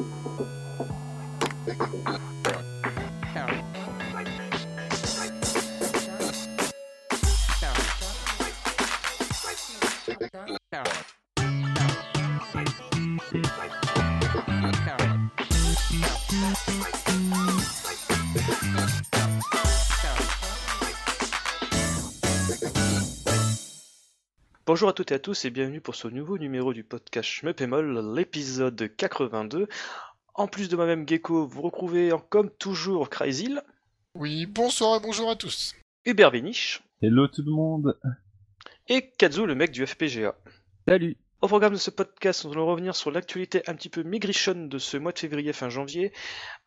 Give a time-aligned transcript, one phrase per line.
[0.00, 0.59] Thank you.
[24.72, 28.14] Bonjour à toutes et à tous et bienvenue pour ce nouveau numéro du podcast Schmeppemol,
[28.14, 29.66] l'épisode 82.
[30.34, 33.62] En plus de moi-même Gecko, vous retrouvez comme toujours Crazyl.
[34.14, 35.74] Oui, bonsoir et bonjour à tous.
[36.04, 36.84] Hubert Véniche.
[37.02, 37.98] Hello tout le monde.
[38.86, 40.36] Et Kazu, le mec du FPGA.
[40.86, 41.16] Salut.
[41.40, 44.78] Au programme de ce podcast, nous allons revenir sur l'actualité un petit peu migration de
[44.78, 46.12] ce mois de février fin janvier,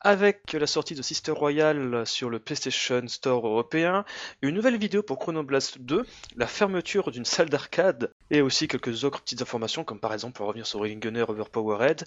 [0.03, 4.03] avec la sortie de Sister Royal sur le PlayStation Store européen,
[4.41, 9.21] une nouvelle vidéo pour Chronoblast 2, la fermeture d'une salle d'arcade, et aussi quelques autres
[9.21, 12.03] petites informations, comme par exemple pour revenir sur Ring Gunner Overpowered.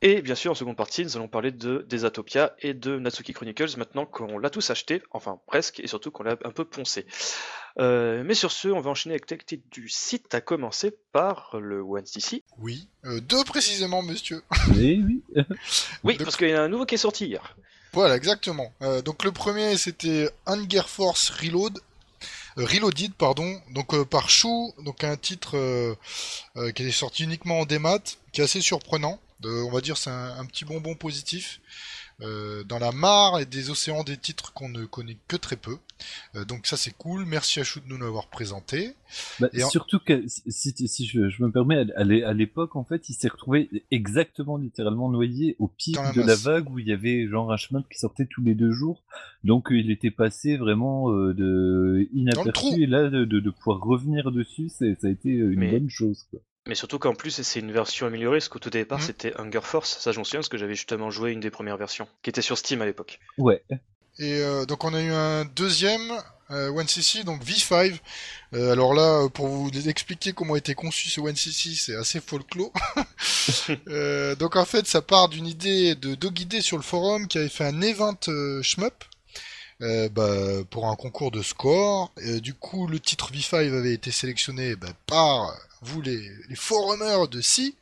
[0.00, 3.76] Et bien sûr, en seconde partie, nous allons parler de Desatopia et de Natsuki Chronicles,
[3.76, 7.04] maintenant qu'on l'a tous acheté, enfin presque, et surtout qu'on l'a un peu poncé.
[7.80, 11.80] Euh, mais sur ce, on va enchaîner avec l'activité du site, à commencer par le
[11.80, 12.42] OneCC.
[12.58, 14.42] Oui, euh, deux précisément, monsieur.
[14.74, 15.44] Oui, oui.
[16.04, 17.27] Oui, parce qu'il y a un nouveau qui est sorti
[17.92, 18.72] Voilà, exactement.
[18.82, 21.78] Euh, donc le premier, c'était Hunger Force Reload.
[22.58, 25.96] euh, Reloaded, pardon, donc euh, par Chou, donc un titre
[26.74, 28.00] qui est sorti uniquement en démat,
[28.32, 29.18] qui est assez surprenant.
[29.44, 31.60] On va dire c'est un petit bonbon positif
[32.20, 35.76] euh, dans la mare et des océans des titres qu'on ne connaît que très peu.
[36.36, 37.24] Euh, donc ça c'est cool.
[37.26, 38.92] Merci à Chou de nous l'avoir présenté.
[39.40, 42.76] Bah, Et en- Surtout que si, si- je, je me permets, à l'é- à l'époque,
[42.76, 46.78] en fait, il s'est retrouvé exactement, littéralement noyé au pic la de la vague où
[46.78, 49.02] il y avait genre un chemin qui sortait tous les deux jours.
[49.44, 53.80] Donc euh, il était passé vraiment euh, de inaperçu et là de, de, de pouvoir
[53.80, 56.26] revenir dessus, c'est- ça a été une Mais- bonne chose.
[56.30, 56.40] Quoi.
[56.68, 59.04] Mais surtout qu'en plus, c'est une version améliorée, parce qu'au tout départ, Mhm.
[59.06, 59.98] c'était Hunger Force.
[60.00, 62.42] Ça, je m'en souviens, parce que j'avais justement joué une des premières versions, qui était
[62.42, 63.18] sur Steam à l'époque.
[63.38, 63.62] Ouais.
[64.20, 66.12] Et euh, donc on a eu un deuxième
[66.50, 67.98] euh, OneCC, donc V5.
[68.52, 72.20] Euh, alors là, euh, pour vous expliquer comment a été conçu ce OneCC, c'est assez
[72.20, 72.72] folklore.
[73.88, 77.48] euh, donc en fait, ça part d'une idée de Dogidé sur le forum qui avait
[77.48, 79.04] fait un event euh, shmup.
[79.82, 82.12] Euh, bah, pour un concours de score.
[82.24, 87.28] Euh, du coup, le titre V5 avait été sélectionné bah, par vous les, les forumers
[87.28, 87.76] de Si.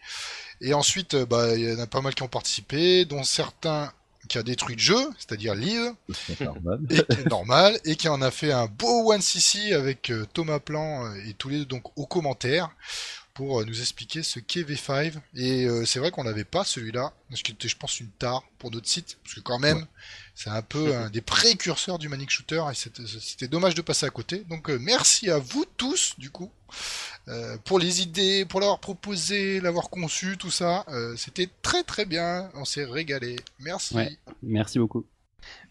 [0.61, 3.93] Et ensuite, euh, bah, il y en a pas mal qui ont participé, dont certains
[4.29, 5.93] qui a détruit le jeu, c'est-à-dire Liv,
[6.41, 6.81] normal.
[6.91, 10.27] et qui est normal, et qui en a fait un beau one cc avec euh,
[10.33, 12.71] Thomas Plan et tous les deux donc aux commentaires
[13.37, 15.15] pour euh, nous expliquer ce qu'est V5.
[15.35, 18.43] Et euh, c'est vrai qu'on n'avait pas celui-là, parce qu'il était, je pense, une tare
[18.59, 19.87] pour notre site, parce que quand même,
[20.37, 24.11] c'est un peu un des précurseurs du Manic Shooter, et c'était dommage de passer à
[24.11, 24.45] côté.
[24.51, 26.51] Donc euh, merci à vous tous, du coup,
[27.29, 30.85] euh, pour les idées, pour l'avoir proposé, l'avoir conçu, tout ça.
[30.89, 33.37] Euh, c'était très très bien, on s'est régalé.
[33.61, 33.95] Merci.
[33.95, 34.19] Ouais.
[34.43, 35.07] Merci beaucoup.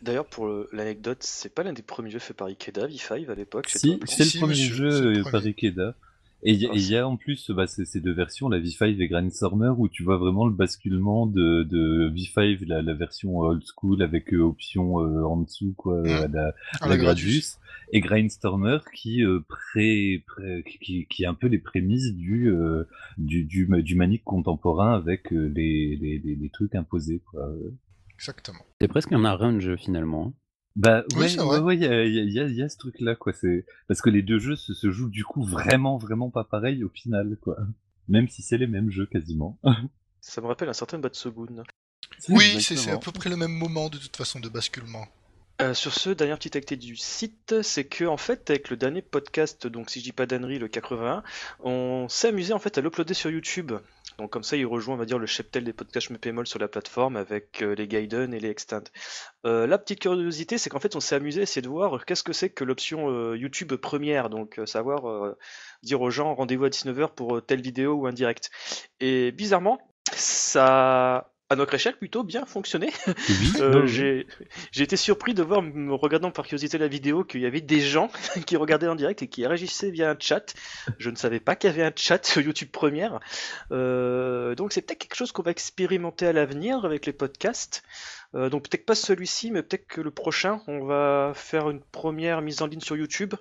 [0.01, 3.69] D'ailleurs, pour l'anecdote, c'est pas l'un des premiers jeux faits par Ikeda, V5 à l'époque.
[3.69, 5.95] Si, c'est le Si, premier jeu par Ikeda.
[6.43, 9.07] Et il y, a- y en plus bah, ces, ces deux versions, la V5 et
[9.07, 14.03] Grindstormer, où tu vois vraiment le basculement de, de V5, la, la version old school
[14.03, 16.07] avec euh, option euh, en dessous, quoi, Mmh.
[16.07, 17.57] à la, Ah, la Gradius,
[17.93, 22.83] et Grindstormer qui, euh, pré, pré- qui- est un peu les prémices du, euh,
[23.17, 27.21] du, du, du manique contemporain avec euh, les, les, les, les trucs imposés.
[27.31, 27.49] Quoi.
[28.13, 28.59] Exactement.
[28.79, 30.33] C'est presque un arrange finalement.
[30.75, 31.59] Bah Oui, ouais, ouais, vrai.
[31.59, 33.33] ouais, il y a, il y, a, il y il ce truc-là, quoi.
[33.33, 36.83] C'est parce que les deux jeux se, se jouent du coup vraiment, vraiment pas pareil
[36.83, 37.57] au final, quoi.
[38.07, 39.57] Même si c'est les mêmes jeux quasiment.
[40.21, 41.63] Ça me rappelle un certain Batsugun.
[42.29, 45.05] Oui, c'est c'est à peu près le même moment de toute façon de basculement.
[45.61, 49.01] Euh, sur ce, dernière petite activité du site, c'est que en fait, avec le dernier
[49.01, 51.23] podcast, donc si je dis pas d'annerie, le 81,
[51.61, 53.71] on s'est amusé en fait à l'uploader sur YouTube.
[54.17, 56.67] Donc comme ça, il rejoint, on va dire, le cheptel des podcasts Mepémol sur la
[56.67, 58.83] plateforme avec euh, les Gaiden et les Extant.
[59.45, 62.23] Euh, la petite curiosité, c'est qu'en fait, on s'est amusé à essayer de voir qu'est-ce
[62.23, 65.35] que c'est que l'option euh, YouTube première, donc euh, savoir
[65.83, 68.51] dire aux gens rendez-vous à 19h pour telle vidéo ou un direct.
[68.99, 69.79] Et bizarrement,
[70.13, 72.91] ça à notre échelle plutôt bien fonctionné.
[73.07, 73.13] Oui,
[73.65, 74.25] Euh, j'ai
[74.83, 78.09] été surpris de voir, me regardant par curiosité la vidéo, qu'il y avait des gens
[78.45, 80.53] qui regardaient en direct et qui réagissaient via un chat.
[80.97, 83.19] Je ne savais pas qu'il y avait un chat sur YouTube Première.
[83.71, 87.83] Euh, donc c'est peut-être quelque chose qu'on va expérimenter à l'avenir avec les podcasts.
[88.35, 92.41] Euh, donc peut-être pas celui-ci, mais peut-être que le prochain, on va faire une première
[92.41, 93.33] mise en ligne sur YouTube.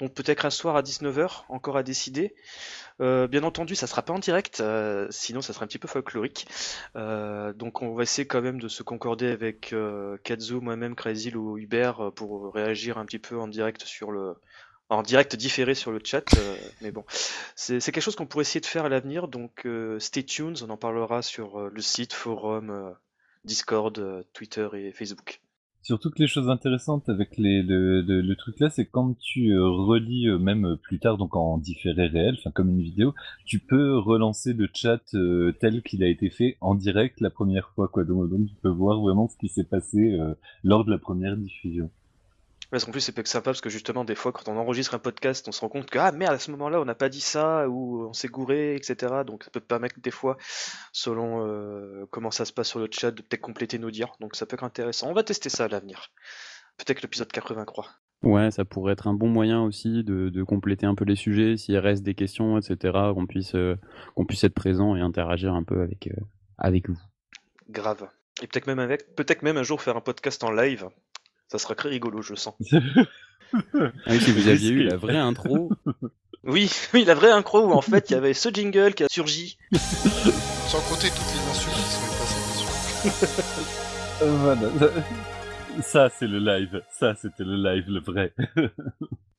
[0.00, 2.34] Donc peut-être un soir à 19h, encore à décider.
[3.00, 5.88] Euh, bien entendu, ça sera pas en direct, euh, sinon ça sera un petit peu
[5.88, 6.46] folklorique.
[6.96, 9.74] Euh, donc on va essayer quand même de se concorder avec
[10.24, 14.34] Kazu, moi-même, Crazyl ou Hubert pour réagir un petit peu en direct sur le
[14.90, 16.24] en direct différé sur le chat.
[16.80, 17.04] mais bon,
[17.56, 19.28] c'est quelque chose qu'on pourrait essayer de faire à l'avenir.
[19.28, 19.66] Donc
[19.98, 22.94] stay tuned, on en parlera sur le site, forum,
[23.44, 25.40] Discord, Twitter et Facebook.
[25.84, 29.68] Surtout que les choses intéressantes avec les, le, le, truc là, c'est quand tu euh,
[29.68, 33.14] relis euh, même euh, plus tard, donc en différé réel, enfin comme une vidéo,
[33.44, 35.14] tu peux relancer le chat
[35.60, 38.04] tel qu'il a été fait en direct la première fois, quoi.
[38.04, 40.18] Donc, tu peux voir vraiment ce qui s'est passé
[40.62, 41.90] lors de la première diffusion.
[42.70, 44.94] Parce qu'en plus, c'est pas que sympa parce que justement, des fois, quand on enregistre
[44.94, 47.08] un podcast, on se rend compte que ah merde, à ce moment-là, on n'a pas
[47.08, 49.22] dit ça ou on s'est gouré, etc.
[49.26, 50.36] Donc ça peut permettre des fois,
[50.92, 54.12] selon euh, comment ça se passe sur le chat, de peut-être compléter nos dires.
[54.20, 55.08] Donc ça peut être intéressant.
[55.08, 56.10] On va tester ça à l'avenir.
[56.78, 57.86] Peut-être l'épisode 83.
[58.24, 61.58] Ouais, ça pourrait être un bon moyen aussi de, de compléter un peu les sujets,
[61.58, 63.76] s'il reste des questions, etc., qu'on puisse, euh,
[64.14, 66.20] qu'on puisse être présent et interagir un peu avec, euh,
[66.56, 66.98] avec vous.
[67.68, 68.08] Grave.
[68.42, 70.88] Et peut-être même avec, peut-être même un jour faire un podcast en live.
[71.54, 72.54] Ça sera très rigolo, je sens.
[73.72, 75.70] Ah oui, si vous aviez eu la vraie intro,
[76.42, 79.06] Oui, oui, la vraie incro où en fait il y avait ce jingle qui a
[79.08, 79.56] surgi.
[79.72, 83.68] Sans compter toutes les insultes qui sont passées dessus.
[84.22, 84.68] Euh, voilà.
[85.84, 86.82] Ça, c'est le live.
[86.90, 88.34] Ça, c'était le live, le vrai.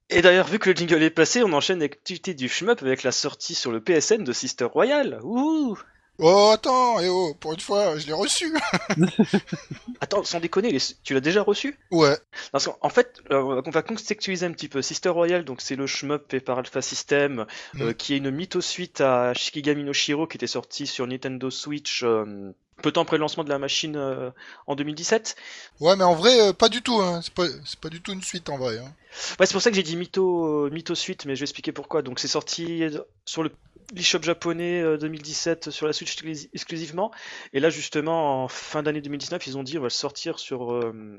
[0.10, 3.12] Et d'ailleurs, vu que le jingle est passé, on enchaîne l'activité du shmup avec la
[3.12, 5.20] sortie sur le PSN de Sister Royale.
[5.24, 5.78] Ouh
[6.18, 8.54] Oh, attends, eh oh, pour une fois, je l'ai reçu.
[10.02, 11.78] Attends, sans déconner, tu l'as déjà reçu?
[11.92, 12.18] Ouais,
[12.52, 14.82] Parce qu'en en fait, euh, on va contextualiser un petit peu.
[14.82, 17.46] Sister Royale, donc c'est le shmup fait par Alpha System,
[17.80, 17.94] euh, Mm.
[17.96, 22.52] qui est une mytho-suite à Shikigami no Shiro, qui était sorti sur Nintendo Switch euh,
[22.82, 24.32] peu de temps après le lancement de la machine euh,
[24.68, 25.36] en 2017.
[25.82, 27.02] ouais, mais en vrai, euh, pas du tout.
[27.02, 27.22] Hein.
[27.24, 28.78] C'est pas, du tout une suite en vrai.
[28.78, 28.94] Hein.
[29.40, 32.02] Ouais, c'est pour ça que j'ai dit mytho, mytho suite, mais je vais expliquer pourquoi.
[32.02, 32.84] Donc c'est sorti
[33.26, 33.52] sur le
[33.96, 37.12] eShop japonais euh, 2017 sur la Switch exclusi- exclusivement,
[37.54, 40.74] et là justement en fin d'année 2019, ils ont dit on va le sortir sur
[40.74, 41.18] euh,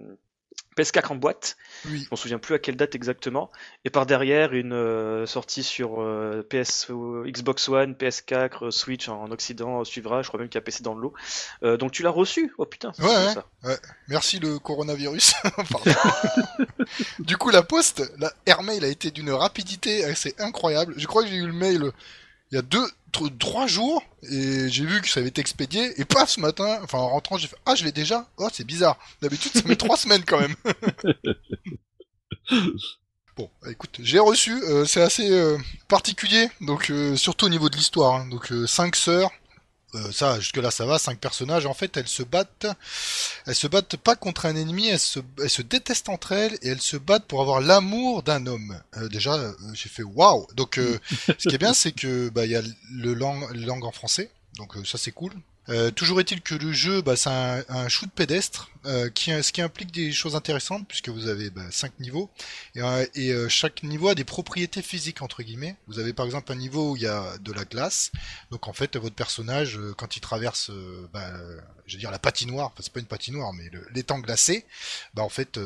[0.79, 1.57] PS4 en boîte.
[1.87, 2.03] Oui.
[2.05, 3.51] Je m'en souviens plus à quelle date exactement.
[3.87, 9.09] Et par derrière, une euh, sortie sur euh, PS, euh, Xbox One, PS4, euh, Switch
[9.09, 10.21] en Occident euh, suivra.
[10.21, 11.15] Je crois même qu'il y a PC dans le lot.
[11.63, 12.53] Euh, donc tu l'as reçu?
[12.59, 12.93] Oh putain,
[13.65, 13.77] Ouais.
[14.09, 15.33] Merci le coronavirus.
[17.19, 20.95] Du coup, la poste, la airmail a été d'une rapidité assez incroyable.
[20.97, 21.93] Je crois que j'ai eu le mail euh,
[22.53, 26.01] il y a deux, tr- trois jours et j'ai vu que ça avait été expédié
[26.01, 28.27] et paf ce matin, enfin en rentrant, j'ai fait ah je l'ai déjà?
[28.39, 28.99] Oh c'est bizarre.
[29.23, 30.55] D'habitude ça met trois semaines quand même.
[33.37, 35.59] Bon, écoute, j'ai reçu, euh, c'est assez euh,
[35.89, 38.15] particulier, donc euh, surtout au niveau de l'histoire.
[38.15, 38.29] hein.
[38.31, 39.31] Donc cinq sœurs,
[39.97, 41.67] euh, ça jusque là ça va, cinq personnages.
[41.67, 42.67] En fait, elles se battent,
[43.47, 46.69] elles se battent pas contre un ennemi, elles se, elles se détestent entre elles et
[46.69, 48.81] elles se battent pour avoir l'amour d'un homme.
[48.97, 50.47] Euh, déjà, euh, j'ai fait waouh.
[50.55, 50.99] Donc, euh,
[51.39, 52.63] ce qui est bien, c'est que bah il y a
[52.93, 55.33] le langue, langue en français, donc ça c'est cool.
[55.69, 59.51] Euh, toujours est-il que le jeu, bah, c'est un, un shoot pédestre, euh, qui, ce
[59.51, 62.31] qui implique des choses intéressantes puisque vous avez bah, cinq niveaux.
[62.77, 65.77] Et, euh, et, euh, chaque niveau a des propriétés physiques entre guillemets.
[65.89, 68.13] Vous avez par exemple un niveau où il y a de la glace,
[68.51, 71.33] donc en fait votre personnage euh, quand il traverse, euh, bah,
[71.87, 74.65] je veux dire la patinoire, enfin c'est pas une patinoire mais l'étang glacé,
[75.15, 75.59] bah en fait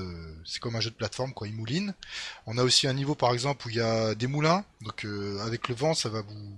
[0.44, 1.94] c'est comme un jeu de plateforme quoi, il mouline.
[2.46, 5.06] On a aussi un niveau par exemple où il y a des moulins, donc
[5.42, 6.52] avec le vent ça va vous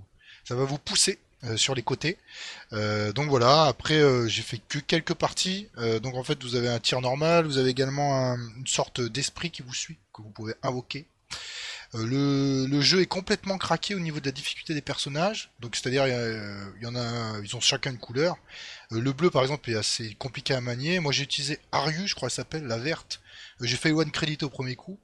[0.44, 2.18] ça va vous pousser euh, sur les côtés.
[2.72, 5.68] Euh, donc voilà, après euh, j'ai fait que quelques parties.
[6.02, 9.50] Donc en fait vous avez un tir normal, vous avez également un- une sorte d'esprit
[9.50, 11.06] qui vous suit, que vous pouvez invoquer.
[11.94, 15.50] Le, le jeu est complètement craqué au niveau de la difficulté des personnages.
[15.60, 18.36] Donc c'est-à-dire il y en a, ils ont chacun une couleur.
[18.90, 21.00] Le bleu par exemple est assez compliqué à manier.
[21.00, 23.20] Moi j'ai utilisé Aryu, je crois qu'elle s'appelle, la verte.
[23.60, 24.98] Euh, j'ai fait one credit au premier coup.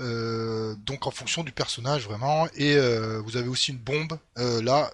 [0.00, 2.48] Euh, donc en fonction du personnage vraiment.
[2.54, 4.18] Et euh, vous avez aussi une bombe.
[4.36, 4.92] Là,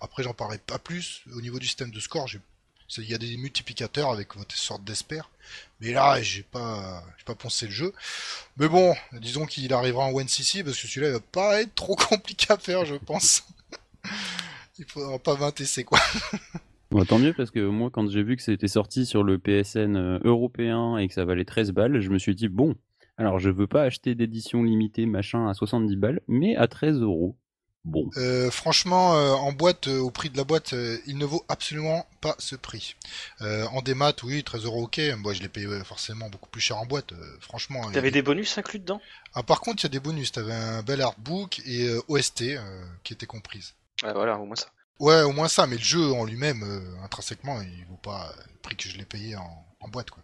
[0.00, 1.22] après j'en parlerai pas plus.
[1.34, 2.28] Au niveau du système de score,
[2.96, 5.30] il y a des multiplicateurs avec votre sorte d'espère.
[5.80, 7.92] Mais là, j'ai pas, pas poncé le jeu.
[8.56, 11.96] Mais bon, disons qu'il arrivera en 1cc parce que celui-là il va pas être trop
[12.08, 13.44] compliqué à faire, je pense.
[14.80, 16.00] Il faudra pas 20 essais quoi.
[16.90, 19.96] Bon, tant mieux parce que moi, quand j'ai vu que c'était sorti sur le PSN
[19.96, 22.74] euh, européen et que ça valait 13 balles, je me suis dit, bon,
[23.18, 27.36] alors je veux pas acheter d'édition limitée machin à 70 balles, mais à 13 euros.
[27.84, 28.10] Bon.
[28.16, 31.44] Euh, franchement, euh, en boîte, euh, au prix de la boîte, euh, il ne vaut
[31.48, 32.96] absolument pas ce prix.
[33.40, 35.00] Euh, en démat, oui, 13 euros, ok.
[35.18, 37.12] Moi, je l'ai payé ouais, forcément beaucoup plus cher en boîte.
[37.12, 37.86] euh, franchement.
[37.88, 39.00] a T'avais des- bonus inclus dedans?
[39.34, 40.32] Ah, par contre, il y a des bonus.
[40.32, 43.74] T'avais un bel artbook et euh, OST euh, qui était comprise.
[44.02, 44.66] Ouais, voilà, au moins ça.
[44.98, 45.66] Ouais, au moins ça.
[45.66, 49.04] Mais le jeu en lui-même, euh, intrinsèquement, il vaut pas le prix que je l'ai
[49.04, 50.22] payé en, boîte, quoi.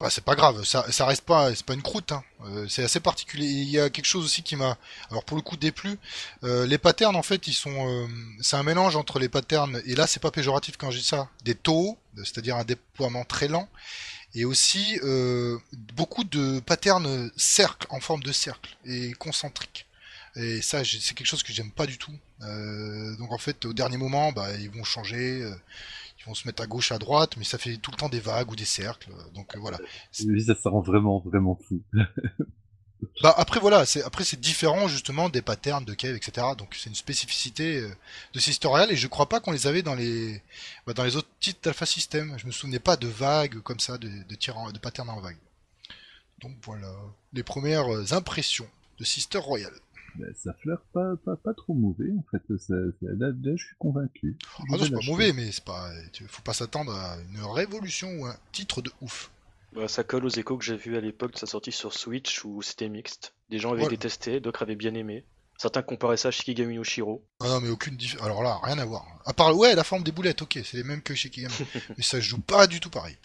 [0.00, 2.12] Bah, c'est pas grave, ça, ça reste pas, c'est pas une croûte.
[2.12, 2.24] Hein.
[2.46, 3.46] Euh, c'est assez particulier.
[3.46, 4.76] Il y a quelque chose aussi qui m'a,
[5.10, 5.98] alors pour le coup déplu.
[6.42, 8.06] Euh, les patterns en fait, ils sont, euh,
[8.40, 11.28] c'est un mélange entre les patterns et là c'est pas péjoratif quand je dis ça,
[11.44, 13.68] des taux, c'est-à-dire un déploiement très lent,
[14.34, 15.58] et aussi euh,
[15.94, 19.86] beaucoup de patterns cercles en forme de cercle et concentriques.
[20.36, 22.12] Et ça, c'est quelque chose que j'aime pas du tout.
[22.42, 25.42] Euh, donc en fait, au dernier moment, bah, ils vont changer.
[25.42, 25.54] euh,
[26.16, 28.20] qui vont se mettre à gauche, à droite, mais ça fait tout le temps des
[28.20, 29.10] vagues ou des cercles.
[29.34, 29.78] Donc euh, voilà.
[30.26, 31.82] Oui, ça, ça rend vraiment, vraiment fou.
[33.22, 36.46] Bah après voilà, c'est après c'est différent justement des patterns de cave, etc.
[36.56, 37.90] Donc c'est une spécificité euh,
[38.32, 40.40] de Sister Royal et je crois pas qu'on les avait dans les
[40.86, 42.34] bah, dans les autres titres d'Alpha System.
[42.38, 45.20] Je me souvenais pas de vagues comme ça, de de, tir en- de patterns en
[45.20, 45.36] vague.
[46.40, 46.90] Donc voilà,
[47.34, 49.72] les premières euh, impressions de Sister Royal.
[50.16, 52.42] Bah, ça fleure pas, pas, pas trop mauvais, en fait.
[52.58, 54.36] Ça, ça- là, là, je suis convaincu.
[54.58, 55.90] Ah non, c'est pas mauvais, mais c'est pas,
[56.28, 59.30] faut pas s'attendre à une révolution ou un titre de ouf.
[59.74, 62.44] Bah, ça colle aux échos que j'ai vus à l'époque de sa sortie sur Switch
[62.44, 63.34] où c'était mixte.
[63.50, 63.96] Des gens avaient Voilà.
[63.96, 65.24] détesté, d'autres avaient bien aimé.
[65.58, 67.24] Certains comparaient ça à Shikigami no Shiro.
[67.40, 68.16] Ah non, mais aucune diff...
[68.22, 69.04] Alors là, rien à voir.
[69.24, 71.54] À part, ouais, la forme des boulettes, ok, c'est les mêmes que chez Kigami.
[71.96, 73.16] mais ça se joue pas du tout pareil.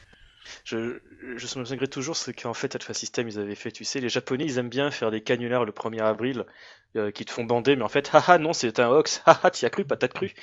[0.63, 3.99] Je, je me souviendrai toujours, c'est qu'en fait, Alpha System, ils avaient fait, tu sais,
[3.99, 6.45] les Japonais, ils aiment bien faire des canulars le 1er avril
[6.95, 9.65] euh, qui te font bander, mais en fait, haha, non, c'est un hoax, haha, t'y
[9.65, 10.33] as cru, patate crue.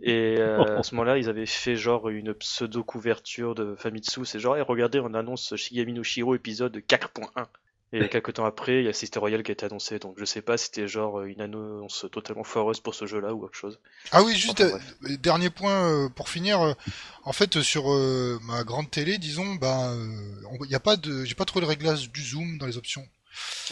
[0.00, 4.56] Et euh, à ce moment-là, ils avaient fait genre une pseudo-couverture de Famitsu, c'est genre,
[4.56, 7.46] Eh, regardez, on annonce Shigami no Shiro épisode 4.1.
[7.92, 10.24] Et quelques temps après, il y a Sister Royal qui a été annoncé, donc je
[10.24, 13.78] sais pas si c'était genre une annonce totalement foireuse pour ce jeu-là ou autre chose.
[14.10, 16.60] Ah oui, juste Enfin, euh, dernier point euh, pour finir.
[16.60, 16.74] euh,
[17.22, 21.24] en fait, sur euh, ma grande télé, disons, ben, euh, il y a pas de,
[21.24, 23.06] j'ai pas trop le réglage du zoom dans les options.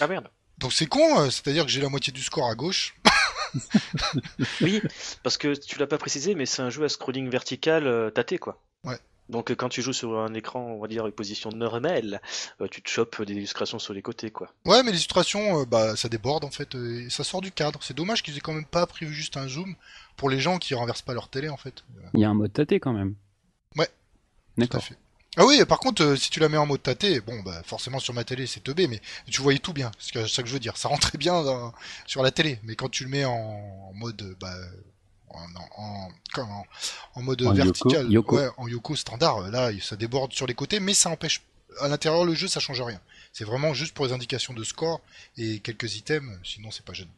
[0.00, 0.28] Ah merde.
[0.59, 2.94] Donc c'est con, euh, c'est-à-dire que j'ai la moitié du score à gauche.
[4.61, 4.80] Oui,
[5.23, 8.38] parce que tu l'as pas précisé, mais c'est un jeu à scrolling vertical euh, tâté,
[8.38, 8.61] quoi.
[8.85, 8.99] Ouais.
[9.31, 12.21] Donc euh, quand tu joues sur un écran, on va dire, une position normale,
[12.61, 14.52] euh, tu te chopes des illustrations sur les côtés, quoi.
[14.66, 17.81] Ouais, mais l'illustration, euh, bah, ça déborde en fait, euh, et ça sort du cadre.
[17.83, 19.75] C'est dommage qu'ils aient quand même pas prévu juste un zoom
[20.16, 21.85] pour les gens qui renversent pas leur télé en fait.
[22.12, 23.14] Il y a un mode tâté quand même.
[23.76, 23.87] Ouais.
[23.87, 24.85] Tout à D'accord.
[24.85, 24.97] fait.
[25.37, 27.99] Ah oui, par contre, euh, si tu la mets en mode tâté, bon, bah, forcément
[27.99, 29.90] sur ma télé c'est teubé, mais tu voyais tout bien.
[29.99, 30.76] C'est ça que je veux dire.
[30.76, 31.73] Ça rentrait bien dans-
[32.07, 34.54] sur la télé, mais quand tu le mets en, en mode, bah,
[35.35, 36.67] en, en, en- comment,
[37.14, 38.37] en mode En vertical, Yoko, Yoko.
[38.37, 41.43] ouais, en Yoko standard, là, ça déborde sur les côtés, mais ça empêche.
[41.81, 43.00] À l'intérieur, le jeu, ça change rien.
[43.33, 45.00] C'est vraiment juste pour les indications de score
[45.37, 47.11] et quelques items, sinon c'est pas gênant.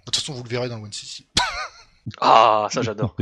[0.00, 1.24] De toute façon, vous le verrez dans le One CC.
[2.20, 3.16] Ah, ça j'adore.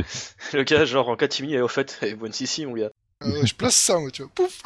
[0.53, 2.91] le gars, genre en catimini, et au fait, et One CC, mon gars.
[3.23, 4.31] Euh, je place ça, moi, tu vois.
[4.35, 4.61] Pouf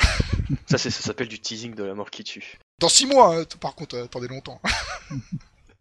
[0.68, 2.58] Ça, ça s'appelle du teasing de la mort qui tue.
[2.80, 4.60] Dans six mois, hein, par contre, euh, attendez longtemps.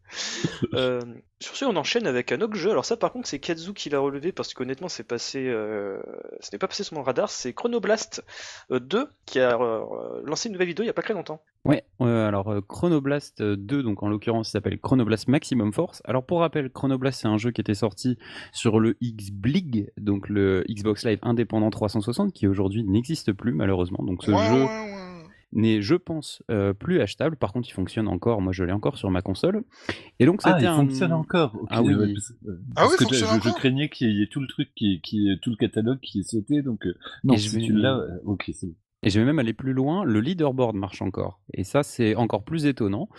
[0.73, 1.01] Euh,
[1.39, 2.71] sur ce, on enchaîne avec un autre jeu.
[2.71, 5.99] Alors ça, par contre, c'est Kazu qui l'a relevé parce qu'honnêtement, c'est passé, euh,
[6.39, 7.29] ce n'est pas passé sur mon radar.
[7.29, 8.23] C'est Chronoblast
[8.71, 11.41] euh, 2 qui a euh, lancé une nouvelle vidéo il y a pas très longtemps.
[11.65, 16.01] Ouais, euh, alors euh, Chronoblast 2, donc en l'occurrence, il s'appelle Chronoblast Maximum Force.
[16.05, 18.17] Alors pour rappel, Chronoblast, c'est un jeu qui était sorti
[18.51, 24.03] sur le X-Blig, donc le Xbox Live indépendant 360, qui aujourd'hui n'existe plus malheureusement.
[24.03, 25.06] Donc ce Ouais, jeu ouais, ouais.
[25.53, 27.37] N'est, je pense, euh, plus achetable.
[27.37, 28.41] Par contre, il fonctionne encore.
[28.41, 29.63] Moi, je l'ai encore sur ma console.
[30.19, 30.75] Et donc Ah, c'était il un...
[30.75, 31.57] fonctionne encore.
[31.69, 31.93] Ah oui.
[31.95, 34.69] ouais, parce, euh, Ah parce oui, que je, craignais qu'il y ait tout le truc
[34.75, 36.61] qui, qui, tout le catalogue qui est sauté.
[36.61, 38.75] Donc euh, non, Et je si vais- tu l'as, euh, ok, c'est.
[39.03, 41.39] Et je vais même aller plus loin, le leaderboard marche encore.
[41.53, 43.09] Et ça, c'est encore plus étonnant.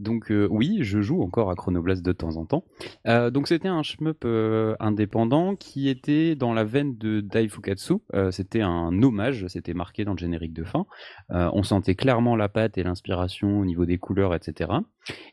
[0.00, 2.64] Donc euh, oui, je joue encore à Chronoblast de temps en temps.
[3.06, 7.94] Euh, donc c'était un shmup euh, indépendant qui était dans la veine de Daifukatsu.
[8.14, 10.86] Euh, c'était un hommage, c'était marqué dans le générique de fin.
[11.28, 14.70] On sentait clairement la patte et l'inspiration au niveau des couleurs, etc.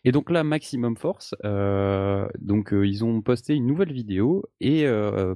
[0.04, 1.36] Et donc là, Maximum Force,
[2.40, 4.86] donc ils ont posté une nouvelle vidéo et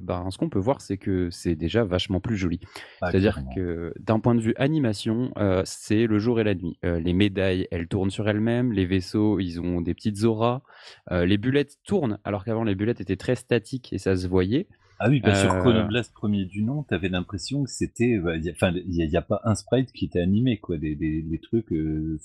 [0.02, 2.60] ben, ce qu'on peut voir, c'est que c'est déjà vachement plus joli.
[3.00, 5.32] Ah, C'est-à-dire que d'un point de vue animation,
[5.64, 6.78] c'est le jour et la nuit.
[6.82, 8.72] Les médailles, elles tournent sur elles-mêmes.
[8.72, 10.62] Les vaisseaux, ils ont des petites auras.
[11.10, 14.68] Euh, les bulettes tournent, alors qu'avant les bulettes étaient très statiques et ça se voyait.
[15.04, 18.72] Ah oui, bah, sur Euh, Chronoblast premier du nom, t'avais l'impression que c'était, bah, enfin,
[18.72, 20.76] il y, a- pas un sprite qui était animé, quoi.
[20.76, 22.20] Les, les trucs, euh,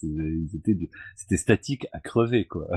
[1.16, 2.68] c'était statique à crever, quoi.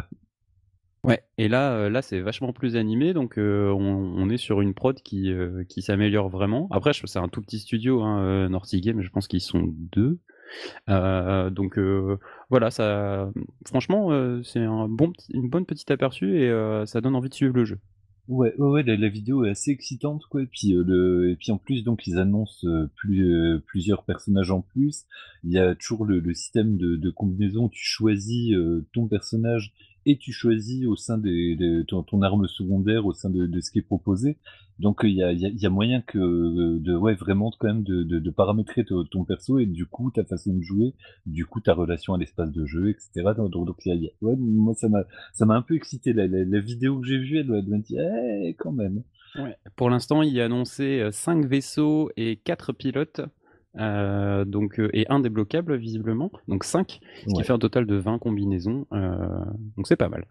[1.05, 1.23] Ouais.
[1.39, 3.81] Et là, euh, là, c'est vachement plus animé, donc euh, on,
[4.17, 6.69] on est sur une prod qui euh, qui s'améliore vraiment.
[6.71, 10.19] Après, c'est un tout petit studio, hein, Game, je pense qu'ils sont deux.
[10.89, 13.31] Euh, donc euh, voilà, ça,
[13.67, 17.79] franchement, euh, c'est une bonne petite aperçu et ça donne envie de suivre le jeu.
[18.29, 20.43] Ouais, ouais, la, vidéo est assez excitante, quoi.
[20.43, 22.65] Et puis, le, et puis en plus, donc, ils annoncent
[22.95, 25.05] plus, plusieurs personnages en plus.
[25.43, 27.69] Il y a toujours le, système de, combinaison.
[27.69, 28.55] Tu choisis
[28.93, 29.73] ton personnage
[30.07, 33.83] et tu choisis au sein de ton, arme secondaire, au sein de ce qui est
[33.83, 34.37] proposé.
[34.81, 36.97] Donc, euh, il y a, il y a, il y a moyen que euh, de,
[36.97, 40.25] ouais, vraiment quand même de, de, de paramétrer ton, ton perso et du coup ta
[40.25, 40.95] façon de jouer,
[41.27, 43.35] du coup ta relation à l'espace de jeu, etc.
[43.37, 46.13] Donc, y a- ouais, moi ça m'a, ça m'a un peu excité.
[46.13, 49.03] La, la, la vidéo que j'ai vue, elle m'a dit, eh, quand même.
[49.77, 53.21] Pour l'instant, il y a annoncé 5 vaisseaux et 4 pilotes,
[53.79, 57.45] euh, donc, euh, et un débloquable visiblement, donc 5, ce qui Ouais.
[57.45, 59.45] fait un total de 20 combinaisons, euh,
[59.77, 60.27] donc c'est pas mal.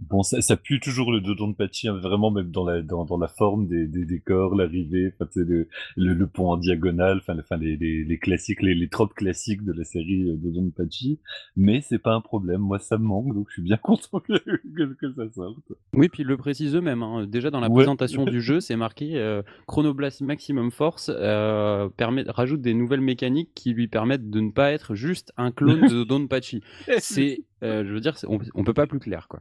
[0.00, 3.04] Bon, ça, ça pue toujours le Dodon de Pachi, hein, vraiment, même dans la, dans,
[3.04, 7.76] dans la forme des, des décors, l'arrivée, le, le, le, pont en diagonale, enfin, les,
[7.76, 11.18] les, les, classiques, les, les tropes classiques de la série euh, Dodon de Pachi.
[11.56, 14.38] Mais c'est pas un problème, moi ça me manque, donc je suis bien content que,
[14.38, 15.72] que, que ça sorte.
[15.94, 17.02] Oui, puis ils le précisent eux-mêmes.
[17.02, 17.26] Hein.
[17.26, 17.74] Déjà dans la ouais.
[17.74, 23.50] présentation du jeu, c'est marqué euh, Chronoblast Maximum Force euh, permet, rajoute des nouvelles mécaniques
[23.54, 26.62] qui lui permettent de ne pas être juste un clone de Dodon Pachi.
[26.98, 29.40] C'est, euh, je veux dire, on, on peut pas plus clair, quoi.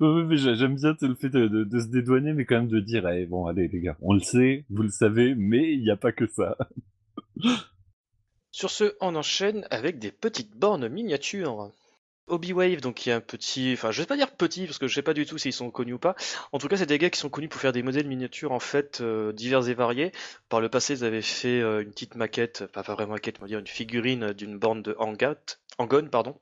[0.00, 3.46] Mais j'aime bien le fait de, se dédouaner, mais quand même de dire, eh, bon,
[3.46, 6.26] allez les gars, on le sait, vous le savez, mais il n'y a pas que
[6.26, 6.56] ça.
[8.50, 11.72] Sur ce, on enchaîne avec des petites bornes miniatures.
[12.28, 14.88] Hobby-Wave, donc il y a un petit, enfin je vais pas dire petit parce que
[14.88, 16.16] je sais pas du tout s'ils sont connus ou pas.
[16.50, 18.58] En tout cas, c'est des gars qui sont connus pour faire des modèles miniatures en
[18.58, 20.10] fait euh, divers et variés.
[20.48, 23.46] Par le passé, ils avaient fait euh, une petite maquette, pas, pas vraiment maquette, va
[23.46, 26.36] dire une figurine d'une borne de Hangat, Angon, pardon,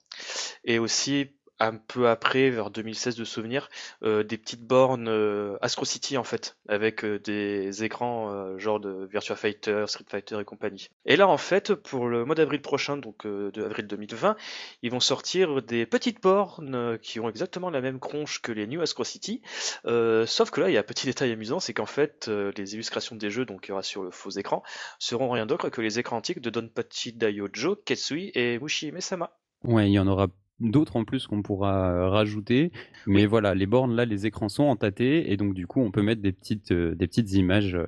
[0.64, 1.32] et aussi
[1.66, 3.68] un peu après, vers 2016 de souvenir,
[4.02, 9.08] euh, des petites bornes euh, Astro City en fait, avec euh, des écrans genre de
[9.10, 10.88] Virtua Fighter, Street Fighter et compagnie.
[11.06, 14.36] Et là en fait, pour le mois d'avril prochain, donc de avril 2020,
[14.82, 18.80] ils vont sortir des petites bornes qui ont exactement la même cronche que les New
[18.80, 19.42] Astro City,
[19.84, 23.16] sauf que là il y a un petit détail amusant, c'est qu'en fait les illustrations
[23.16, 24.62] des jeux, donc il y aura sur le faux écran,
[24.98, 29.36] seront rien d'autre que les écrans antiques de Donpachi Daiojo, Ketsui et Mushi Mesama.
[29.64, 30.28] Ouais, il y en aura
[30.60, 32.72] d'autres en plus qu'on pourra rajouter.
[33.06, 33.26] Mais oui.
[33.26, 36.22] voilà, les bornes là, les écrans sont entâtés et donc du coup on peut mettre
[36.22, 37.78] des petites, euh, des petites images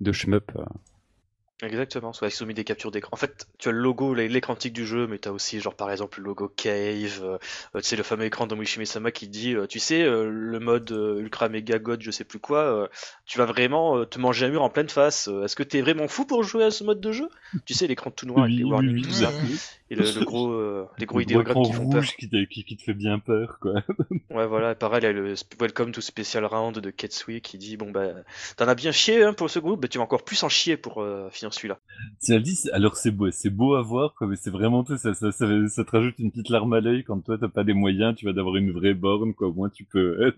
[0.00, 0.52] de shmup.
[1.64, 1.74] Euh.
[1.74, 3.10] Exactement, soit ils ont mis des captures d'écran.
[3.12, 5.74] En fait, tu as le logo, l'écran antique du jeu, mais tu as aussi, genre
[5.74, 7.38] par exemple, le logo Cave, euh,
[7.74, 8.54] tu sais, le fameux écran de
[8.84, 12.38] Sama qui dit, euh, tu sais, euh, le mode Ultra Mega God, je sais plus
[12.38, 12.88] quoi,
[13.26, 15.28] tu vas vraiment te manger un mur en pleine face.
[15.44, 17.28] Est-ce que t'es vraiment fou pour jouer à ce mode de jeu?
[17.66, 19.32] Tu sais, l'écran tout noir avec les warnings, tout ça.
[19.90, 22.04] Et le, le gros, les gros idéogrammes qui font peur.
[22.04, 23.82] Qui te, qui, qui te fait bien peur, quoi.
[24.30, 27.76] ouais, voilà, pareil, il y a le Welcome to Special Round de Ketsui qui dit,
[27.76, 28.08] bon, bah,
[28.56, 30.76] t'en as bien chié hein, pour ce groupe, bah, tu vas encore plus en chier
[30.76, 31.80] pour finir celui-là.
[32.28, 35.32] Dit, alors c'est beau, c'est beau à voir, quoi, mais c'est vraiment tout ça, ça,
[35.32, 38.14] ça, ça, te rajoute une petite larme à l'œil quand toi t'as pas les moyens,
[38.16, 39.48] tu vas d'avoir une vraie borne, quoi.
[39.48, 40.34] Au moins tu peux,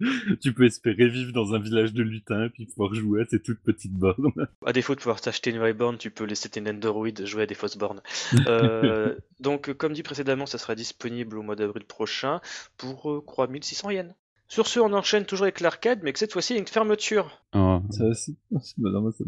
[0.40, 3.60] tu peux espérer vivre dans un village de lutins puis pouvoir jouer à ces toutes
[3.60, 4.32] petites bornes.
[4.66, 7.46] À défaut de pouvoir t'acheter une vraie borne, tu peux laisser tes Nendoroid jouer à
[7.46, 8.00] des fausses bornes.
[8.46, 12.40] euh, donc, comme dit précédemment, ça sera disponible au mois d'avril prochain
[12.76, 14.14] pour euh, 3600 yens.
[14.50, 16.66] Sur ce, on enchaîne toujours avec l'arcade, mais que cette fois-ci, il y a une
[16.66, 17.40] fermeture.
[17.54, 17.78] Oh.
[17.90, 18.74] Ça, ça, ça,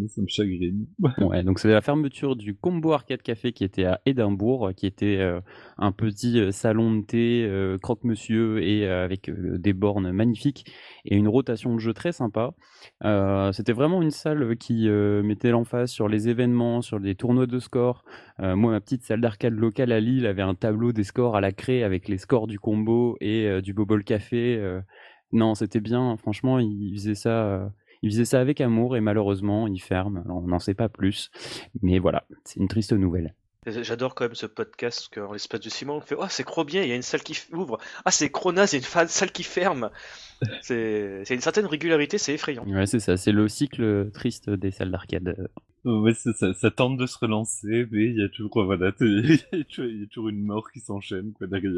[0.09, 0.87] ça me chagrine.
[1.19, 5.19] ouais, donc c'est la fermeture du Combo Arcade Café qui était à Édimbourg, qui était
[5.19, 5.41] euh,
[5.79, 10.73] un petit euh, salon de thé euh, croque-monsieur et euh, avec des bornes magnifiques
[11.05, 12.53] et une rotation de jeux très sympa.
[13.53, 18.05] C'était vraiment une salle qui mettait l'emphase sur les événements, sur les tournois de score.
[18.39, 21.53] moi, ma petite salle d'arcade locale à Lille avait un tableau des scores à la
[21.53, 24.61] craie avec les scores du combo et du Bobble Café
[25.33, 26.17] non, c'était bien.
[26.17, 27.45] Franchement, il faisait ça.
[27.45, 27.69] Euh,
[28.03, 30.25] il faisait ça avec amour et malheureusement, il ferme.
[30.29, 31.31] On n'en sait pas plus.
[31.83, 33.35] Mais voilà, c'est une triste nouvelle.
[33.65, 36.65] J'adore quand même ce podcast qu'en l'espace de six mois, on fait Oh, c'est trop
[36.65, 37.79] bien, il y a une salle qui ouvre.
[38.05, 39.91] Ah, c'est Cronaz, il y a une salle qui ferme.
[40.63, 42.65] C'est une certaine régularité, c'est effrayant.
[42.67, 45.49] Ouais, c'est ça, c'est le cycle triste des salles d'arcade.
[45.85, 49.37] Ouais, ça, ça, ça, tente de se relancer, mais il y a toujours, voilà, il
[49.53, 51.73] y a toujours une mort qui s'enchaîne quoi derrière.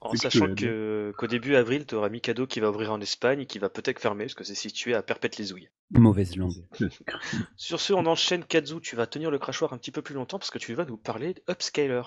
[0.00, 3.58] En sachant que qu'au début avril, tu auras Mikado qui va ouvrir en Espagne, qui
[3.58, 5.70] va peut-être fermer parce que c'est situé à Perpète-les-Ouilles.
[5.90, 6.64] Mauvaise langue.
[7.56, 10.38] Sur ce, on enchaîne Kazu, tu vas tenir le crachoir un petit peu plus longtemps
[10.38, 12.02] parce que tu vas nous parler d'Upscaler.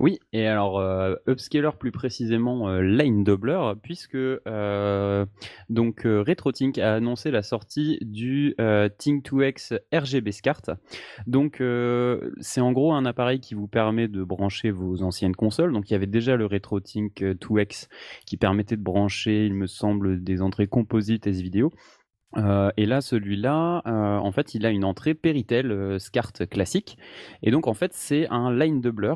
[0.00, 5.24] Oui, et alors euh, upscaler plus précisément euh, line doubler, puisque euh,
[5.68, 10.62] donc RetroTink a annoncé la sortie du euh, Think2X RGB SCART.
[11.26, 11.62] Donc
[12.40, 15.72] c'est en gros un appareil qui vous permet de brancher vos anciennes consoles.
[15.72, 17.88] Donc il y avait déjà le RetroTink 2X
[18.26, 21.72] qui permettait de brancher, il me semble, des entrées composites S vidéo.
[22.36, 26.98] Euh, et là, celui-là, euh, en fait, il a une entrée Péritel euh, SCART classique.
[27.42, 29.14] Et donc, en fait, c'est un line doubler.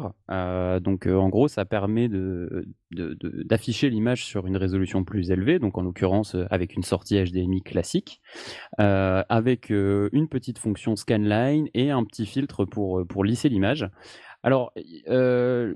[0.81, 2.09] donc, en gros, ça permet
[2.91, 8.21] d'afficher l'image sur une résolution plus élevée, donc en l'occurrence avec une sortie HDMI classique,
[8.79, 13.89] avec une petite fonction scanline et un petit filtre pour, lisser l'image.
[14.43, 14.73] Alors,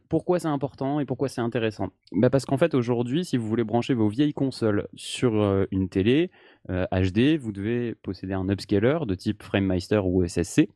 [0.08, 1.88] pourquoi c'est important et pourquoi c'est intéressant?
[2.12, 6.30] Bah Parce qu'en fait, aujourd'hui, si vous voulez brancher vos vieilles consoles sur une télé
[6.70, 10.68] euh, HD, vous devez posséder un upscaler de type FrameMeister ou SSC.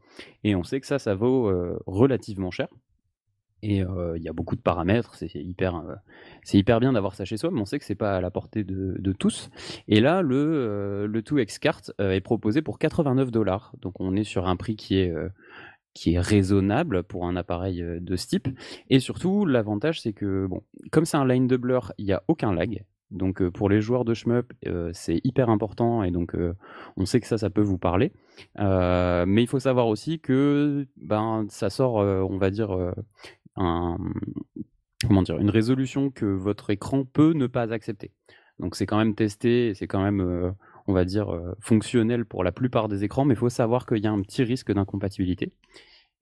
[0.45, 1.53] Et on sait que ça, ça vaut
[1.87, 2.69] relativement cher.
[3.63, 5.83] Et il y a beaucoup de paramètres, c'est hyper,
[6.81, 9.13] bien d'avoir ça chez soi, mais on sait que c'est pas à la portée de,
[9.13, 9.51] tous.
[9.89, 13.73] Et là, le, le 2X Cart est proposé pour 89 dollars.
[13.81, 18.49] Donc on est sur un prix qui est raisonnable pour un appareil de ce type.
[18.91, 20.49] Et surtout, l'avantage, c'est que,
[20.93, 22.85] comme c'est un line doubler, il n'y a aucun lag.
[23.11, 26.55] Donc euh, pour les joueurs de shmup, euh, c'est hyper important et donc euh,
[26.97, 28.13] on sait que ça, ça peut vous parler.
[28.59, 32.93] mais il faut savoir aussi que ben ça sort, on va dire
[33.57, 38.11] comment dire, une résolution que votre écran peut ne pas accepter.
[38.59, 40.55] Donc c'est quand même testé, c'est quand même,
[40.87, 41.29] on va dire,
[41.61, 44.43] fonctionnel pour la plupart des écrans, mais il faut savoir qu'il y a un petit
[44.43, 45.53] risque d'incompatibilité.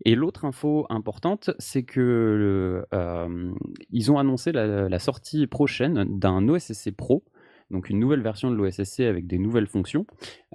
[0.05, 3.53] Et l'autre info importante, c'est que euh,
[3.91, 7.25] ils ont annoncé la, sortie prochaine d'un OSSC Pro,
[7.71, 10.07] donc une nouvelle version de l'OSSC avec des nouvelles fonctions.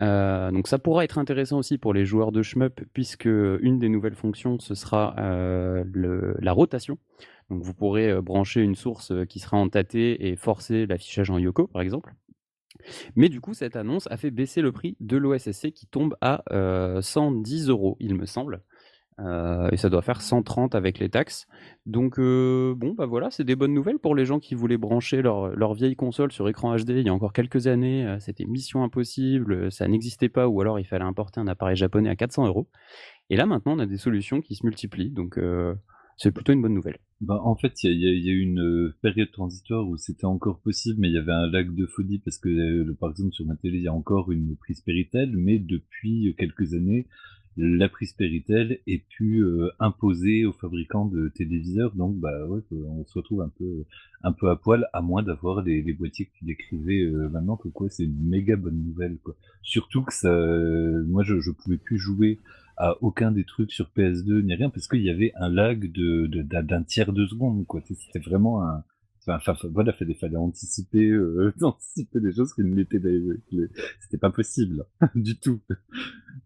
[0.01, 3.89] Euh, donc ça pourra être intéressant aussi pour les joueurs de shmup, puisque une des
[3.89, 5.83] nouvelles fonctions, ce sera euh,
[6.39, 6.97] la rotation.
[7.49, 11.67] Donc vous pourrez brancher une source qui sera en tâté et forcer l'affichage en Yoko,
[11.67, 12.13] par exemple.
[13.15, 16.43] Mais du coup, cette annonce a fait baisser le prix de l'OSSC qui tombe à
[17.01, 18.61] 110 euros, il me semble.
[19.19, 21.47] Euh, et ça doit faire 130 avec les taxes.
[21.85, 25.21] Donc euh, bon, bah voilà, c'est des bonnes nouvelles pour les gens qui voulaient brancher
[25.21, 28.05] leur, vieille console sur écran HD il y a encore quelques années.
[28.05, 32.09] Euh, c'était mission impossible, ça n'existait pas, ou alors il fallait importer un appareil japonais
[32.09, 32.67] à 400 euros.
[33.29, 35.39] Et là maintenant, on a des solutions qui se multiplient, donc
[36.17, 36.97] c'est plutôt une bonne nouvelle.
[37.21, 40.99] Bah, en fait, il y, y, a eu une période transitoire où c'était encore possible,
[40.99, 43.77] mais il y avait un lag de folie parce que, par exemple, sur ma télé,
[43.77, 47.07] il y a encore une prise Péritel, mais depuis quelques années,
[47.57, 51.93] la prise Péritel est pu euh, imposer aux fabricants de téléviseurs.
[51.95, 53.85] Donc, bah ouais, on se retrouve un peu,
[54.23, 57.67] un peu à poil, à moins d'avoir les, les, boîtiers qui décrivaient euh, maintenant que
[57.67, 59.17] quoi, c'est une méga bonne nouvelle.
[59.23, 59.35] Quoi.
[59.61, 60.33] Surtout que ça,
[61.07, 62.39] moi, je, je pouvais plus jouer
[62.77, 66.27] à aucun des trucs sur PS2 ni rien parce qu'il y avait un lag de
[66.27, 67.67] d'un tiers de seconde.
[67.67, 67.81] Quoi.
[67.81, 68.83] C'était vraiment un
[69.35, 73.01] Enfin, voilà, il fallait anticiper, euh, anticiper des choses qui ne l'étaient,
[74.01, 75.59] c'était pas possible du tout.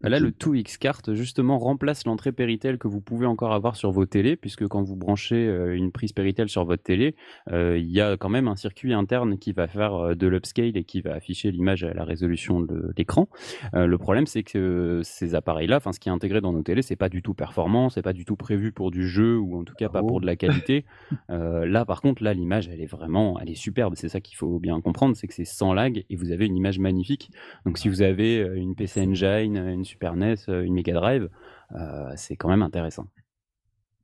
[0.00, 3.90] Bah là, le 2X carte justement remplace l'entrée Péritel que vous pouvez encore avoir sur
[3.90, 7.14] vos télés, puisque quand vous branchez euh, une prise Péritel sur votre télé,
[7.50, 10.76] euh, il y a quand même un circuit interne qui va faire euh, de l'upscale
[10.76, 13.28] et qui va afficher l'image à la résolution de l'écran.
[13.72, 16.96] le problème, c'est que ces appareils-là, enfin, ce qui est intégré dans nos télés, c'est
[16.96, 19.74] pas du tout performant, c'est pas du tout prévu pour du jeu ou en tout
[19.74, 20.84] cas pas pour de la qualité.
[21.28, 23.94] là, par contre, là, l'image elle est vraiment, elle est superbe.
[23.96, 26.56] C'est ça qu'il faut bien comprendre, c'est que c'est sans lag et vous avez une
[26.56, 27.30] image magnifique.
[27.64, 31.30] Donc si vous avez euh, une PC Engine, une Super NES, euh, une Mega Drive,
[31.72, 33.06] euh, c'est quand même intéressant.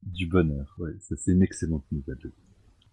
[0.02, 2.32] Du bonheur, ouais, ça c'est une excellente nouvelle.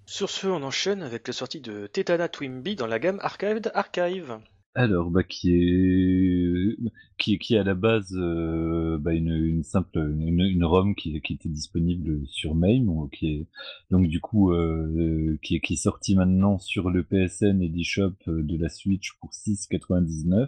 [0.06, 4.40] Sur ce, on enchaîne avec la sortie de Tetana Twimby dans la gamme Archived Archive.
[4.78, 6.78] Alors, bah, qui est
[7.18, 12.28] qui, qui à la base euh, bah, une, simple une, une ROM qui, était disponible
[12.28, 13.48] sur MAME, qui est
[13.90, 18.13] donc du coup euh, qui est qui est sorti maintenant sur le PSN et l'eShop
[18.28, 20.48] de la Switch pour 6,99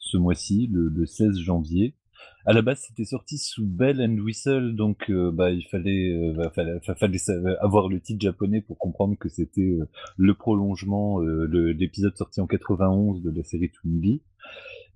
[0.00, 1.94] ce mois-ci, le, le 16 janvier
[2.48, 6.32] à la base, c'était sorti sous Bell and Whistle, donc euh, bah, il fallait, euh,
[6.32, 7.18] bah, fallait, fallait,
[7.60, 12.46] avoir le titre japonais pour comprendre que c'était euh, le prolongement de l'épisode sorti en
[12.46, 14.22] 91 de la série Toonbi.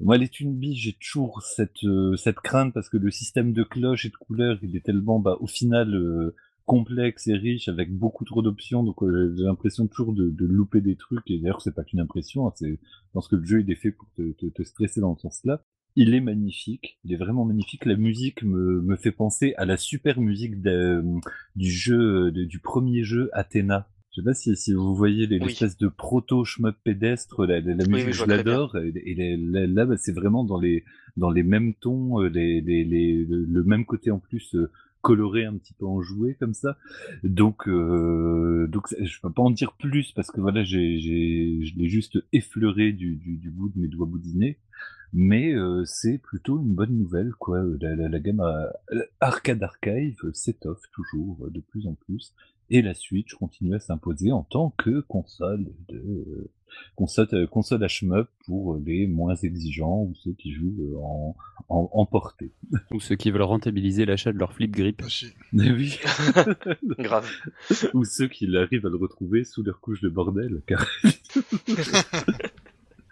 [0.01, 1.85] Moi, les Toonbi, j'ai toujours cette,
[2.17, 5.37] cette crainte parce que le système de cloches et de couleurs, il est tellement, bah,
[5.41, 6.33] au final,
[6.65, 10.95] complexe et riche avec beaucoup trop d'options donc j'ai l'impression toujours de, de, louper des
[10.95, 12.79] trucs et d'ailleurs c'est pas qu'une impression hein, c'est
[13.13, 15.41] parce que le jeu il est fait pour te, te, te stresser dans ce sens
[15.45, 15.65] là
[15.97, 17.85] il est magnifique, il est vraiment magnifique.
[17.85, 23.31] La musique me, me fait penser à la super musique du jeu, du premier jeu
[23.33, 23.89] Athéna.
[24.13, 28.13] Je sais pas si, si vous voyez l'espèce de proto shmup pédestre, la, la, musique
[28.13, 28.77] je l'adore.
[28.77, 30.85] Et, là, bah, c'est vraiment dans les
[31.17, 35.47] dans les mêmes tons, euh, les, les, les, le même côté en plus euh, coloré
[35.47, 36.77] un petit peu enjoué comme ça.
[37.23, 41.79] Donc, euh, donc je peux pas en dire plus parce que voilà, j'ai, j'ai, je
[41.79, 44.59] l'ai juste effleuré du, du, du bout de mes doigts boudinés
[45.13, 47.63] mais euh, c'est plutôt une bonne nouvelle quoi.
[47.81, 52.33] La, la, la gamme euh, Arcade Archive s'étoffe toujours de plus en plus
[52.71, 56.51] et la Switch continue à s'imposer en tant que console de euh,
[56.97, 61.37] console, console HMUP pour les moins exigeants ou ceux qui jouent en,
[61.69, 62.53] en, en portée.
[62.91, 65.03] Ou ceux qui veulent rentabiliser l'achat de leur flip grip.
[65.53, 65.99] oui.
[66.99, 67.31] Grave.
[67.93, 70.63] ou ceux qui arrivent à le retrouver sous leur couche de bordel.
[70.67, 70.87] Car...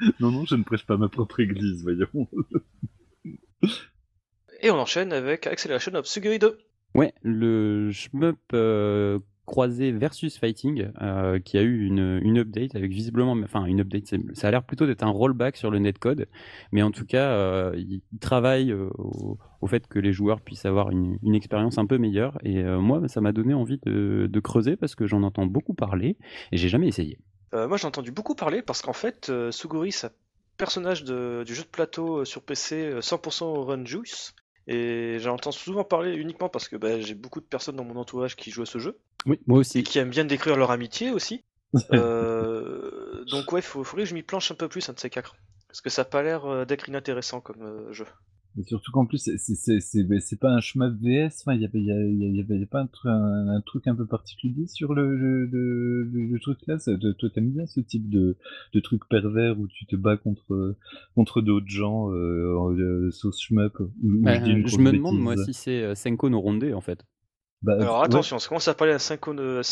[0.21, 2.29] non, non, je ne prêche pas ma propre église, voyons.
[4.63, 6.59] Et on enchaîne avec Acceleration of Suguri 2.
[6.95, 12.91] Ouais, le shmup euh, croisé versus fighting euh, qui a eu une, une, update avec
[12.91, 16.27] visiblement, enfin une update, ça a l'air plutôt d'être un rollback sur le netcode,
[16.73, 21.17] mais en tout cas, euh, il, travaille au, fait que les joueurs puissent avoir une,
[21.23, 22.39] une expérience un peu meilleure.
[22.45, 26.17] Et moi, ça m'a donné envie de, de creuser parce que j'en entends beaucoup parler
[26.51, 27.19] et j'ai jamais essayé.
[27.55, 30.13] Euh, moi j'ai entendu beaucoup parler parce qu'en fait euh, Suguri c'est un
[30.57, 34.35] personnage de, du jeu de plateau euh, sur PC 100% run juice
[34.69, 38.37] et j'entends souvent parler uniquement parce que bah, j'ai beaucoup de personnes dans mon entourage
[38.37, 38.99] qui jouent à ce jeu.
[39.27, 39.81] Oui, moi aussi.
[39.81, 41.43] Et qui aiment bien décrire leur amitié aussi.
[41.73, 45.35] donc ouais, faut, faudrait que je m'y planche un peu plus, un de ces quatre.
[45.67, 48.07] Parce que ça a pas l'air d'être inintéressant comme jeu.
[48.59, 51.55] Et surtout qu'en plus, c'est- c'est c'est- c'est- ben, c'est pas un shmup VS, enfin,
[51.55, 53.95] il y avait, y, a- il y y avait pas un, un, un truc un
[53.95, 56.79] peu particulier sur le, le, le, truc là.
[56.79, 58.37] Ça- toi, t'aimes bien ce type de,
[58.73, 60.77] de truc pervers où tu te bats contre,
[61.15, 65.83] contre d'autres gens, euh, euh, sauce shmup Bah, je grosse me demande, moi, si c'est
[65.83, 67.05] euh, Senko no Ronde, en fait.
[67.63, 68.05] Bah, Alors ouais.
[68.05, 69.63] attention, ça commence à parler à 5 neurones,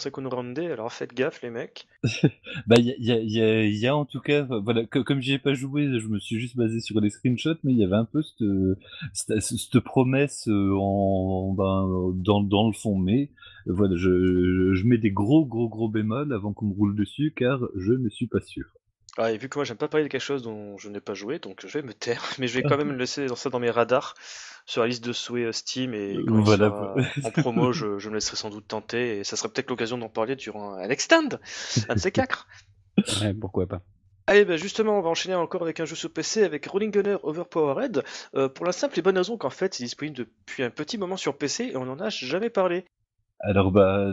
[0.00, 1.86] 5 neurones D, alors faites gaffe les mecs.
[2.66, 4.20] Bah, il y a, il y, a, il y, a, il y a en tout
[4.20, 7.10] cas, voilà, que- comme j'y ai pas joué, je me suis juste basé sur les
[7.10, 12.72] screenshots, mais il y avait un peu cette, promesse euh, en, ben, dans, dans le
[12.72, 12.96] fond.
[12.98, 13.30] Mais
[13.68, 16.96] euh, voilà, je, je, je mets des gros, gros, gros bémols avant qu'on me roule
[16.96, 18.66] dessus, car je ne suis pas sûr.
[19.18, 21.14] Ah, et vu que moi j'aime pas parler de quelque chose dont je n'ai pas
[21.14, 23.58] joué, donc je vais me taire, mais je vais quand même laisser dans ça dans
[23.58, 24.14] mes radars
[24.66, 26.66] sur la liste de souhaits euh, Steam et quand il Voilà.
[26.66, 26.94] sera
[27.24, 30.08] en promo, je, je me laisserai sans doute tenter et ça serait peut-être l'occasion d'en
[30.08, 31.28] parler durant un extend,
[31.88, 32.46] un de ces quatre.
[33.22, 33.80] Ouais, pourquoi pas.
[34.26, 37.16] Allez, bah justement, on va enchaîner encore avec un jeu sur PC avec Rolling Gunner
[37.22, 38.04] Overpowered.
[38.34, 41.16] Euh, pour la simple et bonne raison qu'en fait, c'est disponible depuis un petit moment
[41.16, 42.84] sur PC et on n'en a jamais parlé.
[43.40, 44.12] Alors, bah,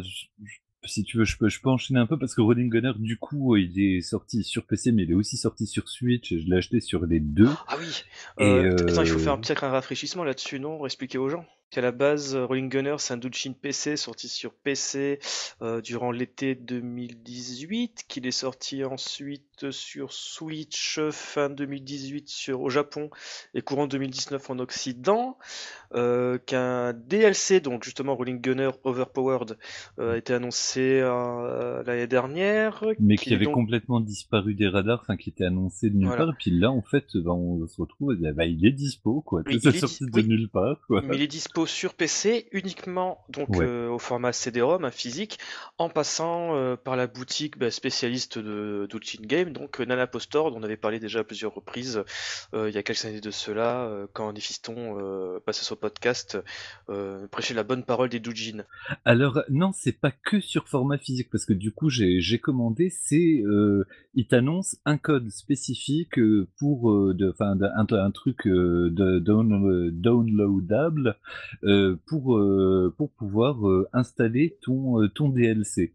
[0.88, 3.18] si tu veux, je peux, je peux enchaîner un peu parce que Rolling Gunner, du
[3.18, 6.50] coup, il est sorti sur PC, mais il est aussi sorti sur Switch et je
[6.50, 7.50] l'ai acheté sur les deux.
[7.68, 8.04] Ah oui
[8.40, 10.86] Et, euh, Attends, il faut euh, faire un petit rafraîchissement là-dessus, non?
[10.86, 11.46] Expliquer aux gens.
[11.70, 15.20] Qu'à la base, euh, Rolling Gunner, c'est un Douchin PC sorti sur PC
[15.62, 23.10] euh, durant l'été 2018, qu'il est sorti ensuite sur Switch fin 2018 sur, au Japon
[23.54, 25.38] et courant 2019 en Occident,
[25.96, 29.58] euh, qu'un DLC, donc justement Rolling Gunner Overpowered,
[30.00, 32.84] euh, a été annoncé euh, l'année dernière.
[33.00, 36.26] mais qui avait donc- complètement disparu des radars, enfin qui était annoncé de nulle Voilà.
[36.26, 36.34] part.
[36.34, 39.42] Et puis là, en fait, bah, on se retrouve, eh bah, il est dispo, quoi.
[39.50, 40.28] Il est sorti dis- de oui.
[40.28, 41.02] nulle part, quoi.
[41.04, 43.66] Mais il est dispo sur PC uniquement donc Ouais.
[43.88, 45.40] au format CD-ROM hein, physique,
[45.78, 50.60] en passant par la boutique bah, spécialiste de d'Ulchin Game, donc euh, Nanapo Store, dont
[50.60, 52.04] on avait parlé déjà à plusieurs reprises
[52.54, 54.34] euh, il y a quelques années de cela, euh, quand
[54.70, 56.38] euh, passait son podcast
[57.32, 58.64] prêchait la bonne parole des doujins.
[59.06, 63.44] Alors non, c'est pas que sur format physique parce que du coup j'ai commandé, c'est
[64.14, 66.20] il t'annonce un code spécifique
[66.60, 71.18] pour de d'un- un, truc de down, downloadable
[72.06, 73.58] pour pouvoir
[73.94, 75.94] installer ton ton DLC.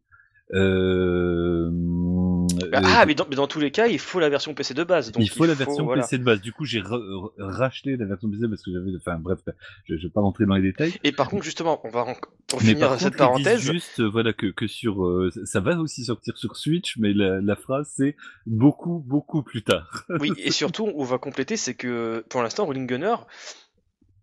[2.73, 5.13] Ah, mais dans, mais dans tous les cas, il faut la version PC de base.
[5.13, 6.03] Donc il faut la version voilà.
[6.03, 6.41] PC de base.
[6.41, 9.39] Du coup, j'ai ra- ra- racheté la version PC parce que j'avais, enfin bref,
[9.85, 10.93] je, je vais pas rentrer dans les détails.
[11.05, 12.15] Et par contre, justement, on va en-
[12.49, 13.61] pour Mais finir par cette contre, parenthèse.
[13.61, 17.41] juste, euh, voilà, que, que sur, euh, ça va aussi sortir sur Switch, mais la,
[17.41, 20.05] la phrase c'est beaucoup, beaucoup plus tard.
[20.21, 23.17] Oui, et surtout, on va compléter, c'est que pour l'instant, Rolling Gunner,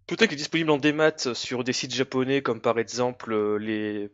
[0.07, 4.09] peut-être qu'il est disponible en démat sur des sites japonais, comme par exemple euh, les,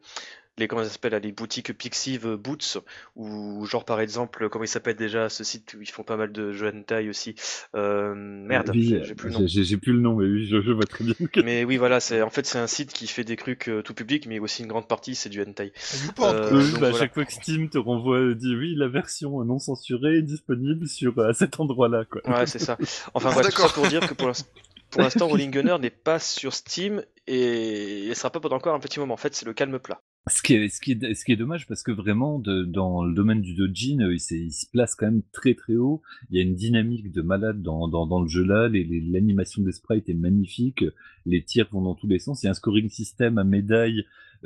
[0.57, 2.77] les comment ça s'appelle, là, les boutiques Pixiv Boots,
[3.15, 6.31] ou genre par exemple, comment il s'appelle déjà ce site où ils font pas mal
[6.31, 7.35] de jeux hentai aussi.
[7.75, 9.47] Euh, merde, Oui, j'ai plus le nom.
[9.47, 11.13] j'ai, plus le nom, mais oui, je, je vois très bien.
[11.31, 13.81] que- Mais oui, voilà, c'est en fait c'est un site qui fait des trucs euh,
[13.81, 15.73] tout public, mais aussi une grande partie c'est du hentai.
[16.19, 16.49] Euh.
[16.53, 16.97] Oui, donc bah, à voilà.
[16.99, 21.19] chaque fois que Steam te renvoie, dit oui, la version non censurée est disponible sur
[21.19, 22.21] à cet endroit-là, quoi.
[22.29, 22.77] Ouais, c'est ça.
[23.13, 23.73] Enfin, Ah, voilà, tout ça d'accord.
[23.73, 24.47] pour dire que pour l'instant,
[24.89, 28.79] pour l'instant, Rolling Gunner n'est pas sur Steam et il sera pas pendant encore un
[28.79, 29.13] petit moment.
[29.15, 29.99] En fait, c'est le calme plat.
[30.27, 33.03] Ce qui est, ce qui est, ce qui est dommage parce que vraiment, de, dans
[33.03, 36.01] le domaine du dojin, euh, il, il se place quand même très très haut.
[36.31, 38.67] Il y a une dynamique de malade dans, dans, dans le jeu là.
[38.67, 40.83] Les- les- L'animation des sprites est magnifique.
[41.27, 42.41] Les tirs vont dans tous les sens.
[42.41, 44.03] Il y a un scoring system à médaille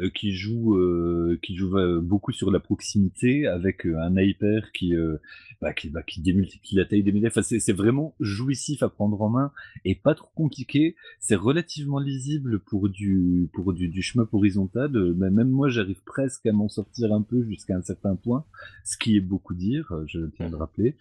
[0.07, 4.95] qui joue, euh, qui joue euh, beaucoup sur la proximité avec euh, un hyper qui,
[4.95, 5.17] euh,
[5.61, 7.31] bah, qui, bah, qui démultiplie la taille des médailles.
[7.35, 9.51] Enfin, c'est vraiment jouissif à prendre en main
[9.83, 10.95] et pas trop compliqué.
[11.19, 14.95] C'est relativement lisible pour du, pour du, shmup horizontal.
[14.95, 18.45] Euh, mais Même moi, j'arrive presque à m'en sortir un peu jusqu'à un certain point,
[18.85, 20.95] ce qui est beaucoup dire, euh, je tiens à le rappeler.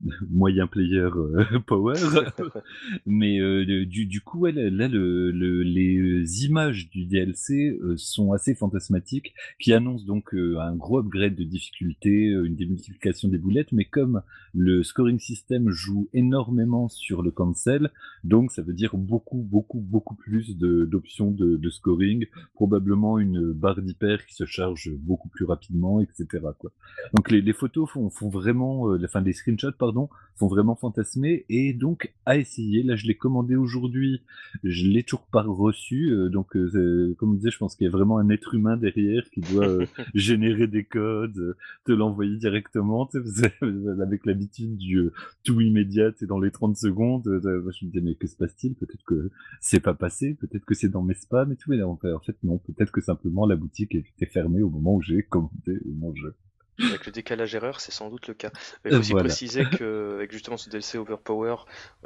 [0.30, 1.94] Moyen player euh, power.
[3.06, 7.96] Mais euh, du, du coup, ouais, là, là, le, le- les images du DLC euh,
[7.96, 13.28] sont assez fantasmatiques, qui annoncent donc euh, un gros upgrade de difficulté, euh, une démultiplication
[13.28, 14.22] des boulettes, mais comme
[14.54, 17.90] le scoring system joue énormément sur le cancel,
[18.24, 23.80] donc ça veut dire beaucoup, beaucoup, beaucoup plus d'options de, de scoring, probablement une barre
[23.82, 26.26] d'hyper qui se charge beaucoup plus rapidement, etc.
[26.58, 26.72] Quoi.
[27.14, 31.44] Donc les, les photos font, font vraiment, euh, enfin les screenshots pardon, font vraiment fantasmer
[31.48, 32.84] et donc à essayer.
[32.84, 34.22] Là je l'ai commandé aujourd'hui,
[34.62, 37.88] je l'ai toujours pas reçu, euh, donc euh, comme on disait, je pense qu'il y
[37.88, 43.10] a vraiment un être humain derrière qui doit euh, générer des codes, te l'envoyer directement,
[44.00, 45.10] avec l'habitude du
[45.42, 47.24] tout immédiat et dans les 30 secondes.
[47.24, 48.74] je me disais mais que se passe-t-il?
[48.76, 51.70] Peut-être que c'est pas passé, peut-être que c'est dans mes spams et tout.
[51.70, 54.94] Mais en fait, en fait non, peut-être que simplement la boutique était fermée au moment
[54.94, 56.36] où j'ai commandé mon jeu.
[56.82, 58.50] Avec le décalage erreur, c'est sans doute le cas.
[58.84, 61.56] Il faut aussi préciser qu'avec justement ce DLC Overpower,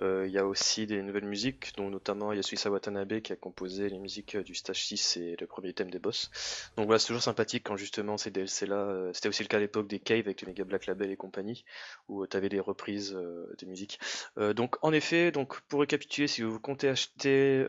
[0.03, 3.89] euh, il y a aussi des nouvelles musiques, dont notamment Yasuisa Watanabe qui a composé
[3.89, 6.31] les musiques du stage 6 et le premier thème des boss.
[6.77, 9.61] Donc voilà, c'est toujours sympathique quand justement ces DLC-là, euh, c'était aussi le cas à
[9.61, 11.65] l'époque des Cave avec les Mega Black Label et compagnie,
[12.09, 13.17] où tu avais des reprises
[13.59, 13.99] des musiques.
[14.57, 17.65] donc en effet, donc pour récapituler, si vous comptez acheter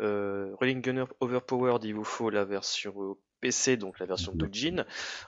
[0.60, 4.86] Rolling Gunner Overpowered, il vous faut la version PC, donc la version Doujin.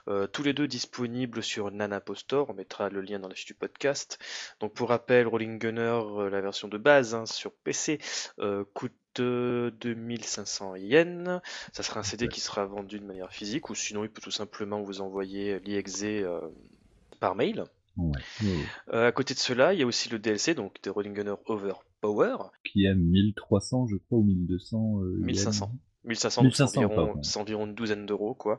[0.08, 2.50] Euh, tous les deux disponibles sur Nanapostor.
[2.50, 4.18] On mettra le lien dans la fiche du podcast.
[4.58, 8.00] Donc pour rappel, Rolling Gunner, euh, la version de base hein, sur PC,
[8.40, 11.40] euh, coûte 2500 yens.
[11.72, 14.32] Ça sera un CD qui sera vendu de manière physique ou sinon il peut tout
[14.32, 16.24] simplement vous envoyer l'IXE
[17.20, 17.64] par mail.
[18.92, 22.50] à côté de cela, il y a aussi le DLC, donc de Rolling Gunner Overpower.
[22.64, 25.72] Qui est 1300, je crois, ou 1200 1500.
[26.08, 26.42] 1500,
[27.22, 28.58] c'est environ, une douzaine d'euros, quoi.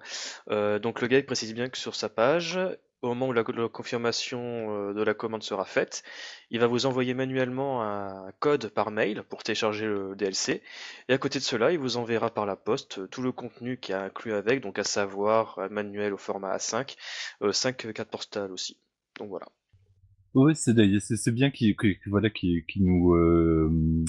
[0.49, 2.59] Euh, donc le gars précise bien que sur sa page,
[3.01, 6.03] au moment où la, confirmation euh, de la commande sera faite,
[6.49, 10.61] il va vous envoyer manuellement un code par mail pour télécharger le DLC.
[11.07, 13.93] Et à côté de cela, il vous enverra par la poste tout le contenu qui
[13.93, 16.95] a inclus avec, donc à savoir un manuel au format A5,
[17.51, 18.77] 5 euh, cartes postales aussi.
[19.17, 19.47] Donc voilà.
[20.35, 20.73] Oui, c'est
[21.31, 22.29] bien qu'il voilà,
[22.75, 24.05] nous euh,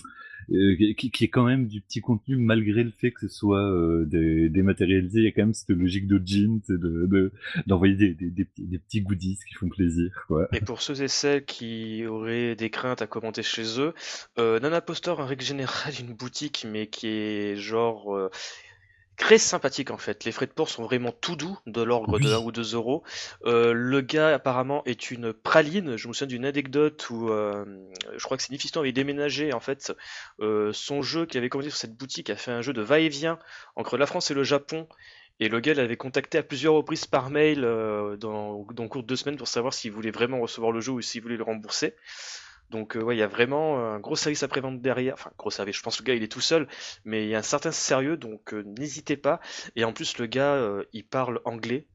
[0.50, 4.04] qui, qui, est quand même du petit contenu malgré le fait que ce soit euh,
[4.50, 5.20] dématérialisé.
[5.20, 7.32] Il y a quand même cette logique de jean, de,
[7.66, 10.10] d'envoyer des, des, des, des, petits goodies qui font plaisir.
[10.26, 10.48] Quoi.
[10.52, 13.94] Et pour ceux et celles qui auraient des craintes à commenter chez eux,
[14.38, 18.30] euh, Nana Poster en règle générale une boutique mais qui est genre euh,
[19.20, 20.24] très sympathique en fait.
[20.24, 23.04] Les frais de port sont vraiment tout doux, de l'ordre de 1 ou 2 euros.
[23.44, 25.96] Euh, le gars apparemment est une praline.
[25.96, 27.66] Je me souviens d'une anecdote où euh,
[28.16, 29.92] je crois que c'est Nifiston avait déménagé en fait.
[30.40, 33.38] Euh, son jeu qu'il avait commandé sur cette boutique a fait un jeu de va-et-vient
[33.76, 34.88] entre la France et le Japon.
[35.38, 39.06] Et le gars l'avait contacté à plusieurs reprises par mail dans, dans le cours de
[39.06, 41.94] deux semaines pour savoir s'il voulait vraiment recevoir le jeu ou s'il voulait le rembourser.
[42.70, 45.14] Donc euh, ouais, il y a vraiment un gros service après-vente derrière.
[45.14, 46.68] Enfin, gros service, je pense que le gars il est tout seul,
[47.04, 49.40] mais il y a un certain sérieux, donc euh, n'hésitez pas.
[49.76, 51.88] Et en plus, le gars, euh, il parle anglais.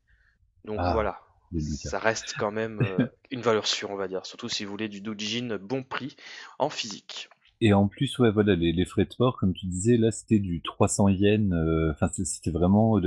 [0.65, 1.21] Donc ah, voilà,
[1.59, 2.81] ça reste quand même
[3.31, 4.25] une valeur sûre, on va dire.
[4.25, 6.15] Surtout si vous voulez du doujin bon prix
[6.59, 7.29] en physique.
[7.61, 10.61] Et en plus, ouais, voilà, les, frais de port, comme tu disais, là, c'était du
[10.61, 11.53] 300 yens.
[11.53, 12.99] Euh, enfin, c'était vraiment.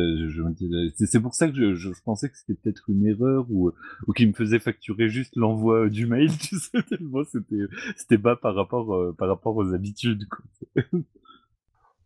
[0.96, 3.72] C'est pour ça que je, je, pensais que c'était peut-être une erreur ou,
[4.06, 6.30] ou me faisait facturer juste l'envoi du mail.
[6.38, 10.26] Tu sais, tellement c'était c'était bas par rapport euh, par rapport aux habitudes.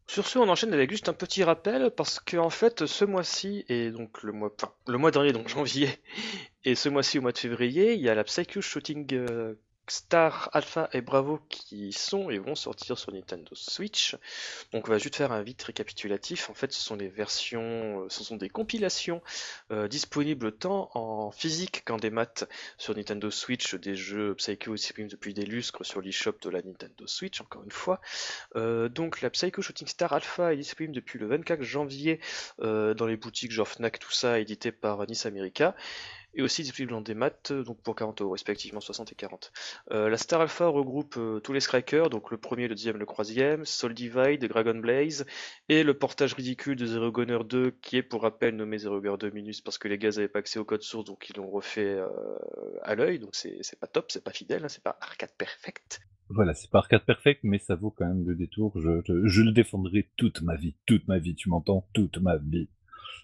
[0.08, 3.64] Sur ce, on enchaîne avec juste un petit rappel parce que en fait, ce mois-ci
[3.68, 4.52] et donc le mois,
[4.88, 5.88] le mois dernier, donc janvier,
[6.64, 9.54] et ce mois-ci au mois de février, il y a la Psycho Shooting euh,
[9.88, 14.16] Star, Alpha et Bravo qui sont et vont sortir sur Nintendo Switch.
[14.72, 16.50] Donc on va juste faire un vite récapitulatif.
[16.50, 19.22] En fait, ce sont des versions, euh, ce sont des compilations
[19.70, 22.46] euh, disponibles tant en physique qu'en démat
[22.78, 27.06] sur Nintendo Switch des jeux Psycho disponibles depuis des lustres sur l'eShop de la Nintendo
[27.06, 28.00] Switch, encore une fois.
[28.56, 32.20] Euh, donc la Psycho Shooting Star Alpha est disponible depuis le 24 janvier
[32.58, 35.74] dans les boutiques genre Fnac, tout ça, édité par Nice America
[36.34, 39.52] et aussi disponible en démat, donc pour 40 euros respectivement 60 et 40.
[39.90, 43.06] Euh, la Star Alpha regroupe euh, tous les Strikers, donc le premier, le deuxième, le
[43.06, 45.26] troisième, Soul Divide, Dragon Blaze,
[45.68, 49.18] et le portage ridicule de Zero Gunner 2, qui est pour rappel nommé Zero Gunner
[49.18, 51.50] 2 Minus parce que les gars n'avaient pas accès au code source, donc ils l'ont
[51.50, 52.08] refait euh,
[52.82, 56.00] à l'œil, donc c'est pas top, c'est pas fidèle, hein, c'est pas arcade perfect.
[56.28, 58.72] Voilà, c'est pas arcade perfect, mais ça vaut quand même le détour.
[58.76, 62.68] Je le défendrai toute ma vie, toute ma vie, tu m'entends, toute ma vie.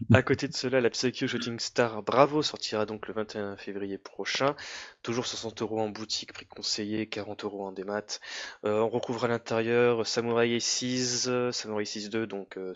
[0.13, 4.55] À côté de cela, la Psycho Shooting Star Bravo sortira donc le 21 février prochain.
[5.03, 8.21] Toujours 60 euros en boutique, prix conseillé, 40 euros en démat.
[8.65, 12.75] Euh, on recouvre à l'intérieur Samurai Aces, Samurai 6 2, donc euh,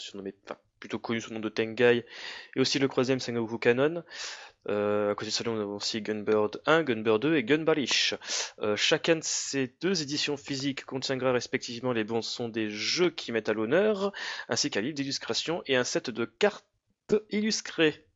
[0.81, 2.05] plutôt connu sous le nom de Tengai,
[2.57, 4.03] et aussi le troisième Sengoku Canon.
[4.69, 8.15] Euh, à côté de cela, on a aussi Gunbird 1, Gunbird 2 et Gunbarish.
[8.61, 13.33] Euh, chacun de ces deux éditions physiques contiendra respectivement les bons sons des jeux qui
[13.33, 14.13] mettent à l'honneur,
[14.49, 16.67] ainsi qu'un livre d'illustration et un set de cartes
[17.31, 18.07] illustré.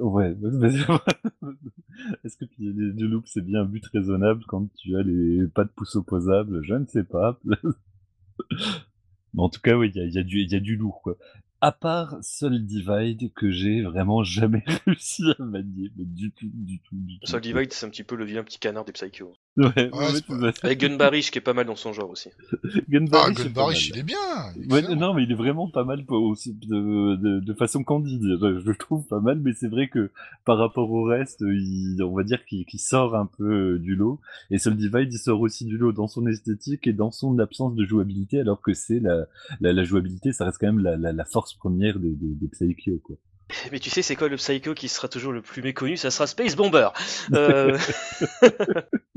[0.00, 0.36] Ouais,
[2.24, 5.70] est-ce que du look c'est bien un but raisonnable quand tu as les pas de
[5.70, 6.62] pouces opposables?
[6.62, 7.40] Je ne sais pas.
[9.34, 11.16] Mais en tout cas, oui, il y a, y, y a, du lourd, quoi.
[11.60, 16.80] À part Soul Divide que j'ai vraiment jamais réussi à manier, mais du tout, du
[16.80, 17.26] tout, du tout.
[17.26, 19.34] Soul Divide, c'est un petit peu le vilain petit canard des Psycho.
[19.56, 19.90] Ouais,
[20.62, 22.30] Avec Gunbarish qui est pas mal dans son genre aussi.
[22.88, 24.96] Gunbarish, ah, Gunbarish il est bien.
[24.96, 28.22] non, mais il est vraiment pas mal aussi de, de, de façon candide.
[28.22, 30.10] Je, le trouve pas mal, mais c'est vrai que
[30.44, 34.20] par rapport au reste, il, on va dire qu'il sort un peu euh, du lot.
[34.50, 37.74] Et Soul Divide, il sort aussi du lot dans son esthétique et dans son absence
[37.74, 39.26] de jouabilité, alors que c'est la,
[39.60, 41.98] la, la, jouabilité, ça reste quand même la, la, la force première
[42.52, 43.16] Psycho, quoi.
[43.72, 45.96] Mais tu sais, c'est quoi le Psycho qui sera toujours le plus méconnu?
[45.96, 46.88] Ça sera Space Bomber.
[47.32, 47.78] Euh,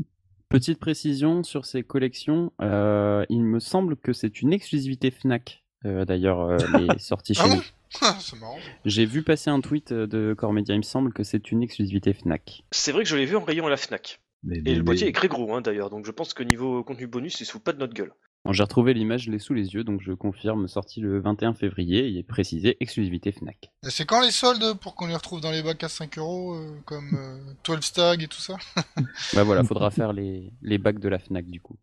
[0.50, 5.64] Petite précision sur ces collections, euh, il me semble que c'est une exclusivité Fnac.
[5.86, 7.62] euh, D'ailleurs, euh, les sorties chez Ah nous.
[8.02, 8.58] Ah, c'est marrant.
[8.86, 12.14] J'ai vu passer un tweet de Core Media, il me semble que c'est une exclusivité
[12.14, 12.64] Fnac.
[12.72, 14.20] c'est vrai que je l'ai vu en rayon à la Fnac.
[14.43, 16.41] Mais, Et mais- le boîtier mais- est très gros hein, d'ailleurs, donc je pense que
[16.43, 18.14] niveau contenu bonus, il se fout pas de notre gueule.
[18.46, 21.54] Bon, J'ai retrouvé l'image, je l'ai sous les yeux, donc je confirme, sorti le 21
[21.54, 23.70] février, il est précisé exclusivité Fnac.
[23.84, 26.72] C'est quand les soldes pour qu'on les retrouve dans les bacs à 5 euros, euh,
[26.86, 28.56] comme euh, 12 Stag et tout ça?
[29.34, 31.76] Bah voilà, faudra faire les, les bacs de la Fnac du coup.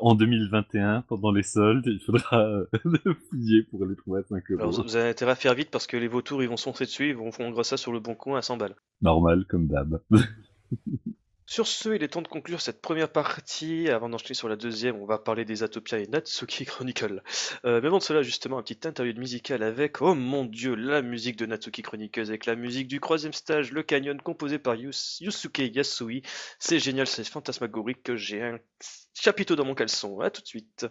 [0.00, 2.64] En 2021, pendant les soldes, il faudra euh,
[3.28, 4.72] fouiller pour les trouver à 5 Alors, euros.
[4.78, 6.84] vous vous avez intérêt à faire vite parce que les vautours ils vont se foncer
[6.86, 8.76] dessus, ils vont fondre ça sur le bon coin à 100 balles.
[9.02, 10.00] Normal, comme d'hab.
[11.50, 13.88] Sur ce, il est temps de conclure cette première partie.
[13.88, 17.22] Avant d'enchaîner sur la deuxième, on va parler des Atopia et Natsuki Chronicle.
[17.64, 21.00] Euh, mais avant de cela, justement, un petit interlude musical avec, oh mon dieu, la
[21.00, 25.20] musique de Natsuki Chronicles, avec la musique du troisième stage, le canyon, composé par Yus-
[25.22, 26.22] Yusuke Yasui.
[26.58, 28.58] C'est génial, c'est fantasmagorique que j'ai un
[29.14, 30.20] chapiteau dans mon caleçon.
[30.20, 30.86] À tout de suite.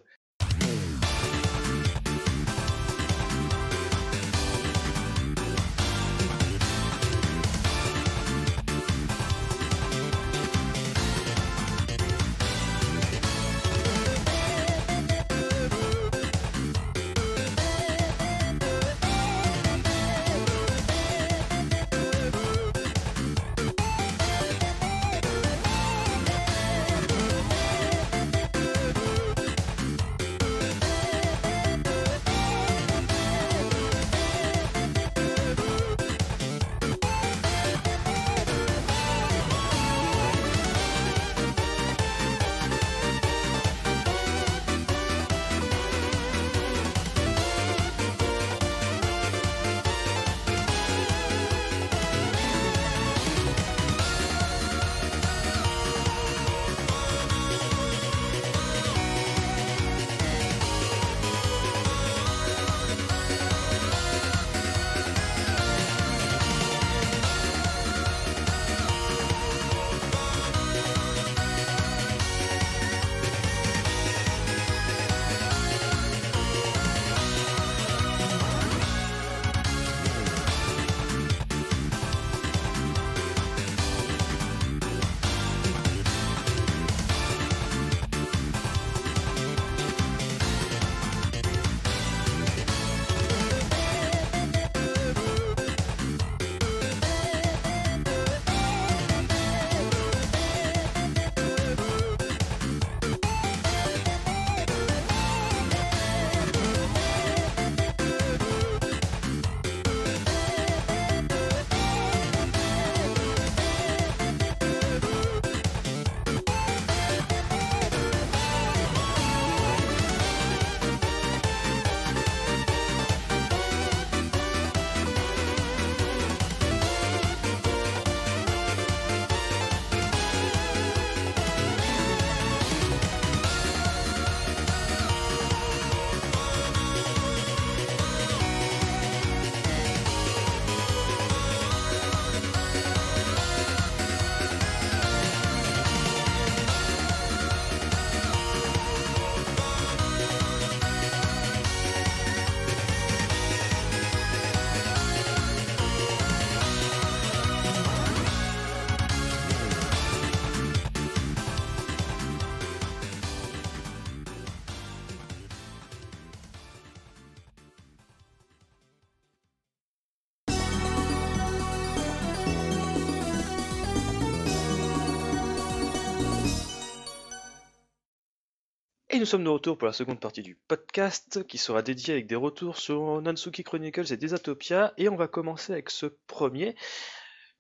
[179.18, 182.28] Et nous sommes de retour pour la seconde partie du podcast qui sera dédié avec
[182.28, 184.94] des retours sur Nansuki Chronicles et Desatopia.
[184.98, 186.76] Et on va commencer avec ce premier.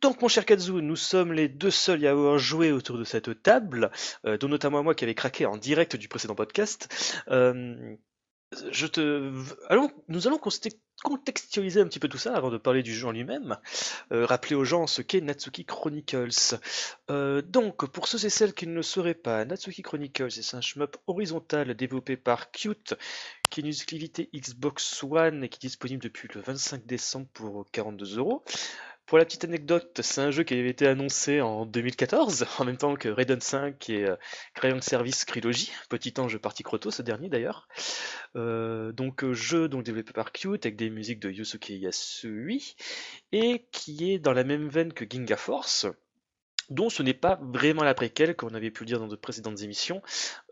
[0.01, 3.41] Donc mon cher Kazu, nous sommes les deux seuls à avoir joué autour de cette
[3.41, 3.89] table,
[4.27, 7.23] euh, dont notamment moi qui avait craqué en direct du précédent podcast.
[7.29, 7.95] Euh,
[10.07, 10.39] nous allons
[11.03, 13.57] contextualiser un petit peu tout ça avant de parler du jeu en lui-même.
[14.11, 16.59] Euh, rappeler aux gens ce qu'est Natsuki Chronicles.
[17.09, 20.61] Euh, donc, pour ceux et celles qui ne le sauraient pas, Natsuki Chronicles c'est un
[20.61, 22.95] shmup horizontal développé par Qt,
[23.49, 27.65] qui est une exclusivité Xbox One et qui est disponible depuis le 25 décembre pour
[27.71, 28.43] 42 euros.
[29.07, 32.75] Pour la petite anecdote, c'est un jeu qui avait été annoncé en 2014, en même
[32.75, 34.17] temps que Raiden 5 et euh,
[34.53, 37.69] Crayon Service Trilogy, petit ange parti croto ce dernier d'ailleurs.
[38.35, 42.75] Euh, donc euh, jeu donc développé par Qt avec des musiques de Yusuke Yasui
[43.31, 45.87] et qui est dans la même veine que Ginga Force
[46.69, 49.15] dont ce n'est pas vraiment la préquelle, comme on avait pu le dire dans de
[49.15, 50.01] précédentes émissions.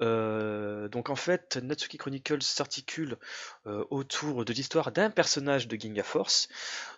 [0.01, 3.17] Euh, donc en fait, Natsuki Chronicles s'articule
[3.67, 6.49] euh, autour de l'histoire d'un personnage de Ginga Force,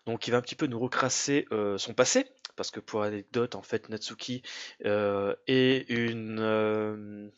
[0.05, 3.55] donc il va un petit peu nous recrasser euh, son passé, parce que pour anecdote,
[3.55, 4.41] en fait, Natsuki
[4.83, 7.31] est une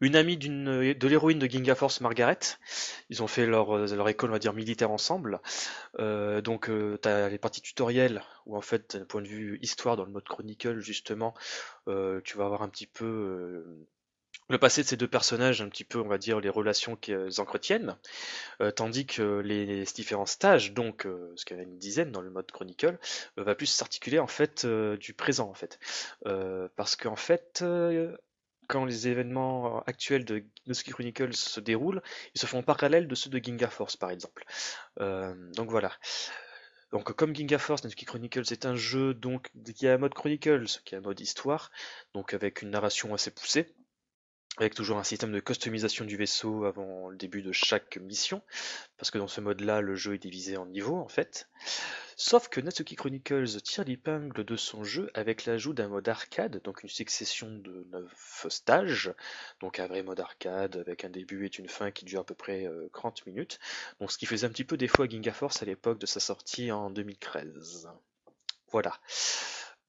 [0.00, 2.38] une amie de l'héroïne de Ginga Force, Margaret.
[3.08, 5.40] Ils ont fait leur, leur école, on va dire, militaire ensemble.
[5.98, 9.96] Euh, donc, euh, tu les parties tutoriels où, en fait, d'un point de vue histoire,
[9.96, 11.34] dans le mode Chronicle, justement,
[11.88, 13.64] euh, tu vas avoir un petit peu
[14.48, 17.40] le passé de ces deux personnages, un petit peu, on va dire, les relations qu'ils
[17.40, 17.96] entretiennent.
[18.74, 21.06] tandis que les, différents stages, donc,
[21.36, 22.98] ce qu'il y en a une dizaine dans le mode Chronicle,
[23.36, 25.78] va plus s'articuler, en fait, du présent, en fait.
[26.74, 27.62] parce qu'en fait
[28.70, 32.02] quand les événements actuels de Nosky Chronicles se déroulent,
[32.36, 34.44] ils se font en parallèle de ceux de Ginga Force par exemple.
[35.00, 35.90] Euh, donc voilà.
[36.92, 40.66] Donc comme Ginga Force, Natsuki Chronicles est un jeu donc qui a un mode Chronicles,
[40.84, 41.72] qui a un mode histoire,
[42.14, 43.74] donc avec une narration assez poussée,
[44.58, 48.42] avec toujours un système de customisation du vaisseau avant le début de chaque mission,
[48.98, 51.48] parce que dans ce mode-là, le jeu est divisé en niveaux en fait.
[52.16, 56.82] Sauf que Natsuki Chronicles tire l'épingle de son jeu avec l'ajout d'un mode arcade, donc
[56.82, 59.14] une succession de 9 stages,
[59.60, 62.34] donc un vrai mode arcade avec un début et une fin qui dure à peu
[62.34, 63.58] près 30 euh, minutes,
[64.00, 66.20] donc ce qui faisait un petit peu défaut à Ginga Force à l'époque de sa
[66.20, 67.88] sortie en 2013.
[68.70, 69.00] Voilà.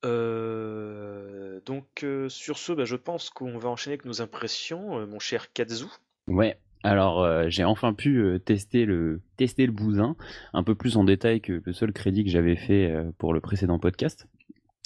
[0.03, 5.19] Euh, donc euh, sur ce, bah, je pense qu'on va enchaîner avec nos impressions, mon
[5.19, 5.85] cher Kazu.
[6.27, 10.15] Ouais, alors, euh, j'ai enfin pu euh, tester le tester le bousin
[10.53, 13.41] un peu plus en détail que le seul crédit que j'avais fait euh, pour le
[13.41, 14.27] précédent podcast.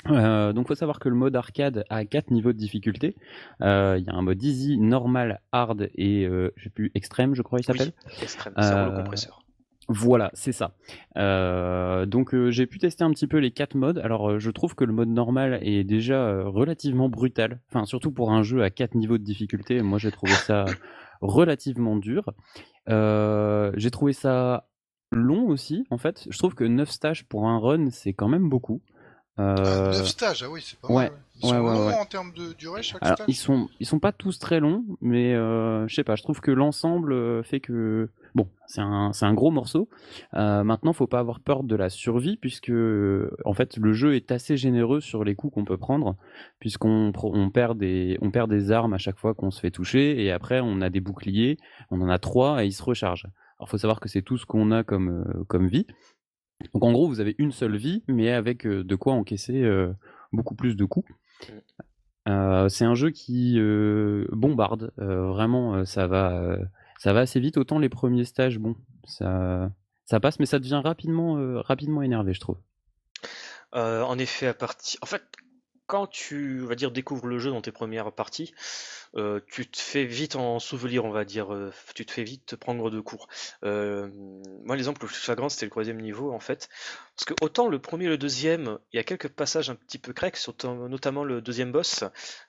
[0.07, 3.15] donc, faut savoir que le mode arcade a quatre niveaux de difficulté.
[3.61, 7.59] Il y a un mode easy, normal, hard et je sais plus extrême, je crois
[7.59, 7.93] il s'appelle.
[8.21, 9.44] extrême, c'est le compresseur.
[9.87, 10.75] Voilà, c'est ça.
[11.15, 13.99] donc j'ai pu tester un petit peu les quatre modes.
[13.99, 17.59] Alors je trouve que le mode normal est déjà relativement brutal.
[17.69, 19.81] Enfin surtout pour un jeu à quatre niveaux de difficulté.
[19.81, 20.65] Moi j'ai trouvé ça
[21.21, 22.33] relativement dur.
[22.89, 24.67] Euh, j'ai trouvé ça
[25.11, 26.27] long aussi, en fait.
[26.29, 28.81] Je trouve que 9 stages pour un run, c'est quand même beaucoup.
[29.39, 29.91] Euh...
[29.91, 31.09] 9 stages, ah oui, c'est pas ouais.
[31.09, 31.19] mal.
[31.43, 34.13] Ils sont longs en termes de durée chaque Alors, stage Ils sont, ils sont pas
[34.13, 38.09] tous très longs, mais euh, je sais pas, je trouve que l'ensemble euh, fait que
[38.35, 39.87] Bon, c'est un, un, gros morceau.
[40.33, 42.71] Euh, maintenant, faut pas avoir peur de la survie, puisque
[43.45, 46.17] en fait, le jeu est assez généreux sur les coups qu'on peut prendre,
[46.59, 50.21] puisqu'on on perd, des, on perd des armes à chaque fois qu'on se fait toucher,
[50.21, 51.57] et après, on a des boucliers,
[51.91, 53.29] on en a trois, et ils se rechargent.
[53.57, 55.87] Alors, faut savoir que c'est tout ce qu'on a comme, euh, comme vie.
[56.73, 59.93] Donc, en gros, vous avez une seule vie, mais avec euh, de quoi encaisser euh,
[60.31, 61.11] beaucoup plus de coups.
[62.27, 63.59] Euh, c'est un jeu qui
[64.31, 66.57] bombarde, vraiment, ça va
[66.97, 67.57] ça va assez vite.
[67.57, 69.69] Autant les premiers stages, bon, ça,
[70.05, 72.57] ça passe, mais ça devient rapidement, rapidement énervé, je trouve.
[73.73, 74.97] En effet, à partir.
[75.03, 75.21] En fait,
[75.87, 78.53] quand tu va dire découvres le jeu dans tes premières parties,
[79.17, 82.45] euh, tu te fais vite en souvenir, on va dire, euh, tu te fais vite
[82.45, 83.27] te prendre de cours.
[83.63, 84.09] Euh,
[84.63, 86.69] moi, l'exemple le plus flagrant, c'était le troisième niveau, en fait.
[87.15, 89.97] Parce que autant le premier et le deuxième, il y a quelques passages un petit
[89.99, 92.03] peu cracks, notamment le deuxième boss,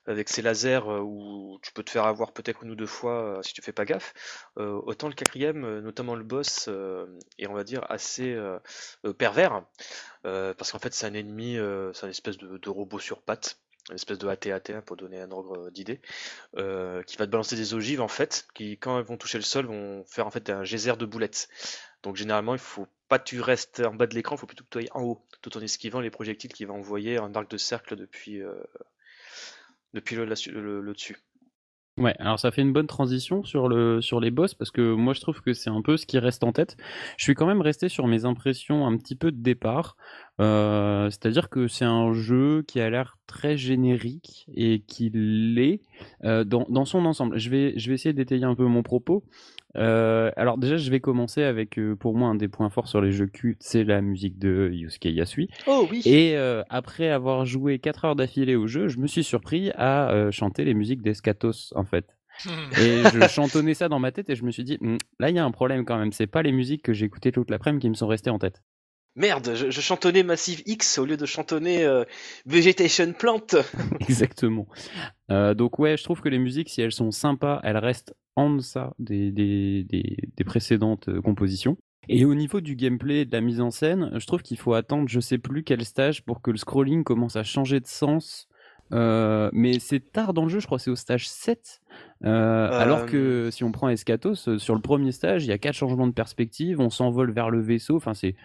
[0.07, 3.53] avec ses lasers où tu peux te faire avoir peut-être une ou deux fois si
[3.53, 4.13] tu fais pas gaffe.
[4.57, 6.67] autant le quatrième, notamment le boss,
[7.37, 8.37] est, on va dire, assez
[9.17, 9.63] pervers.
[10.23, 11.57] parce qu'en fait, c'est un ennemi,
[11.93, 13.57] c'est un espèce de, de robot sur pattes
[13.89, 16.01] une espèce de AT-AT pour donner un ordre d'idée,
[16.57, 19.43] euh, qui va te balancer des ogives en fait, qui quand elles vont toucher le
[19.43, 21.47] sol vont faire en fait un geyser de boulettes.
[22.03, 24.63] Donc généralement il faut pas que tu restes en bas de l'écran, il faut plutôt
[24.63, 27.49] que tu ailles en haut, tout en esquivant les projectiles qui vont envoyer un arc
[27.49, 28.53] de cercle depuis, euh,
[29.93, 31.17] depuis le, le, dessus.
[31.97, 35.13] Ouais, alors ça fait une bonne transition sur le sur les boss parce que moi
[35.13, 36.77] je trouve que c'est un peu ce qui reste en tête.
[37.17, 39.97] Je suis quand même resté sur mes impressions un petit peu de départ.
[40.39, 45.81] Euh, c'est-à-dire que c'est un jeu qui a l'air très générique et qui l'est
[46.23, 47.39] euh, dans, dans, son ensemble.
[47.39, 49.23] Je vais, je vais essayer d'étayer un peu mon propos.
[49.77, 53.11] Euh, alors déjà, je vais commencer avec pour moi un des points forts sur les
[53.11, 55.49] jeux cultes, c'est la musique de Yusuke Yasui.
[55.67, 56.01] Oh oui.
[56.05, 56.35] Et
[56.69, 60.73] après avoir joué 4 heures d'affilée au jeu, je me suis surpris à chanter les
[60.73, 62.17] musiques d'Escatos en fait.
[62.79, 65.35] et je chantonnais ça dans ma tête et je me suis dit, hm, là il
[65.35, 67.81] y a un problème quand même, c'est pas les musiques que j'ai écoutées toute l'après-midi
[67.81, 68.61] qui me sont restées en tête.
[69.17, 72.05] Merde, je, chantonnais Massive X au lieu de chantonner euh,
[72.45, 73.47] Vegetation Plant.
[73.99, 74.67] Exactement.
[75.31, 78.51] Euh, donc ouais, je trouve que les musiques, si elles sont sympas, elles restent en
[78.51, 81.77] deçà des, des, des, précédentes euh, compositions.
[82.07, 84.75] Et au niveau du gameplay et de la mise en scène, je trouve qu'il faut
[84.75, 88.47] attendre je sais plus quel stage pour que le scrolling commence à changer de sens.
[88.93, 91.81] Euh, mais c'est tard dans le jeu, je crois c'est au stage 7.
[92.23, 95.75] Euh, alors que si on prend Escatos, sur le premier stage, il y a quatre
[95.75, 98.35] changements de perspective, on s'envole vers le vaisseau, enfin c'est...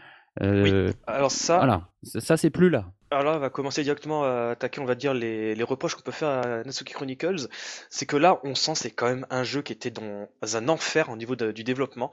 [0.40, 0.90] Oui.
[1.06, 2.86] Alors ça, voilà, ça, ça c'est plus là.
[3.10, 6.00] Alors là, on va commencer directement à attaquer, on va dire, les, les reproches qu'on
[6.02, 7.46] peut faire à Natsuki Chronicles.
[7.90, 11.10] C'est que là, on sent c'est quand même un jeu qui était dans un enfer
[11.10, 12.10] au niveau de- du développement.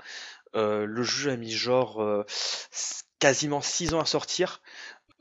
[0.55, 2.25] Euh, le jeu a mis genre euh,
[3.19, 4.61] quasiment 6 ans à sortir.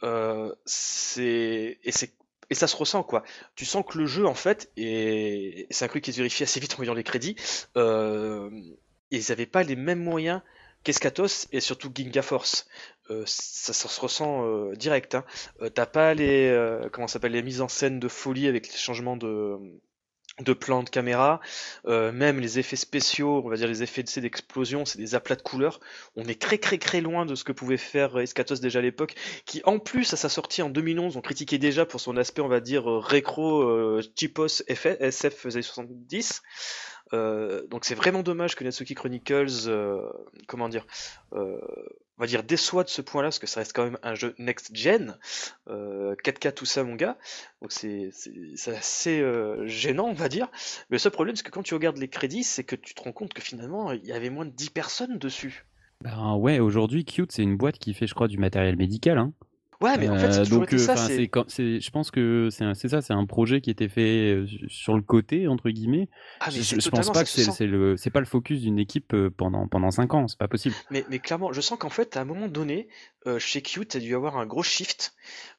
[0.03, 2.13] Euh, c'est et c'est
[2.51, 3.23] et ça se ressent quoi.
[3.55, 6.61] Tu sens que le jeu en fait et c'est un truc qui se vérifie assez
[6.61, 7.37] vite en voyant les crédits.
[7.77, 8.51] Euh,
[9.11, 10.41] ils n'avaient pas les mêmes moyens
[10.85, 12.67] qu'Escatos et surtout Ginga Force.
[13.11, 15.15] Euh, ça, se ressent euh, direct.
[15.15, 15.25] Hein.
[15.63, 18.77] Euh, T'as pas les euh, comment s'appelle les mises en scène de folie avec les
[18.77, 19.59] changements de
[20.41, 21.41] de plans de caméra,
[21.87, 25.37] euh, même les effets spéciaux, on va dire les effets de- d'explosion, c'est des aplats
[25.37, 25.81] de couleurs.
[26.17, 29.15] On est très très très loin de ce que pouvait faire Escatos déjà à l'époque,
[29.47, 32.49] qui en plus à sa sortie en 2011, on critiquait déjà pour son aspect, on
[32.49, 36.43] va dire euh, récro, euh, FF, SF faisait 70.
[37.15, 40.03] Euh, donc c'est vraiment dommage que Natsuki Chronicles, euh,
[40.47, 40.87] comment dire,
[41.33, 41.59] euh,
[42.19, 44.35] on va dire déçoit de ce point-là, parce que ça reste quand même un jeu
[44.39, 45.17] next-gen,
[45.69, 47.17] euh, 4K tout ça mon gars,
[47.63, 48.11] donc c'est
[48.67, 50.49] assez euh, gênant on va dire,
[50.91, 53.03] mais le seul problème c'est que quand tu regardes les crédits, c'est que tu te
[53.03, 55.65] rends compte que finalement il y avait moins de 10 personnes dessus.
[56.05, 59.19] Ben ouais, aujourd'hui, Qt, c'est une boîte qui fait, je crois, du matériel médical.
[59.19, 59.33] Hein.
[59.81, 61.31] Ouais mais en fait c'est Euh, donc, euh, ça, c'est...
[61.49, 65.03] c'est je pense que c'est ça, c'est un projet qui était fait euh, sur le
[65.03, 66.09] côté entre guillemets.
[66.41, 69.15] Ah je, je pense pas que c'est c'est le, c'est pas le focus d'une équipe
[69.37, 70.75] pendant pendant cinq ans, c'est pas possible.
[70.91, 72.89] Mais, mais clairement, je sens qu'en fait, à un moment donné,
[73.27, 75.15] euh, chez il a dû avoir un gros shift.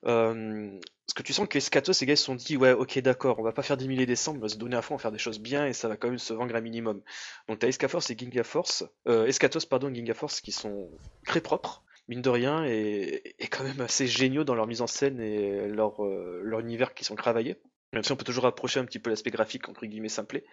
[0.05, 0.70] Euh,
[1.05, 3.39] parce que tu sens que Escatos, ces gars, ils se sont dit, ouais, ok, d'accord,
[3.39, 5.01] on va pas faire des milliers décembre, on va se donner à fond, on va
[5.01, 7.01] faire des choses bien, et ça va quand même se vendre un minimum.
[7.47, 10.88] Donc t'as Escaforce et Ginga Force, euh, Escatos, pardon, et Ginga Force, qui sont
[11.26, 15.22] très propres, mine de rien, et quand même assez géniaux dans leur mise en scène
[15.22, 17.55] et leur, euh, univers qui sont travaillés.
[17.91, 20.43] Même si on peut toujours approcher un petit peu l'aspect graphique, entre guillemets, simplé.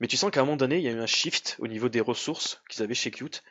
[0.00, 1.88] Mais tu sens qu'à un moment donné, il y a eu un shift au niveau
[1.88, 3.44] des ressources qu'ils avaient chez Qt.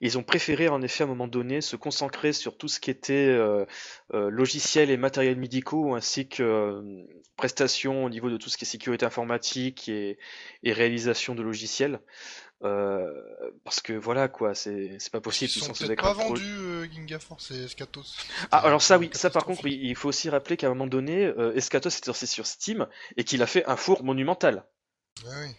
[0.00, 2.90] Ils ont préféré en effet à un moment donné se concentrer sur tout ce qui
[2.90, 3.64] était euh,
[4.12, 7.04] euh, logiciel et matériel médicaux ainsi que euh,
[7.36, 10.18] prestations au niveau de tout ce qui est sécurité informatique et,
[10.64, 12.00] et réalisation de logiciels.
[12.64, 13.12] Euh,
[13.62, 15.50] parce que voilà quoi, c'est c'est pas possible.
[15.54, 18.16] ils sont peut-être être pas vendus euh, Ginga Force et Escatos.
[18.50, 20.86] Ah alors ça oui, ça par contre oui, il faut aussi rappeler qu'à un moment
[20.86, 22.86] donné, euh, Escatos est sorti sur Steam
[23.16, 24.64] et qu'il a fait un four monumental.
[25.24, 25.54] Ouais, oui.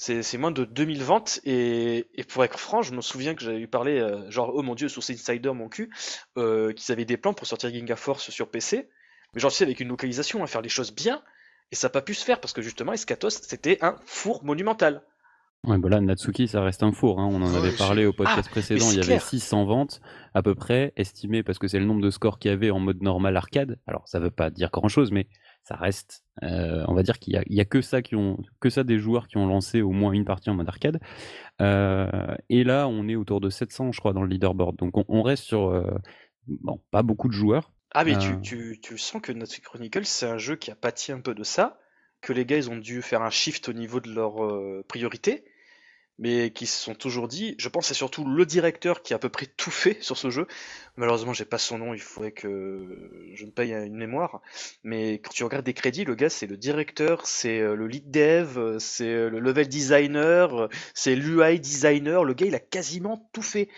[0.00, 3.58] C'est moins de 2000 ventes et, et pour être franc, je me souviens que j'avais
[3.58, 5.90] eu parlé, euh, genre oh mon dieu, Source Insider, mon cul,
[6.36, 8.88] euh, qu'ils avaient des plans pour sortir Ginga Force sur PC,
[9.34, 11.20] mais genre tu sais avec une localisation à faire les choses bien,
[11.72, 15.02] et ça n'a pas pu se faire parce que justement Escatos c'était un four monumental.
[15.66, 17.20] Ouais, bah là, Natsuki, ça reste un four.
[17.20, 17.28] Hein.
[17.30, 18.86] On en Ah avait parlé au podcast Ah, précédent.
[18.90, 19.22] Il y avait clair.
[19.22, 20.00] 600 ventes
[20.32, 22.78] à peu près, estimé parce que c'est le nombre de scores qu'il y avait en
[22.78, 23.78] mode normal arcade.
[23.86, 25.28] Alors, ça veut pas dire grand chose, mais
[25.64, 26.22] ça reste.
[26.44, 28.70] euh, on va dire qu'il y a, il y a que ça qui ont, que
[28.70, 31.00] ça des joueurs qui ont lancé au moins une partie en mode arcade.
[31.60, 34.76] Euh, et là, on est autour de 700, je crois, dans le leaderboard.
[34.76, 35.82] Donc, on, on reste sur, euh,
[36.46, 37.72] bon, pas beaucoup de joueurs.
[37.94, 41.10] Ah mais tu, tu, tu sens que Natsuki Chronicles c'est un jeu qui a pâti
[41.10, 41.78] un peu de ça,
[42.20, 45.44] que les gars ils ont dû faire un shift au niveau de leurs euh, priorités,
[46.18, 49.18] mais qui se sont toujours dit, je pense c'est surtout le directeur qui a à
[49.20, 50.46] peu près tout fait sur ce jeu.
[50.96, 54.40] Malheureusement j'ai pas son nom, il faudrait que je me paye une mémoire,
[54.82, 58.10] mais quand tu regardes des crédits, le gars c'est le directeur, c'est euh, le lead
[58.10, 63.42] dev, euh, c'est le level designer, c'est l'UI designer, le gars il a quasiment tout
[63.42, 63.68] fait.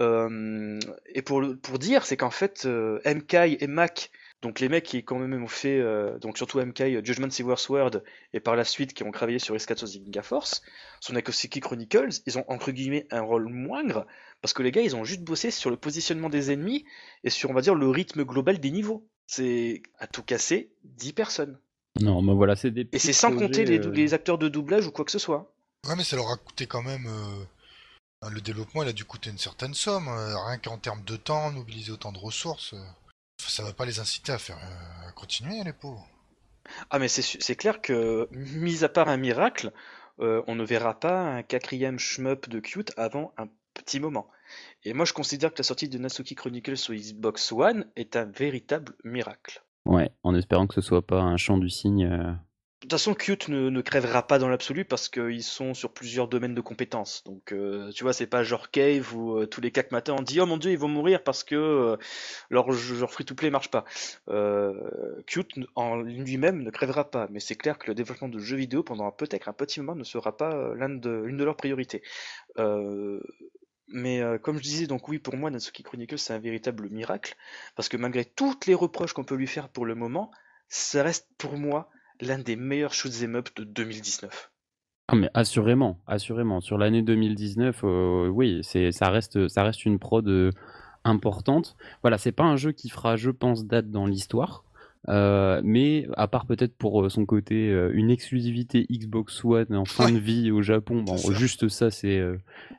[0.00, 0.78] Euh,
[1.14, 4.10] et pour, pour dire, c'est qu'en fait, euh, MK et Mac,
[4.42, 7.56] donc les mecs qui quand même ont fait, euh, donc surtout MK, euh, Judgment Silver
[7.56, 8.00] Sword,
[8.32, 10.62] et par la suite qui ont travaillé sur Escatos Ginga Force,
[11.00, 14.06] son Akosiki Chronicles, ils ont entre guillemets un rôle moindre,
[14.40, 16.86] parce que les gars, ils ont juste bossé sur le positionnement des ennemis,
[17.24, 19.06] et sur, on va dire, le rythme global des niveaux.
[19.26, 21.58] C'est à tout casser 10 personnes.
[22.00, 22.88] Non, mais voilà, c'est des.
[22.92, 25.52] Et c'est sans compter les, euh, les acteurs de doublage ou quoi que ce soit.
[25.86, 27.06] Ouais, mais ça leur a coûté quand même.
[27.06, 30.08] euh, Le développement, il a dû coûter une certaine somme.
[30.08, 32.74] Rien qu'en termes de temps, mobiliser autant de ressources.
[33.44, 36.06] Euh, Ça va pas les inciter à faire euh, à continuer, les pauvres.
[36.90, 39.72] Ah mais c'est clair que, mis à part un miracle,
[40.20, 44.28] euh, on ne verra pas un quatrième shmup de Cute avant un petit moment.
[44.84, 48.26] Et moi je considère que la sortie de Natsuki Chronicles sur Xbox One est un
[48.26, 49.64] véritable miracle.
[49.84, 52.38] Ouais, en espérant que ce soit pas un chant du cygne.
[52.80, 56.54] De toute façon, Cute ne, crèvera pas dans l'absolu parce qu'ils sont sur plusieurs domaines
[56.54, 57.22] de compétences.
[57.24, 60.22] Donc, euh, tu vois, c'est pas genre Cave où euh, tous les quatre matins on
[60.22, 61.96] dit Oh mon dieu, ils vont mourir parce que euh,
[62.48, 62.72] leur,
[63.10, 63.84] free-to-play marche pas.
[65.26, 68.82] Cute en lui-même ne crèvera pas, mais c'est clair que le développement de jeux vidéo
[68.82, 72.02] pendant peut-être un petit moment ne sera pas l'une de leurs priorités.
[73.88, 77.34] Mais comme je disais, donc oui, pour moi, Natsuki Chronicles, c'est un véritable miracle,
[77.76, 80.30] parce que malgré toutes les reproches qu'on peut lui faire pour le moment,
[80.68, 81.90] ça reste pour moi
[82.20, 84.50] l'un des meilleurs shoot'em up de 2019.
[85.12, 86.60] Ah mais assurément, assurément.
[86.60, 90.52] Sur l'année 2019, euh, oui, c'est ça reste ça reste une prod euh,
[91.02, 91.76] importante.
[92.02, 94.62] Voilà, c'est pas un jeu qui fera, je pense, date dans l'histoire.
[95.08, 100.18] Euh, mais à part peut-être pour son côté une exclusivité Xbox One en fin de
[100.18, 102.22] vie au Japon, bon, juste ça c'est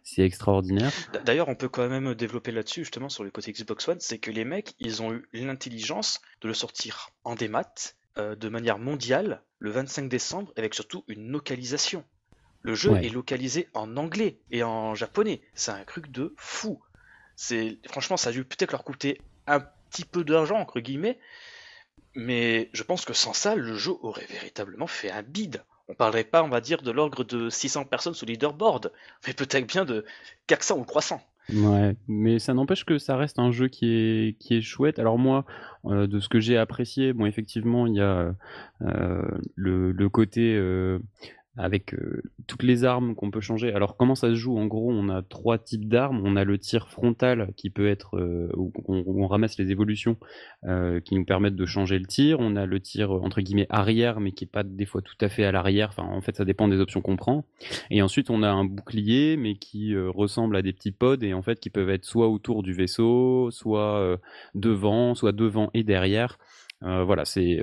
[0.03, 0.91] c'est extraordinaire.
[1.25, 4.31] D'ailleurs, on peut quand même développer là-dessus justement sur le côté Xbox One, c'est que
[4.31, 7.73] les mecs, ils ont eu l'intelligence de le sortir en démat
[8.18, 12.03] de manière mondiale le 25 décembre avec surtout une localisation.
[12.64, 15.41] Le jeu est localisé en anglais et en japonais.
[15.55, 16.82] C'est un truc de fou.
[17.36, 21.20] C'est franchement, ça a dû peut-être leur coûter un petit peu d'argent entre guillemets,
[22.16, 25.64] mais je pense que sans ça, le jeu aurait véritablement fait un bide.
[25.88, 28.91] On parlerait pas, on va dire, de l'ordre de 600 personnes sous leaderboard,
[29.28, 30.05] mais peut-être bien de
[30.47, 31.22] 400 ou 300.
[31.53, 34.99] Ouais, mais ça n'empêche que ça reste un jeu qui est, qui est chouette.
[34.99, 35.45] Alors moi,
[35.85, 38.33] euh, de ce que j'ai apprécié, bon effectivement, il y a
[38.81, 39.21] euh,
[39.55, 40.99] le, côté euh,
[41.57, 43.73] avec euh, toutes les armes qu'on peut changer.
[43.73, 44.57] Alors comment ça se joue?
[44.57, 46.21] En gros, on a trois types d'armes.
[46.23, 50.15] On a le tir frontal qui peut être euh, où, on, ramasse les évolutions
[50.63, 52.39] euh, qui nous permettent de changer le tir.
[52.39, 55.27] On a le tir entre guillemets arrière, mais qui est pas des fois tout à
[55.27, 55.89] fait à l'arrière.
[55.89, 57.43] Enfin, en fait, ça dépend des options qu'on prend.
[57.89, 61.41] Et ensuite, on a un bouclier, mais qui ressemble à des petits pods et en
[61.41, 64.19] fait qui peuvent être soit autour du vaisseau, soit
[64.55, 66.37] devant, soit devant et derrière.
[66.81, 67.61] voilà, c'est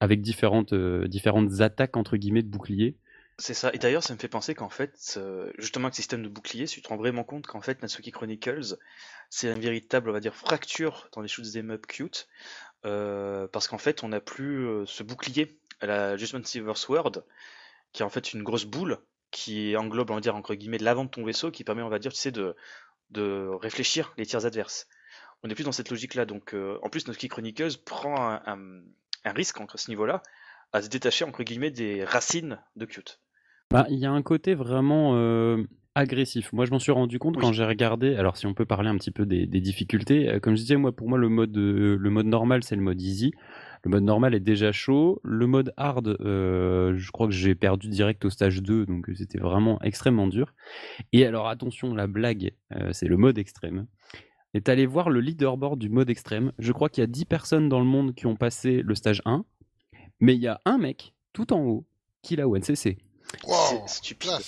[0.00, 2.96] avec différentes différentes attaques entre guillemets de bouclier.
[3.38, 3.70] C'est ça.
[3.74, 5.18] Et d'ailleurs, ça me fait penser qu'en fait,
[5.58, 8.78] justement, avec le système de bouclier, tu te rends vraiment compte qu'en fait, Natsuki Chronicles,
[9.28, 12.28] c'est une véritable, on va dire, fracture dans les shoots des up cute,
[12.86, 17.24] euh, parce qu'en fait, on n'a plus euh, ce bouclier à la Judgment Silver Sword,
[17.92, 18.98] qui est en fait une grosse boule
[19.30, 21.98] qui englobe, on va dire, entre guillemets, l'avant de ton vaisseau, qui permet, on va
[21.98, 22.56] dire, tu sais, de,
[23.10, 24.88] de réfléchir les tirs adverses.
[25.42, 26.24] On est plus dans cette logique-là.
[26.24, 28.56] Donc, euh, en plus, Natsuki Chronicles prend un,
[29.24, 30.22] risque, à ce niveau-là,
[30.72, 33.20] à se détacher, entre guillemets, des racines de cute.
[33.70, 35.64] Bah, il y a un côté vraiment euh,
[35.96, 36.52] agressif.
[36.52, 38.14] Moi, je m'en suis rendu compte quand j'ai regardé.
[38.14, 40.92] Alors, si on peut parler un petit peu des, difficultés, euh, comme je disais, moi,
[40.94, 43.32] pour moi, le mode, euh, le mode normal, c'est le mode easy.
[43.82, 45.20] Le mode normal est déjà chaud.
[45.24, 49.80] Le mode hard, je crois que j'ai perdu direct au stage 2, donc c'était vraiment
[49.82, 50.54] extrêmement dur.
[51.12, 52.52] Et alors, attention, la blague,
[52.90, 53.86] c'est le mode extrême.
[54.54, 56.52] Et allé voir le leaderboard du mode extrême.
[56.58, 59.22] Je crois qu'il y a 10 personnes dans le monde qui ont passé le stage
[59.24, 59.44] 1,
[60.18, 61.86] mais il y a un mec tout en haut
[62.22, 62.56] qui l'a au
[63.44, 64.40] NCC c'est stupide.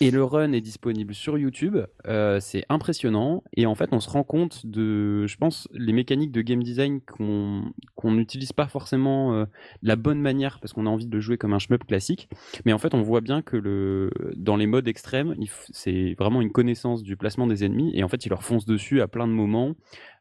[0.00, 1.76] Et le run est disponible sur YouTube.
[2.06, 3.44] Euh, c'est impressionnant.
[3.56, 7.00] Et en fait, on se rend compte de, je pense, les mécaniques de game design
[7.00, 7.72] qu'on
[8.04, 9.44] n'utilise pas forcément euh,
[9.82, 12.28] la bonne manière parce qu'on a envie de le jouer comme un shmup classique.
[12.64, 15.36] Mais en fait, on voit bien que le, dans les modes extrêmes,
[15.70, 17.92] c'est vraiment une connaissance du placement des ennemis.
[17.94, 19.74] Et en fait, il leur fonce dessus à plein de moments.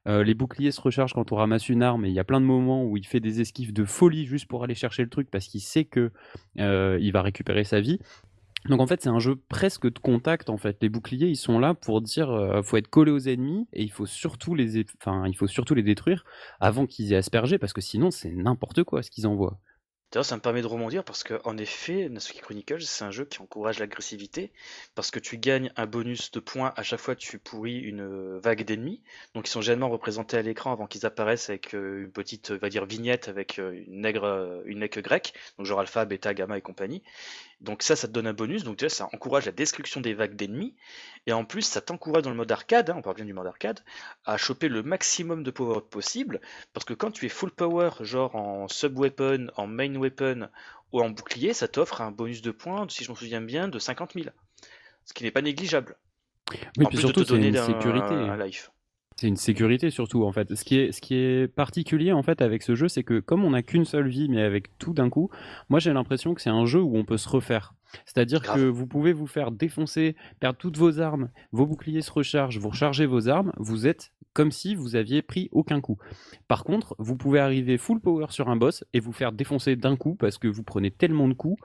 [0.08, 2.42] Euh, les boucliers se rechargent quand on ramasse une arme et il y a plein
[2.42, 5.32] de moments où il fait des esquives de folie juste pour aller chercher le truc
[5.32, 6.12] parce qu'il sait que
[6.58, 8.00] va récupérer sa vie.
[8.70, 10.78] Donc en fait c'est un jeu presque de contact en fait.
[10.82, 13.91] Les boucliers ils sont là pour dire euh, faut être collé aux ennemis et il
[13.91, 16.24] faut surtout les détruire
[16.59, 19.59] avant qu'ils aient aspergé parce que sinon c'est n'importe quoi ce qu'ils envoient.
[20.14, 23.26] D'ailleurs, ça me permet de rebondir parce que, en effet, Natsuki Chronicles, c'est un jeu
[23.26, 24.51] qui encourage l'agressivité
[24.93, 28.38] parce que tu gagnes un bonus de points à chaque fois que tu pourris une
[28.38, 29.01] vague d'ennemis.
[29.34, 32.70] Donc, ils sont généralement représentés à l'écran avant qu'ils apparaissent avec euh, une petite, va
[32.86, 37.01] vignette avec euh, une nègre, une nègre grecque, donc genre alpha, bêta, gamma et compagnie.
[37.64, 38.64] Donc ça, ça te donne un bonus.
[38.64, 40.76] Donc déjà, ça encourage la destruction des vagues d'ennemis.
[41.26, 43.47] Et en plus, ça t'encourage dans le mode arcade, hein, on parle bien du mode
[43.47, 43.80] arcade,
[44.26, 46.41] à choper le maximum de power possible.
[46.74, 50.49] Parce que quand tu es full power, genre en sub-weapon, en main weapon
[50.91, 53.80] ou en bouclier, ça t'offre un bonus de points, si je m'en souviens bien, de
[53.80, 54.28] 50 000.
[55.05, 55.95] Ce qui n'est pas négligeable.
[56.51, 58.14] Oui, en puis surtout, c'est une sécurité.
[58.14, 58.72] Un life.
[59.16, 60.55] C'est une sécurité surtout en fait.
[60.55, 63.43] Ce qui est, ce qui est particulier en fait avec ce jeu, c'est que comme
[63.43, 65.30] on n'a qu'une seule vie, mais avec tout d'un coup,
[65.70, 67.74] moi j'ai l'impression que c'est un jeu où on peut se refaire.
[68.05, 72.57] C'est-à-dire que vous pouvez vous faire défoncer, perdre toutes vos armes, vos boucliers se rechargent,
[72.57, 75.99] vous rechargez vos armes, vous êtes comme si vous aviez pris aucun coup.
[76.47, 79.95] Par contre, vous pouvez arriver full power sur un boss et vous faire défoncer d'un
[79.95, 81.61] coup parce que vous prenez tellement de coups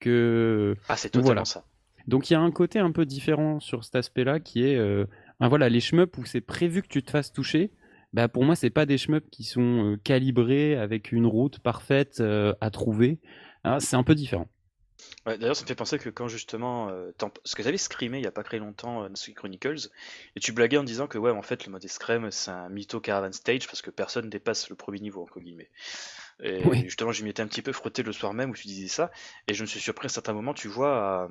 [0.00, 0.76] que.
[0.88, 1.64] Ah, c'est totalement ça.
[2.06, 5.06] Donc il y a un côté un peu différent sur cet aspect-là qui est euh,
[5.40, 7.70] ben voilà, les shmups où c'est prévu que tu te fasses toucher,
[8.12, 12.20] bah pour moi c'est pas des shmups qui sont euh, calibrés avec une route parfaite
[12.20, 13.18] euh, à trouver.
[13.64, 14.48] Ah, c'est un peu différent.
[15.24, 17.10] D'ailleurs, ça me fait penser que quand justement, euh,
[17.44, 19.88] ce que j'avais screamé il y a pas très longtemps dans Chronicles,
[20.36, 23.00] et tu blaguais en disant que ouais, en fait, le mode scream c'est un mytho
[23.00, 25.70] caravan stage parce que personne dépasse le premier niveau entre guillemets.
[26.42, 28.88] Et justement, je m'y étais un petit peu frotté le soir même où tu disais
[28.88, 29.10] ça,
[29.46, 31.28] et je me suis surpris à certains moments, tu vois, à,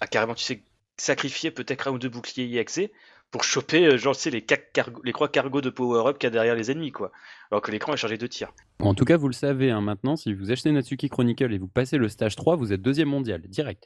[0.00, 0.62] à carrément, tu sais,
[0.96, 2.90] sacrifier peut-être un ou deux boucliers IXC
[3.36, 6.28] pour choper, euh, genre, tu sais, les, cargo- les croix cargo de power-up qu'il y
[6.28, 7.12] a derrière les ennemis, quoi.
[7.50, 8.52] Alors que l'écran est chargé de tir.
[8.80, 11.68] En tout cas, vous le savez hein, maintenant, si vous achetez Natsuki Chronicle et vous
[11.68, 13.84] passez le stage 3, vous êtes deuxième mondial, direct.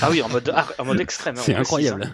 [0.00, 1.34] Ah oui, en mode, en mode extrême.
[1.36, 1.98] hein, C'est précise, hein.
[2.00, 2.12] incroyable.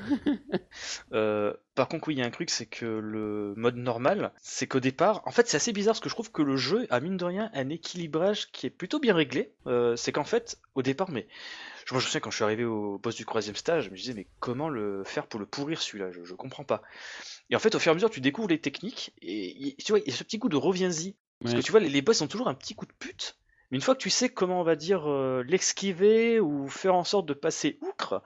[1.13, 4.67] Euh, par contre, oui, il y a un truc, c'est que le mode normal, c'est
[4.67, 7.01] qu'au départ, en fait, c'est assez bizarre parce que je trouve que le jeu a
[7.01, 9.53] mine de rien un équilibrage qui est plutôt bien réglé.
[9.67, 11.27] Euh, c'est qu'en fait, au départ, mais
[11.89, 14.15] je me souviens quand je suis arrivé au boss du troisième stage, je me disais
[14.15, 16.11] mais comment le faire pour le pourrir celui-là?
[16.13, 16.83] Je, je comprends pas.
[17.51, 19.93] Et en fait, au fur et à mesure, tu découvres les techniques et, et tu
[19.93, 21.17] vois, il y a ce petit coup de reviens-y.
[21.41, 21.61] Parce Ouais.
[21.61, 23.39] que tu vois, les, les boss ont toujours un petit coup de pute.
[23.71, 27.05] Mais une fois que tu sais comment, on va dire, euh, l'esquiver ou faire en
[27.05, 28.23] sorte de passer outre,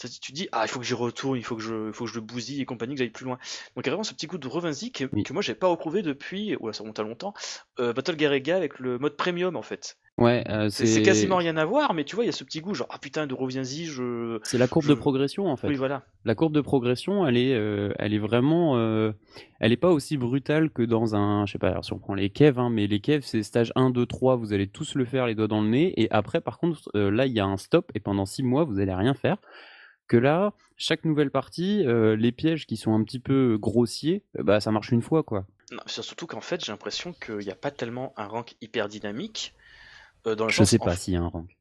[0.00, 2.04] tu te dis, ah, il faut que j'y retourne, il faut que je, il faut
[2.04, 3.38] que je le bousille et compagnie, que j'aille plus loin.
[3.76, 5.22] Donc, il y a vraiment ce petit coup de reviens-y que, Oui.
[5.22, 7.34] que moi, j'ai pas retrouvé depuis, ouais, ça remonte à longtemps,
[7.78, 9.96] euh, Battle Garega avec le mode premium, en fait.
[10.18, 12.42] Ouais, euh, C'est c'est quasiment rien à voir, mais tu vois, il y a ce
[12.42, 14.38] petit goût, genre, ah putain, de reviens-y, je.
[14.44, 15.68] C'est la courbe je- de progression en fait.
[15.68, 16.04] Oui, voilà.
[16.24, 19.12] La courbe de progression, elle est, euh, elle est vraiment, euh,
[19.60, 22.14] elle est pas aussi brutale que dans un, je sais pas, alors si on prend
[22.14, 25.04] les caves, hein, mais les caves c'est stage 1, 2, 3, vous allez tous le
[25.04, 27.44] faire les doigts dans le nez, et après par contre, euh, là il y a
[27.44, 29.36] un stop, et pendant 6 mois vous allez rien faire.
[30.08, 34.60] Que là, chaque nouvelle partie, euh, les pièges qui sont un petit peu grossiers, bah
[34.60, 35.46] ça marche une fois quoi.
[35.72, 39.52] Non, surtout qu'en fait, j'ai l'impression qu'il n'y a pas tellement un rank hyper dynamique.
[40.26, 41.56] Euh, dans le Je sens, sais pas s'il y a un rank.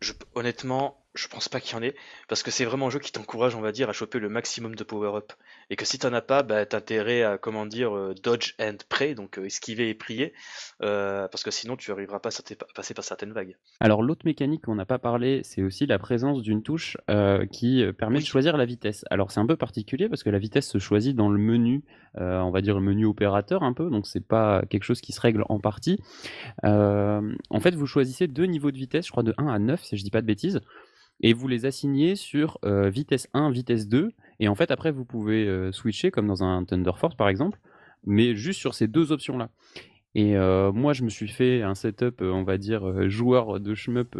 [0.00, 1.94] Je, honnêtement, je pense pas qu'il y en ait,
[2.28, 4.74] parce que c'est vraiment un jeu qui t'encourage, on va dire, à choper le maximum
[4.76, 5.32] de power-up.
[5.70, 8.76] Et que si t'en as pas, bah, t'as intérêt à, comment dire, euh, dodge and
[8.88, 10.32] pray, donc euh, esquiver et prier,
[10.82, 13.56] euh, parce que sinon tu arriveras pas à passer par certaines vagues.
[13.80, 16.96] Alors l'autre mécanique qu'on n'a pas parlé, c'est aussi la présence d'une touche
[17.52, 18.22] qui permet Oui.
[18.22, 19.04] de choisir la vitesse.
[19.10, 21.82] Alors c'est un peu particulier parce que la vitesse se choisit dans le menu,
[22.14, 25.20] on va dire le menu opérateur un peu, donc c'est pas quelque chose qui se
[25.20, 25.98] règle en partie.
[26.62, 29.96] En fait, vous choisissez deux niveaux de vitesse, je crois de 1 à 9 si
[29.96, 30.60] je dis pas de bêtises,
[31.20, 35.04] et vous les assignez sur euh, vitesse 1, vitesse 2, et en fait après vous
[35.04, 37.58] pouvez euh, switcher comme dans un Thunder Force par exemple,
[38.04, 39.50] mais juste sur ces deux options-là.
[40.14, 44.16] Et euh, moi, je me suis fait un setup, on va dire, joueur de shmup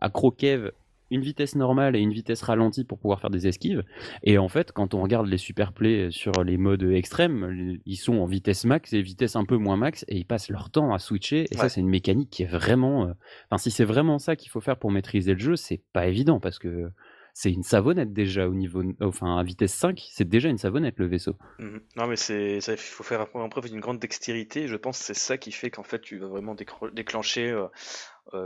[0.00, 0.72] à croquev,
[1.10, 3.84] une vitesse normale et une vitesse ralentie pour pouvoir faire des esquives.
[4.22, 8.16] Et en fait, quand on regarde les super plays sur les modes extrêmes, ils sont
[8.18, 10.98] en vitesse max et vitesse un peu moins max et ils passent leur temps à
[10.98, 11.46] switcher.
[11.50, 13.06] Et ça, c'est une mécanique qui est vraiment.
[13.06, 13.12] euh,
[13.50, 16.40] Enfin, si c'est vraiment ça qu'il faut faire pour maîtriser le jeu, c'est pas évident
[16.40, 16.90] parce que
[17.38, 18.82] c'est une savonnette déjà au niveau.
[19.02, 21.36] Enfin, à vitesse 5, c'est déjà une savonnette le vaisseau.
[21.58, 21.80] Mhm.
[21.96, 24.66] Non, mais c'est, il faut faire preuve d'une grande dextérité.
[24.66, 26.56] Je pense que c'est ça qui fait qu'en fait, tu vas vraiment
[26.94, 27.66] déclencher, euh,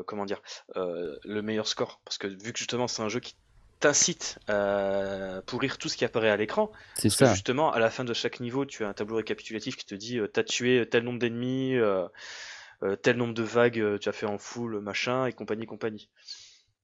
[0.07, 0.41] comment dire,
[0.76, 2.01] euh, le meilleur score.
[2.05, 3.35] Parce que vu que justement, c'est un jeu qui
[3.81, 7.33] t'incite à pourrir tout ce qui apparaît à l'écran, C'est parce que ça.
[7.33, 10.18] justement, à la fin de chaque niveau, tu as un tableau récapitulatif qui te dit,
[10.18, 12.07] euh, t'as tué tel nombre d'ennemis, euh,
[12.83, 16.11] euh, tel nombre de vagues euh, tu as fait en full, machin, et compagnie, compagnie.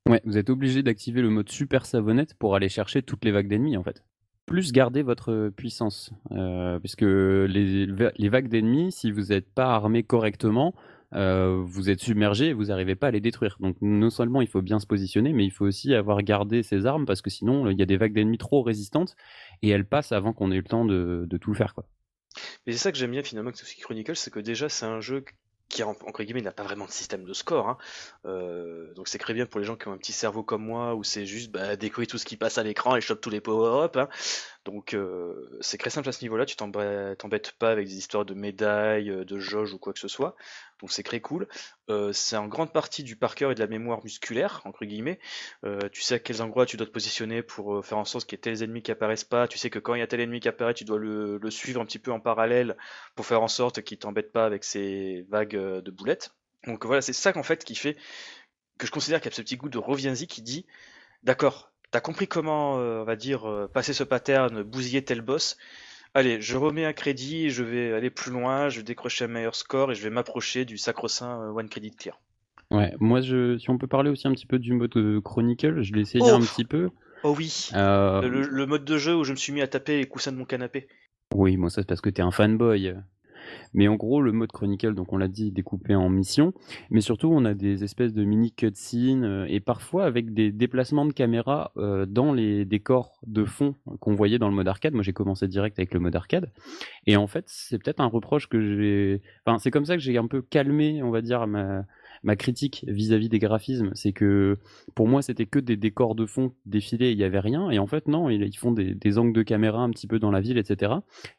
[0.08, 3.48] Ouais, vous êtes obligé d'activer le mode super savonnette pour aller chercher toutes les vagues
[3.48, 4.02] d'ennemis en fait.
[4.46, 10.02] Plus garder votre puissance, euh, puisque les, les vagues d'ennemis, si vous n'êtes pas armé
[10.04, 10.74] correctement,
[11.14, 13.56] euh, vous êtes submergé et vous n'arrivez pas à les détruire.
[13.60, 16.86] Donc non seulement il faut bien se positionner, mais il faut aussi avoir gardé ses
[16.86, 19.16] armes parce que sinon il y a des vagues d'ennemis trop résistantes
[19.62, 21.74] et elles passent avant qu'on ait eu le temps de, tout le faire.
[22.66, 25.00] Mais c'est ça que j'aime bien finalement avec Sushi Chronicles, c'est que déjà c'est un
[25.00, 25.24] jeu
[25.68, 27.68] qui en- entre guillemets n'a pas vraiment de système de score.
[27.68, 27.78] hein.
[28.24, 30.94] Euh, donc c'est très bien pour les gens qui ont un petit cerveau comme moi
[30.94, 33.40] où c'est juste bah, découvrir tout ce qui passe à l'écran et chope tous les
[33.40, 33.96] power-up.
[33.96, 34.08] hein.
[34.66, 38.24] Donc euh, c'est très simple à ce niveau-là, tu t'embê- t'embêtes pas avec des histoires
[38.24, 40.34] de médailles, euh, de jauge ou quoi que ce soit.
[40.80, 41.46] Donc c'est très cool.
[41.88, 45.20] Euh, c'est en grande partie du par cœur et de la mémoire musculaire, entre guillemets.
[45.92, 48.38] Tu sais à quels endroits tu dois te positionner pour faire en sorte qu'il y
[48.38, 49.46] ait tels ennemis qui apparaissent pas.
[49.46, 51.80] Tu sais que quand il y a tel ennemi qui apparaît, tu dois le, suivre
[51.80, 52.76] un petit peu en parallèle
[53.14, 56.34] pour faire en sorte qu'il t'embête pas avec ces vagues de boulettes.
[56.66, 57.96] Donc voilà, c'est ça qu'en fait qui fait
[58.78, 60.66] que je considère qu'il y a ce petit goût de reviens-y qui dit
[61.22, 65.56] d'accord, t'as compris comment, euh, on va dire, euh, passer ce pattern, bousiller tel boss?
[66.14, 69.54] Allez, je remets un crédit, je vais aller plus loin, je vais décrocher un meilleur
[69.54, 72.18] score et je vais m'approcher du sacro-saint euh, one credit clear.
[72.70, 75.92] Ouais, moi je, si on peut parler aussi un petit peu du mode Chronicle, je
[75.92, 76.90] l'ai essayé Oh un petit peu.
[77.22, 79.98] Oh oui, Euh, le, le mode de jeu où je me suis mis à taper
[79.98, 80.88] les coussins de mon canapé.
[81.34, 82.94] Oui, moi ça c'est parce que t'es un fanboy.
[83.74, 86.52] Mais en gros, le mode Chronicle, donc on l'a dit, découpé en missions,
[86.90, 91.06] mais surtout on a des espèces de mini cutscenes euh, et parfois avec des déplacements
[91.06, 94.94] de caméra euh, dans les décors de fond qu'on voyait dans le mode arcade.
[94.94, 96.50] Moi j'ai commencé direct avec le mode arcade
[97.06, 99.22] et en fait c'est peut-être un reproche que j'ai.
[99.44, 101.84] Enfin c'est comme ça que j'ai un peu calmé, on va dire ma
[102.22, 104.58] ma critique vis-à-vis des graphismes, c'est que
[104.94, 107.86] pour moi c'était que des décors de fond défilés, il y avait rien, et en
[107.86, 110.94] fait non, ils, font des, angles de caméra un petit peu dans la ville, etc.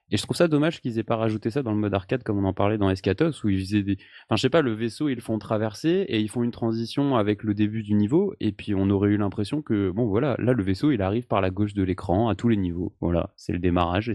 [0.09, 2.38] Et je trouve ça dommage qu'ils aient pas rajouté ça dans le mode arcade comme
[2.38, 3.97] on en parlait dans Escatos où ils faisaient des,
[4.28, 7.15] enfin je sais pas, le vaisseau ils le font traverser et ils font une transition
[7.15, 10.53] avec le début du niveau et puis on aurait eu l'impression que bon voilà, là
[10.53, 13.53] le vaisseau il arrive par la gauche de l'écran à tous les niveaux, voilà, c'est
[13.53, 14.13] le démarrage et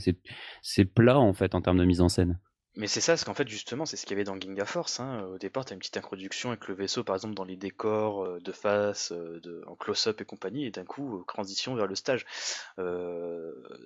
[0.63, 2.39] c'est plat en fait en termes de mise en scène.
[2.75, 4.99] Mais c'est ça, parce qu'en fait, justement, c'est ce qu'il y avait dans Ginga Force.
[4.99, 5.25] Hein.
[5.35, 8.41] Au départ, t'as une petite introduction avec le vaisseau, par exemple, dans les décors euh,
[8.41, 11.95] de face, euh, de, en close-up et compagnie, et d'un coup, euh, transition vers le
[11.95, 12.25] stage.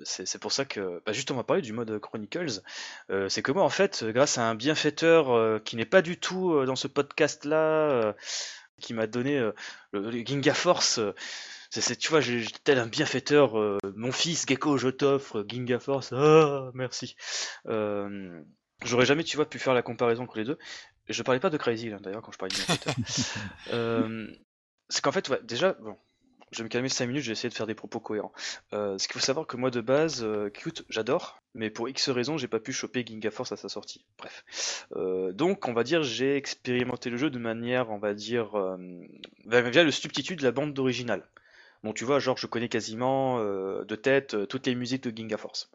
[0.05, 2.63] C'est pour ça que, bah, justement, on va parler du mode Chronicles.
[3.29, 6.77] C'est que moi, en fait, grâce à un bienfaiteur qui n'est pas du tout dans
[6.77, 8.15] ce podcast-là,
[8.81, 9.55] qui m'a donné le,
[9.93, 11.01] le Ginga Force.
[11.71, 13.55] c'est, tu vois, j'ai tel un bienfaiteur,
[13.97, 16.13] mon fils Gecko, je t'offre Ginga Force.
[16.13, 17.17] Ah, merci.
[18.85, 20.59] J'aurais jamais, tu vois, pu faire la comparaison entre les deux.
[21.09, 24.27] Je parlais pas de Crazy, là, d'ailleurs, quand je parlais de euh,
[24.89, 25.97] c'est qu'en fait, ouais, déjà, bon,
[26.53, 28.33] je vais me calmer 5 minutes, je vais essayer de faire des propos cohérents.
[28.73, 32.09] Euh, ce qu'il faut savoir que moi, de base, euh, Cute, j'adore, mais pour X
[32.09, 34.05] raisons, j'ai pas pu choper Ginga Force à sa sortie.
[34.19, 34.87] Bref.
[34.97, 38.77] Euh, donc, on va dire, j'ai expérimenté le jeu de manière, on va dire, euh,
[39.45, 41.29] via le substitut de la bande d'original.
[41.83, 45.71] Bon, tu vois, genre, je connais quasiment de tête toutes les musiques de Ginga Force.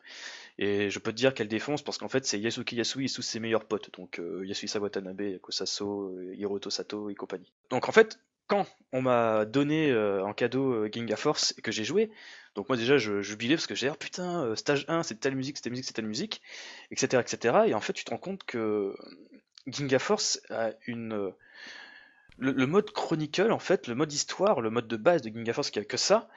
[0.62, 3.24] Et je peux te dire qu'elle défonce parce qu'en fait, c'est Yasuki Yasui et tous
[3.24, 3.90] ses meilleurs potes.
[3.98, 7.52] Donc, euh, Yasui Watanabe, Kosaso, euh, Hiroto Sato et compagnie.
[7.72, 11.72] Donc, en fait, quand on m'a donné euh, en cadeau euh, Ginga Force et que
[11.72, 12.12] j'ai joué,
[12.54, 15.36] donc moi déjà je jubilais parce que j'ai dit ah, putain, stage 1 c'est telle
[15.36, 16.42] musique, c'est telle musique, c'est telle musique,
[16.92, 17.60] etc., etc.
[17.68, 18.96] Et en fait, tu te rends compte que
[19.66, 21.34] Ginga Force a une.
[22.38, 25.54] Le, le mode chronicle, en fait, le mode histoire, le mode de base de Ginga
[25.54, 26.28] Force qui a que ça,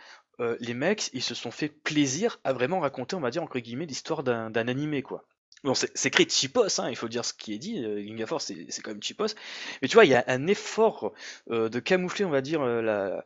[0.41, 3.59] euh, les mecs, ils se sont fait plaisir à vraiment raconter, on va dire, entre
[3.59, 5.27] guillemets, l'histoire d'un d'un animé, quoi.
[5.65, 8.53] Bon, c'est écrit cheapos, hein, il faut dire ce qui est dit, euh, Ginga Force,
[8.69, 9.35] c'est quand même cheapos,
[9.81, 11.15] mais tu vois, il y a un effort
[11.51, 13.19] euh, de camoufler, on va dire, euh,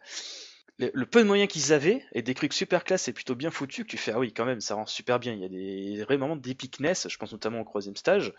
[0.79, 3.85] le, peu de moyens qu'ils avaient, et des trucs super classe et plutôt bien foutus,
[3.85, 6.05] que tu fais, ah oui, quand même, ça rend super bien, il y a des
[6.05, 8.33] vrais moments d'épicness, je pense notamment au troisième stage,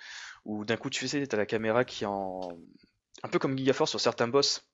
[0.45, 2.57] où d'un coup, tu sais, t'as la caméra qui est en...
[3.23, 4.65] Un peu comme Ginga Force sur certains boss,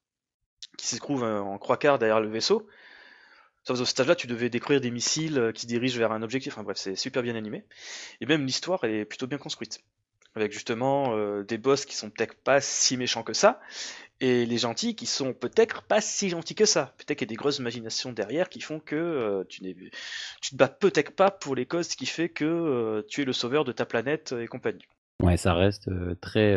[0.77, 2.67] qui se trouvent euh, en croix quart derrière le vaisseau,
[3.68, 6.53] Sauf ce stage-là, tu devais découvrir des missiles euh, qui dirigent vers un objectif.
[6.53, 7.66] Enfin bref, c'est super bien animé.
[8.22, 9.80] Et même l'histoire est plutôt bien construite.
[10.36, 13.61] Avec justement euh, des boss qui sont peut-être pas si méchants que ça,
[14.20, 16.93] et les gentils qui sont peut-être pas si gentils que ça.
[16.97, 19.61] Peut-être qu'il y a des grosses imaginations derrière qui font que euh, tu,
[20.41, 23.63] tu te bats peut-être pas pour les causes qui fait que tu es le sauveur
[23.63, 24.86] de ta planète et compagnie.
[25.24, 25.89] Ouais, ça reste
[26.20, 26.55] très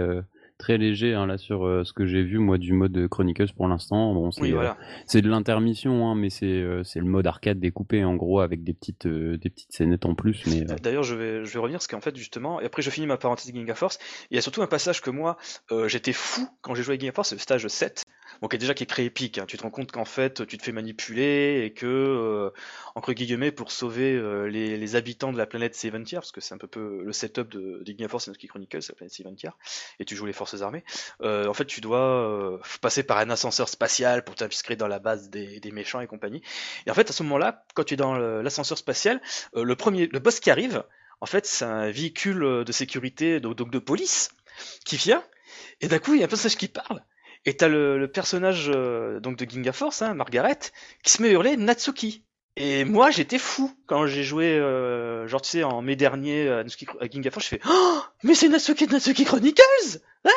[0.58, 3.68] très léger hein, là sur euh, ce que j'ai vu moi du mode Chronicles pour
[3.68, 4.12] l'instant.
[4.12, 4.76] Bon, c'est Oui, euh, voilà.
[5.06, 8.74] c'est de l'intermission, hein, mais c'est euh, le mode arcade découpé en gros avec des
[8.74, 10.44] petites euh, des petites scénettes en plus.
[10.46, 12.90] Mais euh, D'ailleurs, je vais, je vais revenir parce qu'en fait, justement, et après je
[12.90, 13.98] finis ma parenthèse Ginga Force,
[14.30, 15.36] il y a surtout un passage que moi,
[15.70, 18.02] euh, j'étais fou quand j'ai joué à Ginga Force, le stage 7,
[18.42, 19.44] bon, qui est déjà qui est très épique, hein.
[19.46, 22.50] tu te rends compte qu'en fait, tu te fais manipuler et que, euh,
[22.94, 26.54] entre guillemets, pour sauver euh, les, les habitants de la planète Seventia, parce que c'est
[26.54, 29.54] un peu, peu le setup de, de Force et Noski Chronicles, la planète Seventia,
[29.98, 30.84] et tu joues les armées,
[31.22, 34.98] euh, en fait, tu dois euh, passer par un ascenseur spatial pour t'inscrire dans la
[34.98, 36.42] base des, méchants et compagnie.
[36.86, 39.20] Et en fait, à ce moment-là, quand tu es dans l'ascenseur spatial,
[39.56, 40.84] euh, le premier, le boss qui arrive,
[41.20, 44.30] en fait, c'est un véhicule de sécurité, donc, de police,
[44.84, 45.22] qui vient,
[45.80, 47.02] et d'un coup, il y a un personnage qui parle,
[47.44, 50.58] et t'as le, le personnage donc de Ginga Force, hein, Margaret,
[51.02, 52.24] qui se met à hurler Natsuki.
[52.56, 56.64] Et moi, j'étais fou quand j'ai joué, euh, genre tu sais, en mai dernier à,
[56.64, 60.30] Natsuki- à Ginga Force, je fais Oh, mais c'est Natsuki de Natsuki Chronicles Ah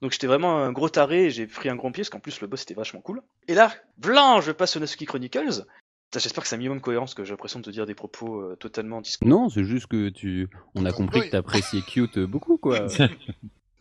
[0.00, 2.40] Donc j'étais vraiment un gros taré, et j'ai pris un grand pied, parce qu'en plus
[2.40, 3.20] le boss était vachement cool.
[3.46, 5.64] Et là, blanc, je passe sur Natsuki Chronicles.
[6.16, 8.40] J'espère que c'est un minimum cohérent, parce que j'ai l'impression de te dire des propos
[8.40, 11.26] euh, totalement dis non, c'est juste que tu on a compris oui.
[11.26, 12.86] que t'appréciais Cute beaucoup quoi.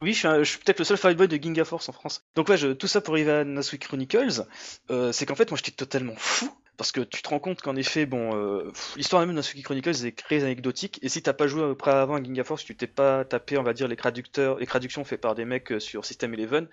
[0.02, 2.22] Oui, je suis, un- je suis peut-être le seul fanboy de Ginga Force en France.
[2.36, 4.44] Donc ouais, je- tout ça pour arriver à Natsuki Chronicles,
[4.92, 6.52] euh, c'est qu'en fait, moi, j'étais totalement fou.
[6.78, 10.06] Parce que tu te rends compte qu'en effet, bon, euh, l'histoire même de Natsuki Chronicles
[10.06, 11.00] est très anecdotique.
[11.02, 13.74] Et si t'as pas joué auparavant à Ginga Force, tu t'es pas tapé, on va
[13.74, 16.68] dire, les traducteurs, les traductions faites par des mecs euh, sur System Eleven,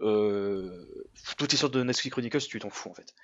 [0.00, 0.70] euh,
[1.38, 3.14] toute l'histoire de Natsuki Chronicles, tu t'en fous en fait.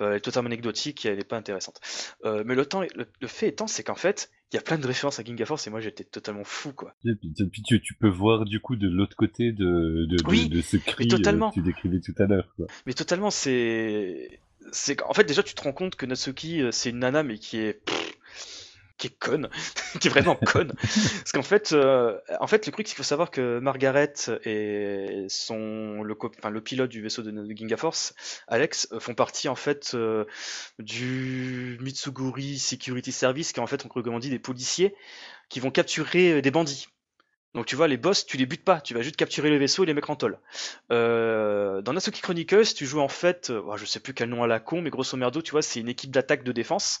[0.00, 1.80] Euh, elle est totalement anecdotique et elle est pas intéressante.
[2.24, 4.86] Mais le temps, le, le fait étant, c'est qu'en fait, il y a plein de
[4.86, 6.94] références à Ginga Force et moi j'étais totalement fou quoi.
[7.04, 10.16] Et puis, et puis tu, tu peux voir du coup de l'autre côté de, de,
[10.16, 11.50] de- Oui, de ce cri totalement.
[11.50, 12.54] que tu décrivais tout à l'heure.
[12.86, 14.40] Mais totalement, c'est.
[14.72, 17.38] C'est En fait, déjà, tu te rends compte que Natsuki, euh, c'est une nana, mais
[17.38, 17.74] qui est.
[17.74, 18.08] pff,
[18.98, 19.48] qui est conne.
[20.00, 20.72] qui est vraiment conne.
[20.82, 24.12] Parce qu'en fait, euh, en fait, le truc, c'est qu'il faut savoir que Margaret
[24.44, 26.02] et son.
[26.02, 28.14] Le, enfin, le pilote du vaisseau de, de Ginga Force,
[28.48, 30.24] Alex, euh, font partie, en fait, euh,
[30.78, 34.94] du Mitsuguri Security Service, qui est en fait, on dit, des policiers
[35.48, 36.88] qui vont capturer des bandits.
[37.54, 39.82] Donc tu vois, les boss, tu les butes pas, tu vas juste capturer le vaisseau
[39.82, 40.38] et les mettre en tôle.
[40.92, 44.46] Euh, dans Natsuki Chronicles, tu joues en fait, euh, je sais plus quel nom à
[44.46, 47.00] la con, mais grosso merdo, tu vois, c'est une équipe d'attaque de défense,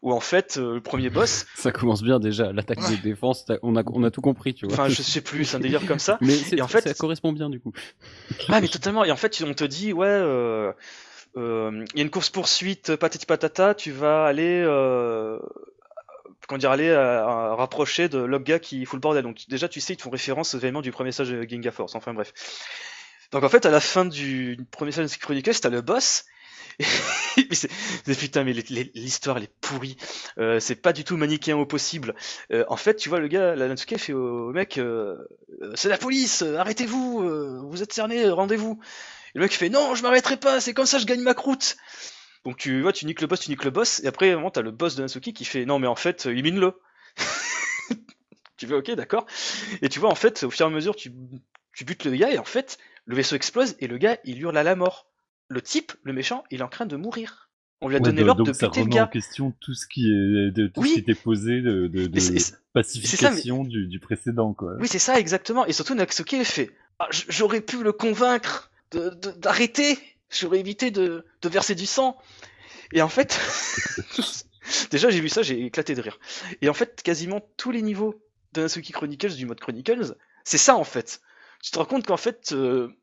[0.00, 1.46] où en fait, euh, le premier boss...
[1.54, 4.74] Ça commence bien déjà, l'attaque de défense, on a, on a tout compris, tu vois.
[4.74, 6.16] Enfin, je sais plus, c'est un délire comme ça.
[6.22, 7.72] Mais et en fait, ça correspond bien du coup.
[8.48, 10.72] Ah, mais totalement, et en fait, on te dit, ouais...
[11.36, 15.38] Euh, il y a une course poursuite patati patata, tu vas aller euh,
[16.46, 19.22] comment dire, aller à, rapprocher de l'obga qui fout le bordel.
[19.22, 21.94] Donc déjà, tu sais, ils font référence aux événements du premier stage de Ginga Force.
[21.94, 22.32] Enfin bref.
[23.32, 26.24] Donc en fait, à la fin du premier stage de Chronicles, t'as le boss.
[27.36, 27.70] mais c'est,
[28.18, 29.96] putain, mais l'histoire elle est pourrie.
[30.38, 32.14] Euh, c'est pas du tout manichéen au possible.
[32.52, 35.16] Euh, en fait, tu vois, le gars, la Natsuke fait au, mec, euh,
[35.74, 38.80] c'est la police, arrêtez-vous, vous êtes cerné, rendez-vous.
[39.34, 41.76] Et le mec fait, non, je m'arrêterai pas, c'est comme ça, je gagne ma croûte.
[42.44, 44.62] Donc tu vois, tu niques le boss, tu niques le boss, et après, tu t'as
[44.62, 46.78] le boss de Natsuki qui fait non, mais en fait, élimine-le.
[48.56, 49.26] tu fais ok, d'accord.
[49.80, 51.12] Et tu vois, en fait, au fur et à mesure, tu,
[51.74, 54.56] tu butes le gars, et en fait, le vaisseau explose, et le gars, il hurle
[54.58, 55.06] à la mort.
[55.48, 57.50] Le type, le méchant, il est en train de mourir.
[57.80, 59.04] On lui a donné l'ordre de buter le gars.
[59.04, 62.08] en question tout ce qui est de tout ce qui était posé de, de,
[62.72, 64.74] pacification du, du, précédent quoi.
[64.80, 68.70] Oui c'est ça exactement et surtout Natsuki il fait ah, j'aurais pu le convaincre
[69.36, 69.98] d'arrêter
[70.38, 72.18] j'aurais évité de, de, verser du sang.
[72.92, 73.40] Et en fait,
[74.90, 76.18] déjà j'ai vu ça, j'ai éclaté de rire.
[76.62, 78.20] Et en fait, quasiment tous les niveaux
[78.52, 81.20] de Natsuki Chronicles, du mode Chronicles, c'est ça en fait.
[81.62, 82.94] Tu te rends compte qu'en fait, euh,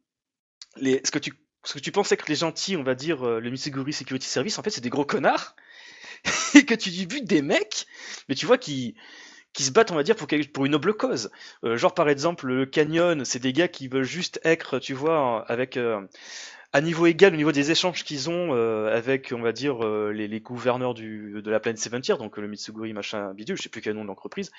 [0.78, 3.40] les, ce, que tu, ce que tu pensais que les gentils, on va dire, euh,
[3.40, 5.56] le Missiguri Security Service, en fait, c'est des gros connards.
[6.54, 7.88] et que tu butes des mecs,
[8.30, 8.96] mais tu vois qui
[9.54, 11.30] qui se battent, on va dire, pour, pour une noble cause.
[11.66, 15.46] Euh, genre, par exemple, le Canyon, c'est des gars qui veulent juste être, tu vois,
[15.50, 15.78] avec
[16.74, 20.12] à niveau égal au niveau des échanges qu'ils ont euh, avec, on va dire, euh,
[20.12, 23.70] les, les, gouverneurs du, de la planète Seven donc le Mitsuguri machin bidule, je sais
[23.70, 24.52] plus quel nom de l'entreprise.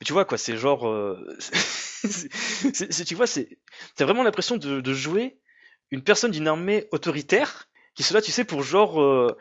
[0.00, 3.58] Mais tu vois quoi, c'est genre, euh, c'est, tu vois, c'est,
[3.96, 5.38] t'as vraiment l'impression de, de, jouer
[5.90, 9.34] une personne d'une armée autoritaire qui soit là, tu sais, pour genre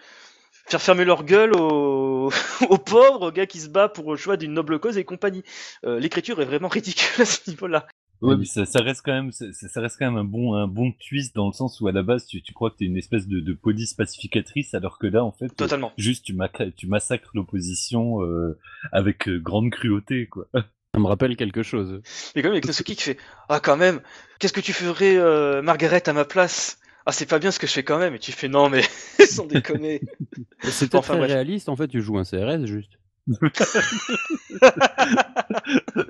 [0.68, 2.32] faire fermer leur gueule aux,
[2.70, 5.44] aux pauvres, aux gars qui se battent pour le choix d'une noble cause et compagnie.
[5.84, 7.86] l'écriture est vraiment ridicule à ce niveau-là.
[8.22, 10.68] Ouais, mais ça, ça, reste quand même, ça, ça, reste quand même un bon, un
[10.68, 12.98] bon twist dans le sens où à la base tu, tu crois que t'es une
[12.98, 15.92] espèce de, de police pacificatrice, alors que là en fait, Totalement.
[15.98, 16.38] juste tu,
[16.76, 18.58] tu massacres l'opposition euh,
[18.92, 20.48] avec euh, grande cruauté, quoi.
[20.96, 22.02] Ça me rappelle quelque chose.
[22.36, 23.18] Mais quand même avec Nasuki qui fait
[23.50, 24.00] ah quand même,
[24.40, 26.80] qu'est-ce que tu ferais euh, Margaret à ma place?
[27.06, 28.82] Ah c'est pas bien ce que je fais quand même et tu fais non mais
[29.30, 30.00] sans déconner.
[30.64, 32.98] C'est peut-être enfin, réaliste en fait tu joues un CRS juste.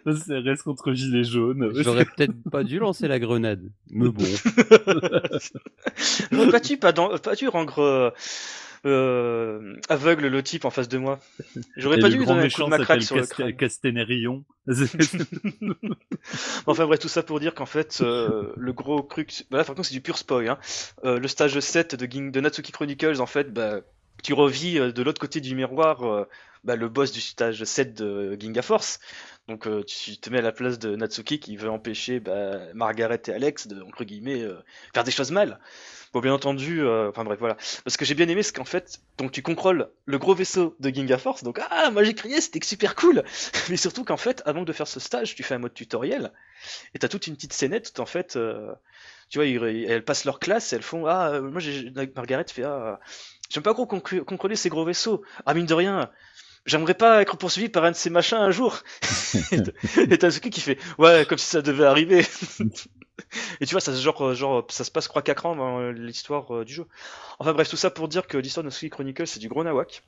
[0.05, 1.71] CRS contre gilet jaune.
[1.75, 4.23] J'aurais peut-être pas dû lancer la grenade, mais bon.
[6.31, 6.93] J'aurais pas dû, pas,
[7.49, 8.13] rendre
[8.85, 11.19] euh, aveugle le type en face de moi.
[11.75, 13.55] J'aurais pas dû lui donner un coup de macraque sur le crâne.
[16.67, 19.75] Enfin bref, tout ça pour dire qu'en fait, euh, le gros truc, bah là par
[19.75, 20.49] contre c'est du pur spoil.
[20.49, 20.59] Hein.
[21.03, 23.79] Euh, le stage 7 de, de Natsuki Chronicles, en fait, bah,
[24.23, 26.27] tu revis de l'autre côté du miroir
[26.65, 28.99] bah, le boss du stage 7 de Ginga Force.
[29.47, 33.21] Donc euh, tu te mets à la place de Natsuki qui veut empêcher bah, Margaret
[33.27, 34.57] et Alex de, entre guillemets, euh,
[34.93, 35.59] faire des choses mal.
[36.13, 37.55] Bon, bien entendu, euh, enfin bref, voilà.
[37.83, 40.89] Parce que j'ai bien aimé, c'est qu'en fait, donc tu contrôles le gros vaisseau de
[40.89, 43.23] Ginga Force, donc ah, moi j'ai crié, c'était super cool.
[43.69, 46.31] Mais surtout qu'en fait, avant de faire ce stage, tu fais un mode tutoriel
[46.95, 48.39] et t'as toute une petite scénette où en fait,
[49.29, 52.99] tu vois, elles passent leur classe, elles font ah, moi j'ai Margaret fait ah,
[53.49, 55.23] j'aime pas trop contrôler ces gros vaisseaux.
[55.45, 56.09] Ah mine de rien,
[56.65, 58.79] j'aimerais pas être poursuivi par un de ces machins un jour.
[59.97, 62.25] et t'as qui fait, ouais, comme si ça devait arriver.
[63.61, 66.73] et tu vois, ça, genre, genre, ça se passe 3-4 ans dans l'histoire euh, du
[66.73, 66.87] jeu.
[67.39, 70.03] Enfin bref, tout ça pour dire que l'histoire de Suki Chronicle, c'est du gros nawak.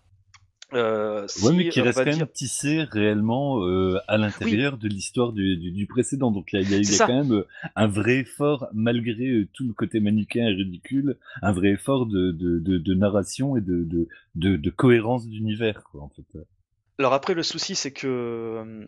[0.73, 5.55] Euh, ouais, mais qui reste quand même tissé réellement euh, à l'intérieur de l'histoire du,
[5.55, 6.29] du, du, précédent.
[6.29, 7.47] Donc il y a, y a, quand même euh,
[7.77, 12.31] un vrai effort, malgré euh, tout le côté manichéen et ridicule, un vrai effort de,
[12.31, 16.39] de, de, de narration et de, cohérence d'univers, quoi, en fait.
[16.99, 18.87] Alors après, le souci, c'est que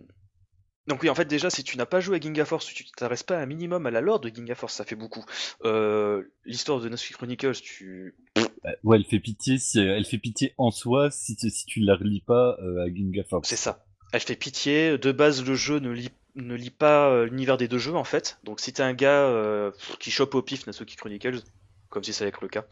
[0.90, 3.28] donc oui, en fait déjà, si tu n'as pas joué à Ginga Force, tu t'arrestes
[3.28, 5.24] pas un minimum à la lore de Ginga Force, ça fait beaucoup.
[5.64, 8.16] Euh, L'histoire de Natsuki Chronicles, tu...
[8.64, 11.95] Bah, ouais, elle fait pitié, si, elle fait pitié en soi si, si tu la
[11.95, 13.48] relis pas euh, à Ginga Force.
[13.48, 13.86] C'est ça.
[14.14, 14.98] Elle fait pitié.
[14.98, 18.03] De base, le jeu ne lit, ne lit pas euh, l'univers des deux jeux, en
[18.03, 18.40] fait.
[18.44, 21.41] Donc si t'es un gars euh, qui chope au pif Natsuki Chronicles,
[21.90, 22.66] comme si ça allait être le cas,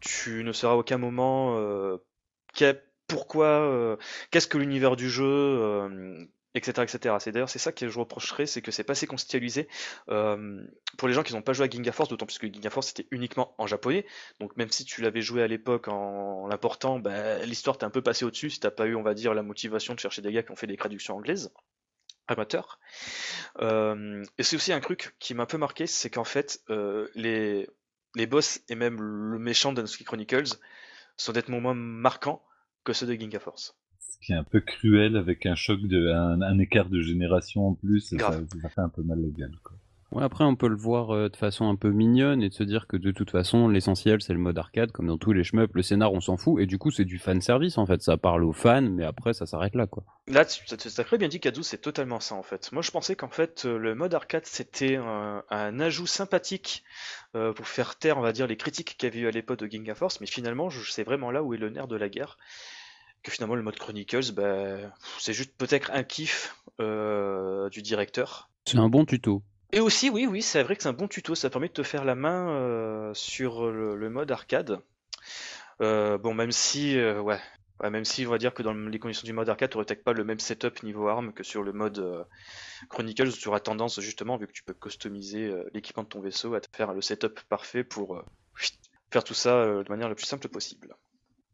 [0.00, 1.58] tu ne sauras à aucun moment
[3.08, 3.98] pourquoi,
[4.30, 6.26] qu'est-ce que l'univers du jeu,
[6.56, 6.82] etc.
[6.82, 7.16] etc.
[7.20, 9.68] C'est d'ailleurs c'est ça que je reprocherais, c'est que c'est pas assez contextualisé
[10.08, 10.62] euh,
[10.96, 12.88] pour les gens qui n'ont pas joué à Ginga Force, d'autant plus que Ginga Force
[12.88, 14.06] c'était uniquement en japonais.
[14.40, 18.02] Donc même si tu l'avais joué à l'époque en, l'important, bah, l'histoire t'est un peu
[18.02, 20.42] passée au-dessus si t'as pas eu, on va dire, la motivation de chercher des gars
[20.42, 21.52] qui ont fait des traductions anglaises.
[22.28, 22.80] amateur.
[23.60, 26.62] et c'est aussi un truc qui m'a un peu marqué, c'est qu'en fait,
[27.14, 27.68] les,
[28.16, 30.56] les boss et même le méchant de Natsuki Chronicles
[31.16, 32.42] sont nettement moins marquants
[32.84, 33.76] que ceux de Ginga Force.
[34.20, 37.74] Ce qui est un peu cruel avec un choc de un, écart de génération en
[37.74, 39.56] plus, ça, ça, fait un peu mal le gueule.
[39.62, 39.76] Quoi.
[40.12, 42.62] Ouais, après, on peut le voir euh, de façon un peu mignonne et de se
[42.62, 45.74] dire que de toute façon, l'essentiel, c'est le mode arcade, comme dans tous les shmups.
[45.74, 46.62] Le scénar, on s'en fout.
[46.62, 48.00] Et du coup, c'est du fan service, en fait.
[48.02, 50.04] Ça parle aux fans, mais après, ça s'arrête là, quoi.
[50.28, 52.70] Là, tu as très bien dit, Kazoo, c'est totalement ça, en fait.
[52.70, 56.84] Moi, je pensais qu'en fait, euh, le mode arcade, c'était un, ajout sympathique
[57.34, 59.58] euh, pour faire taire, on va dire, les critiques qu'il y avait eu à l'époque
[59.58, 60.20] de Ginga Force.
[60.20, 62.38] Mais finalement, c'est vraiment là où est le nerf de la guerre
[63.26, 64.78] que finalement le mode Chronicles, bah,
[65.18, 68.48] c'est juste peut-être un kiff du directeur.
[68.64, 69.42] C'est un bon tuto.
[69.72, 71.82] Et aussi, oui, oui, c'est vrai que c'est un bon tuto, ça permet de te
[71.82, 74.80] faire la main euh, sur le, mode arcade.
[75.80, 77.40] Euh, bon, même si, euh, ouais,
[77.82, 80.12] même si on va dire que dans les conditions du mode arcade, tu n'aurais pas
[80.12, 82.26] le même setup niveau arme que sur le mode
[82.88, 86.54] Chronicles, où tu auras tendance justement, vu que tu peux customiser l'équipement de ton vaisseau,
[86.54, 88.22] à te faire le setup parfait pour
[89.10, 90.94] faire tout ça de manière la plus simple possible.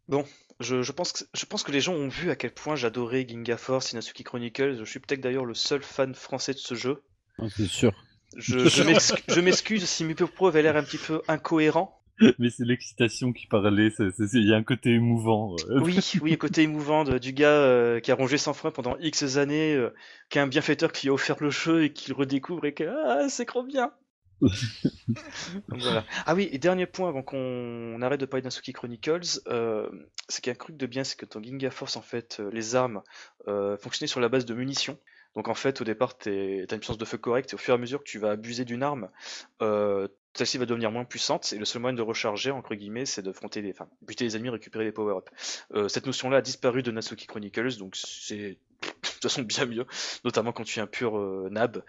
[0.09, 0.25] Bon,
[0.61, 3.57] je, pense que, je pense que les gens ont vu à quel point j'adorais Ginga
[3.57, 4.77] Force, Inasuki Chronicles.
[4.79, 7.03] Je suis peut-être d'ailleurs le seul fan français de ce jeu.
[7.39, 7.93] Ah, c'est sûr.
[8.37, 11.99] Je, m'excuse si mes propos avaient l'air un petit peu incohérents.
[12.39, 15.57] Mais c'est l'excitation qui parlait, il y a un côté émouvant.
[15.69, 15.81] Euh.
[15.81, 19.37] Oui, oui, un côté émouvant du gars euh, qui a rongé sans frein pendant X
[19.37, 19.95] années, euh,
[20.29, 22.75] qui a un bienfaiteur qui lui a offert le jeu et qui le redécouvre et
[22.75, 23.93] que ah, c'est trop bien.
[26.27, 29.41] Ah oui, et dernier point avant qu'on arrête de parler d'Insuki Chronicles,
[30.29, 32.41] c'est qu'il y a un truc de bien, c'est que dans Ginga Force, en fait,
[32.53, 33.03] les armes
[33.47, 34.99] fonctionnaient sur la base de munitions.
[35.35, 37.75] Donc en fait, au départ, tu as une puissance de feu correcte, et au fur
[37.75, 39.09] et à mesure que tu vas abuser d'une arme,
[39.63, 43.23] euh, celle-ci va devenir moins puissante, et le seul moyen de recharger, entre guillemets, c'est
[43.23, 45.65] de fronter les, enfin, buter les ennemis, récupérer les power-ups.
[45.75, 48.59] Euh, cette notion-là a disparu de Nasuki Chronicles, donc c'est
[49.23, 49.87] toute façon bien mieux,
[50.25, 51.83] notamment quand tu es un pur euh, nab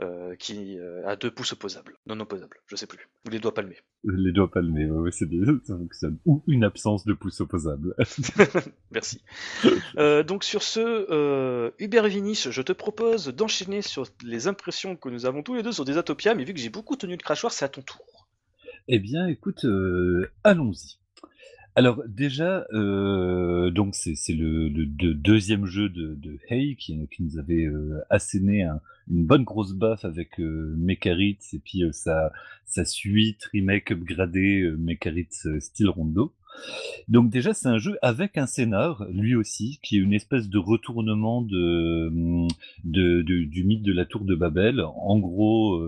[0.00, 3.54] euh, qui euh, a deux pouces opposables, non opposables, je sais plus, ou les doigts
[3.54, 3.76] palmés.
[4.04, 5.28] Les doigts palmés, ouais, c'est
[5.64, 6.18] ça fonctionne.
[6.24, 7.94] Ou une absence de pouces opposables.
[8.90, 9.22] Merci.
[9.96, 15.42] donc sur ce, Hubert Vinis, je te propose d'enchaîner sur les impressions que nous avons
[15.42, 17.64] tous les deux sur des Atopia, mais vu que j'ai beaucoup tenu le crachoir, c'est
[17.64, 18.28] à ton tour.
[18.86, 19.66] Eh bien, écoute,
[20.44, 20.98] allons-y.
[21.78, 24.68] Alors déjà, euh, donc c'est le,
[25.14, 28.64] deuxième jeu de, Hey qui, nous avait euh, asséné
[29.08, 32.32] une bonne grosse baffe avec euh, Mekaritz et puis sa,
[32.64, 36.32] sa suite remake upgradée Mekaritz style Rondo.
[37.06, 40.58] Donc déjà c'est un jeu avec un scénar, lui aussi, qui est une espèce de
[40.58, 42.10] retournement de,
[42.82, 44.80] du mythe de la tour de Babel.
[44.80, 45.80] En gros,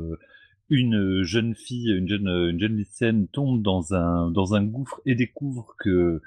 [0.70, 6.22] une jeune fille, une jeune, une lycéenne tombe dans un, gouffre et découvre que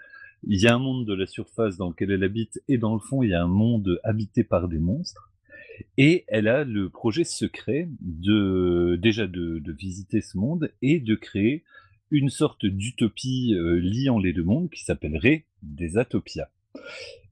[0.45, 2.99] il y a un monde de la surface dans lequel elle habite et dans le
[2.99, 5.31] fond il y a un monde habité par des monstres.
[5.97, 11.15] Et elle a le projet secret de déjà de, de visiter ce monde et de
[11.15, 11.63] créer
[12.11, 16.49] une sorte d'utopie euh, liant les deux mondes qui s'appellerait des Atopias.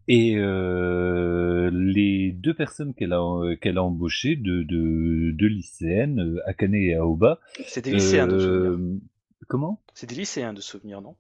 [0.07, 6.49] Et euh, les deux personnes qu'elle a, qu'elle a embauchées, de, de, de lycéennes, euh,
[6.49, 7.39] Akane et Aoba.
[7.67, 8.71] C'est des lycéens de souvenir.
[8.71, 8.99] Euh,
[9.47, 9.81] comment?
[9.93, 11.15] C'est des lycéens de souvenir, non?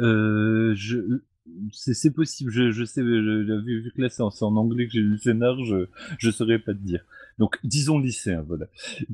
[0.00, 0.98] Euh, je,
[1.72, 5.00] c'est possible, je, je sais, vu, vu que là c'est en, en, anglais que j'ai
[5.00, 5.88] lu le scénar, je,
[6.18, 7.04] je saurais pas te dire.
[7.38, 8.66] Donc disons lycéen, voilà,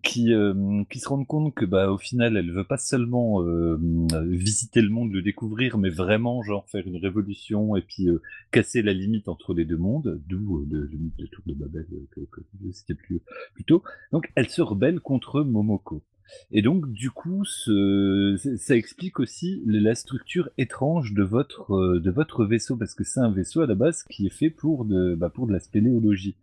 [0.02, 3.78] qui euh, qui se rendent compte que bah au final elle veut pas seulement euh,
[4.24, 8.82] visiter le monde, le découvrir, mais vraiment genre faire une révolution et puis euh, casser
[8.82, 12.20] la limite entre les deux mondes, d'où le, le mythe de Tour de Babel que,
[12.20, 12.40] que,
[12.72, 13.20] c'était plus
[13.54, 13.82] plus tôt.
[14.12, 16.02] Donc elle se rebelle contre Momoko.
[16.50, 22.44] Et donc, du coup, ça explique aussi la structure étrange de votre, euh, de votre
[22.44, 25.32] vaisseau, parce que c'est un vaisseau à la base qui est fait pour de, bah,
[25.36, 26.36] de la spéléologie.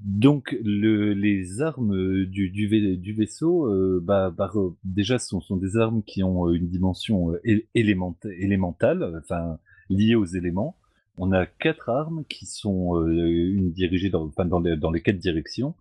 [0.00, 4.50] Donc, le, les armes du, du, vaisseau, euh, bah, bah,
[4.84, 9.58] déjà, sont, sont des armes qui ont une dimension euh, élémentale, enfin,
[9.88, 10.76] liée aux éléments.
[11.18, 15.74] On a quatre armes qui sont une dirigée dans les quatre directions.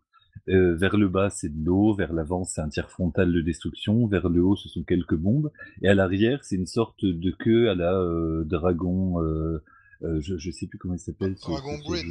[0.48, 1.94] Euh, vers le bas, c'est de l'eau.
[1.94, 4.08] Vers l'avant, c'est un tir frontal de destruction.
[4.08, 5.52] Vers le haut, ce sont quelques bombes.
[5.82, 9.22] Et à l'arrière, c'est une sorte de queue à la euh, dragon.
[9.22, 9.62] Euh,
[10.02, 11.36] je, je sais plus comment il s'appelle.
[11.36, 12.06] Dragon Breed.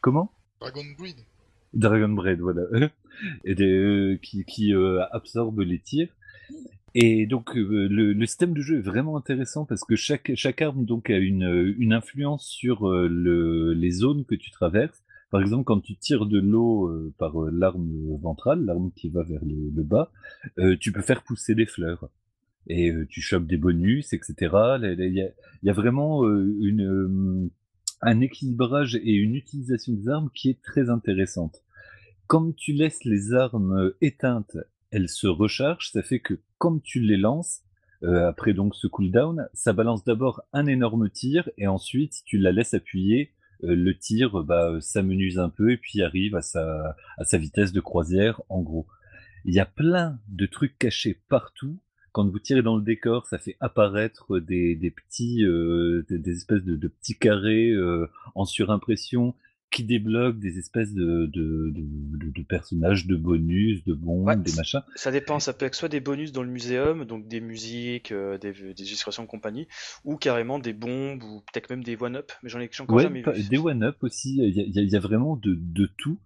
[0.00, 0.32] Comment?
[0.60, 1.16] Dragon Breed.
[1.74, 2.62] Dragon Breed, voilà.
[3.44, 4.72] Et des, qui, qui
[5.12, 6.08] absorbe les tirs.
[6.94, 10.86] Et donc le, le, système de jeu est vraiment intéressant parce que chaque, chaque arme
[10.86, 15.80] donc a une, une influence sur le, les zones que tu traverses par exemple, quand
[15.80, 17.90] tu tires de l'eau euh, par euh, l'arme
[18.20, 20.10] ventrale, l'arme qui va vers le, bas,
[20.58, 22.08] euh, tu peux faire pousser des fleurs.
[22.70, 24.34] Et tu chopes des bonus, etc.
[24.82, 25.32] Il
[25.62, 27.48] y a, vraiment une,
[28.02, 31.62] un équilibrage et une utilisation des armes qui est très intéressante.
[32.26, 34.58] Comme tu laisses les armes éteintes,
[34.90, 35.92] elles se rechargent.
[35.92, 37.62] Ça fait que quand tu les lances,
[38.04, 42.52] euh, après donc ce cooldown, ça balance d'abord un énorme tir et ensuite tu la
[42.52, 43.32] laisses appuyer.
[43.64, 47.72] Euh, le tir bah, s'amenuise un peu et puis arrive à sa, à sa vitesse
[47.72, 48.86] de croisière en gros.
[49.44, 51.78] Il y a plein de trucs cachés partout.
[52.12, 56.64] Quand vous tirez dans le décor, ça fait apparaître des, des petits, euh, des, espèces
[56.64, 57.72] de, de petits carrés
[58.34, 59.34] en surimpression
[59.70, 64.80] qui débloque des espèces de, de, de, de, personnages, de bonus, de bombes, des machins.
[64.94, 68.38] Ça dépend, ça peut être soit des bonus dans le muséum, donc des musiques, euh,
[68.38, 69.68] des, des illustrations de compagnie,
[70.04, 73.22] ou carrément des bombes, ou peut-être même des one-up, mais j'en ai encore ouais, jamais
[73.22, 73.48] vu.
[73.48, 76.18] Des one-up aussi, il y, y, y a, vraiment de, tout,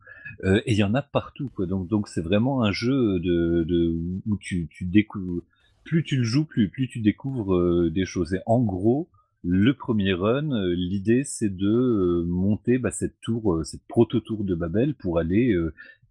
[0.45, 1.67] euh, et il y en a partout, quoi.
[1.67, 5.43] Donc donc c'est vraiment un jeu de où tu, tu découvres,
[5.85, 8.35] plus tu le joues, plus, plus tu découvres euh, des choses.
[8.35, 9.09] Et en gros,
[9.45, 14.45] le premier run, euh, l'idée c'est de euh, monter bah, cette tour, euh, cette proto-tour
[14.45, 15.55] de Babel pour aller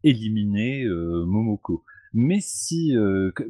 [0.03, 1.83] éliminer Momoko.
[2.13, 2.93] Mais si,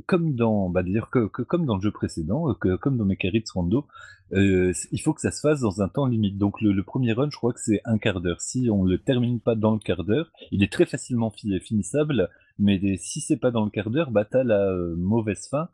[0.06, 3.88] comme dans, bah, dire que, comme dans le jeu précédent, que, comme dans Mekaritz Rando,
[4.32, 6.38] il faut que ça se fasse dans un temps limite.
[6.38, 8.41] Donc le, premier run, je crois que c'est un quart d'heure.
[8.41, 12.30] Si on le termine pas dans le quart d'heure, il est très facilement finissable,
[12.60, 15.70] mais si c'est pas dans le quart d'heure, bah t'as la mauvaise fin.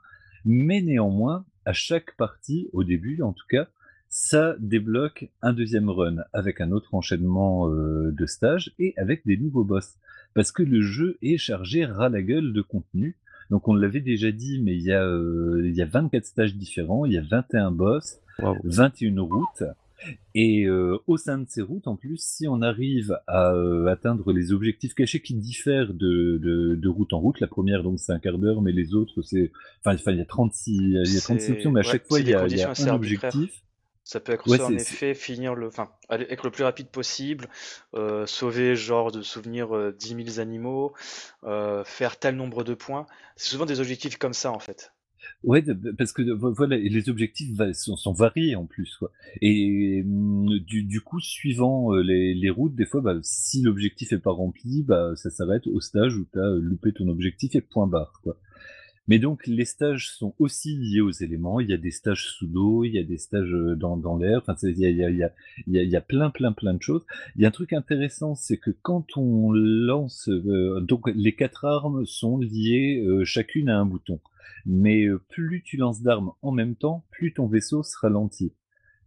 [0.45, 3.67] Mais néanmoins, à chaque partie, au début en tout cas,
[4.09, 9.37] ça débloque un deuxième run avec un autre enchaînement euh, de stages et avec des
[9.37, 9.95] nouveaux boss.
[10.33, 13.17] Parce que le jeu est chargé ras la gueule de contenu.
[13.49, 16.55] Donc on l'avait déjà dit, mais il y, a, euh, il y a 24 stages
[16.55, 18.19] différents, il y a 21 boss,
[18.63, 19.63] 21 routes.
[20.35, 23.51] Et euh, au sein de ces routes, en plus, si on arrive à
[23.89, 27.99] atteindre les objectifs cachés qui diffèrent de, de, de, route en route, la première donc
[27.99, 29.51] c'est un quart d'heure, mais les autres c'est,
[29.83, 32.29] enfin, il y a 36, il y a 36 options, mais à chaque fois il
[32.29, 33.63] y a, il y a un objectif.
[34.07, 37.49] Ça peut être en effet finir le, enfin, être le plus rapide possible,
[37.93, 40.93] euh, sauver genre de souvenir euh, 10 000 animaux,
[41.43, 43.05] euh, faire tel nombre de points.
[43.35, 44.93] C'est souvent des objectifs comme ça en fait.
[45.43, 45.61] Ouais,
[45.97, 49.11] parce que voilà, les objectifs sont, sont variés en plus, quoi.
[49.41, 54.13] Et mm, du, du coup, suivant euh, les, les routes, des fois, bah, si l'objectif
[54.13, 57.61] est pas rempli, bah, ça s'arrête au stage où tu as loupé ton objectif et
[57.61, 58.37] point barre, quoi.
[59.07, 61.59] Mais donc les stages sont aussi liés aux éléments.
[61.59, 64.39] Il y a des stages sous l'eau, il y a des stages dans, dans l'air.
[64.39, 65.23] Enfin, il y a, il, y a, il, y
[65.79, 67.03] a, il y a plein, plein, plein de choses.
[67.35, 71.65] Il y a un truc intéressant, c'est que quand on lance, euh, donc les quatre
[71.65, 74.19] armes sont liées euh, chacune à un bouton.
[74.65, 78.51] Mais euh, plus tu lances d'armes en même temps, plus ton vaisseau se ralentit.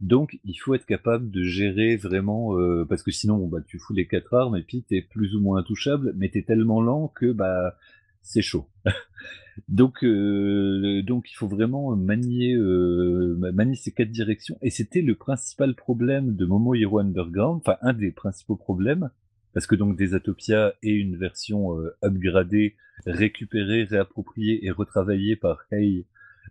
[0.01, 2.55] Donc, il faut être capable de gérer vraiment,
[2.89, 5.59] parce que sinon, bah, tu fous les quatre armes et puis t'es plus ou moins
[5.59, 7.77] intouchable, mais t'es tellement lent que bah
[8.23, 8.69] c'est chaud.
[9.69, 14.59] donc, euh, donc il faut vraiment manier, euh, manier ces quatre directions.
[14.63, 19.11] Et c'était le principal problème de Momo Hero Underground, enfin un des principaux problèmes,
[19.53, 22.77] parce que donc Desatopia est une version euh, upgradée,
[23.07, 26.07] récupérée, réappropriée et retravaillée par Hey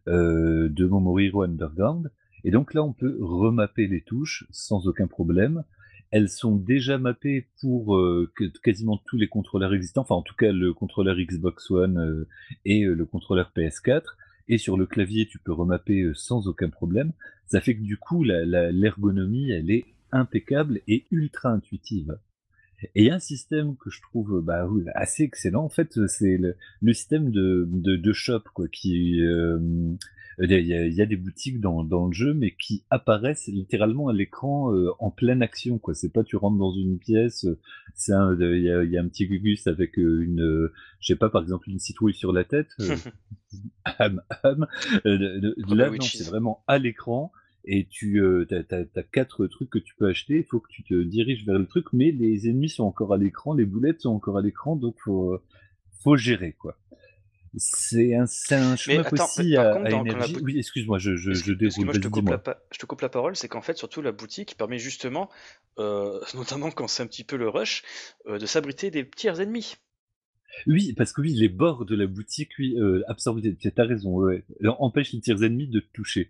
[0.08, 2.12] euh, de Momo Hero Underground.
[2.44, 5.64] Et donc là, on peut remapper les touches sans aucun problème.
[6.12, 8.32] Elles sont déjà mappées pour euh,
[8.64, 12.28] quasiment tous les contrôleurs existants, enfin en tout cas le contrôleur Xbox One euh,
[12.66, 14.04] et euh, le contrôleur PS4.
[14.48, 17.12] Et sur le clavier, tu peux remapper sans aucun problème.
[17.46, 22.18] Ça fait que du coup, l'ergonomie, elle est impeccable et ultra intuitive.
[22.96, 25.64] Et il y a un système que je trouve bah, assez excellent.
[25.64, 26.56] En fait, c'est le,
[26.94, 29.22] système de, de, de shop quoi, qui
[30.42, 34.14] euh, il y, a, des boutiques dans, dans, le jeu, mais qui apparaissent littéralement à
[34.14, 35.78] l'écran euh, en pleine action.
[35.80, 35.94] quoi.
[35.94, 37.46] C'est pas tu rentres dans une pièce,
[37.96, 41.30] c'est il y a, y a, un petit gugus avec euh, une, je sais pas,
[41.30, 42.70] par exemple une citrouille sur la tête.
[44.00, 44.10] là,
[45.90, 47.32] non, c'est vraiment à l'écran
[47.66, 50.94] et tu euh, as, quatre trucs que tu peux acheter, il faut que tu te
[51.04, 54.38] diriges vers le truc, mais les ennemis sont encore à l'écran, les boulettes sont encore
[54.38, 55.40] à l'écran, donc faut
[56.02, 56.78] faut gérer quoi.
[57.58, 60.38] C'est un, un chemin aussi à, à énergie.
[60.42, 61.86] Oui, excuse-moi, je, je, je déroule.
[61.86, 64.12] Moi, je, te coupe la, je te coupe la parole, c'est qu'en fait, surtout la
[64.12, 65.30] boutique permet justement,
[65.80, 67.84] euh, notamment quand c'est un petit peu le rush,
[68.28, 69.78] euh, de s'abriter des petits ennemis.
[70.68, 74.44] Oui, parce que oui, les bords de la boutique, oui, euh, absorbent, t'as raison, ouais,
[74.66, 76.30] empêche les tirs ennemis de te toucher.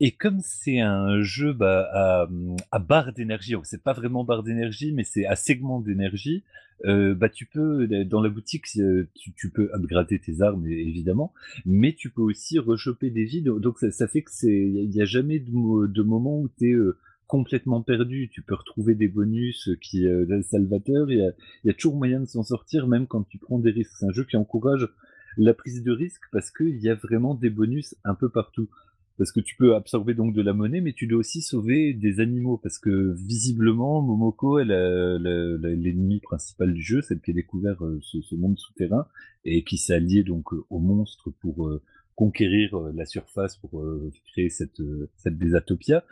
[0.00, 2.28] Et comme c'est un jeu bah,
[2.70, 6.42] à, barre d'énergie, c'est pas vraiment barre d'énergie, mais c'est à segment d'énergie,
[6.84, 11.32] euh, bah tu peux, dans la boutique, euh, tu, tu peux upgrader tes armes, évidemment,
[11.64, 15.04] mais tu peux aussi rechoper des vies, donc ça, fait que c'est, il n'y a,
[15.04, 18.28] jamais de, moment où tu es euh, complètement perdu.
[18.30, 21.10] Tu peux retrouver des bonus qui euh, salvateurs.
[21.10, 21.32] Il y, a,
[21.64, 23.92] y a toujours moyen de s'en sortir, même quand tu prends des risques.
[23.98, 24.88] C'est un jeu qui encourage
[25.36, 28.68] la prise de risque parce qu'il y a vraiment des bonus un peu partout.
[29.16, 32.18] parce que tu peux absorber donc de la monnaie, mais tu dois aussi sauver des
[32.18, 38.34] animaux, parce que visiblement, Momoko est l'ennemi principal du jeu, celle qui a découvert ce,
[38.34, 39.06] monde souterrain,
[39.44, 41.70] et qui s'est allié donc aux monstres pour
[42.14, 43.84] conquérir la surface pour
[44.32, 44.80] créer cette,
[45.16, 46.04] cette désatopia.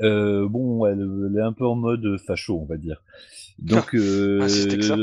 [0.00, 3.02] bon, elle, est un peu en mode facho, on va dire.
[3.58, 4.96] Donc, ah,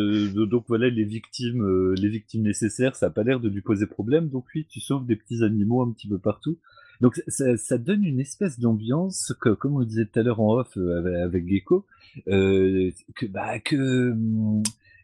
[0.48, 4.30] donc voilà, les victimes, les victimes nécessaires, ça a pas l'air de lui poser problème.
[4.30, 6.58] Donc oui, tu sauves des petits animaux un petit peu partout.
[7.02, 10.56] Donc ça, ça donne une espèce d'ambiance que, comme on disait tout à l'heure en
[10.56, 11.86] off euh, avec, Gecko,
[12.28, 14.64] euh, que bah que hum,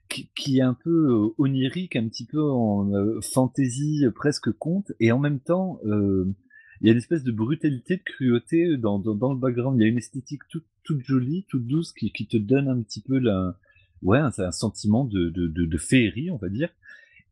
[0.09, 5.19] qui, est un peu onirique, un petit peu en euh, fantaisie, presque conte, et en
[5.19, 9.79] même temps, il y a une espèce de brutalité, de cruauté dans, le background.
[9.79, 13.17] Il y a une esthétique toute, jolie, toute douce, qui, te donne un petit peu
[13.17, 13.57] la,
[14.01, 16.69] ouais, un, un sentiment de, féerie, on va dire.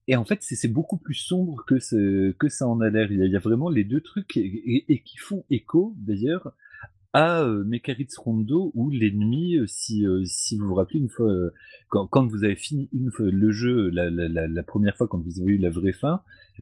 [0.08, 3.12] Et en fait, c'est beaucoup plus sombre que, ça en a l'air.
[3.12, 6.54] Il, y a vraiment les deux trucs et, qui font écho, d'ailleurs,
[7.14, 11.31] à euh, Mekaritz Rondo, où l'ennemi, euh, si, euh, si vous vous rappelez, une fois,
[11.31, 11.53] euh,
[11.90, 15.07] quand, quand, vous avez fini une fois, le jeu, la, la, la, la, première fois,
[15.07, 16.22] quand vous avez eu la vraie fin,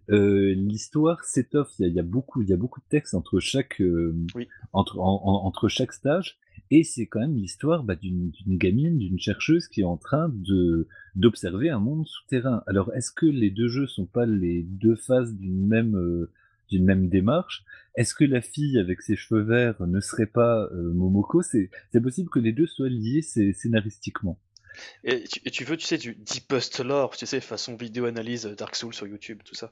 [0.09, 1.71] l'histoire s'étoffe.
[1.79, 3.81] Il, il, y a beaucoup, il y a beaucoup de textes entre chaque,
[4.35, 4.47] oui.
[4.73, 6.37] entre, en, entre chaque stage.
[6.73, 10.87] Et c'est quand même l'histoire bah, d'une gamine, d'une chercheuse qui est en train de
[11.15, 12.63] d'observer un monde souterrain.
[12.65, 16.31] Alors, est-ce que les deux jeux sont pas les deux phases d'une même euh,
[16.71, 17.63] d'une même démarche
[17.95, 21.41] Est-ce que la fille avec ses cheveux verts ne serait pas euh, Momoko?
[21.41, 21.69] C'est
[22.01, 24.39] possible que les deux soient liés scénaristiquement.
[25.03, 28.93] Et tu, veux, tu sais, du deepest lore, tu sais, façon vidéo analyse Dark Souls
[28.93, 29.71] sur YouTube, tout ça.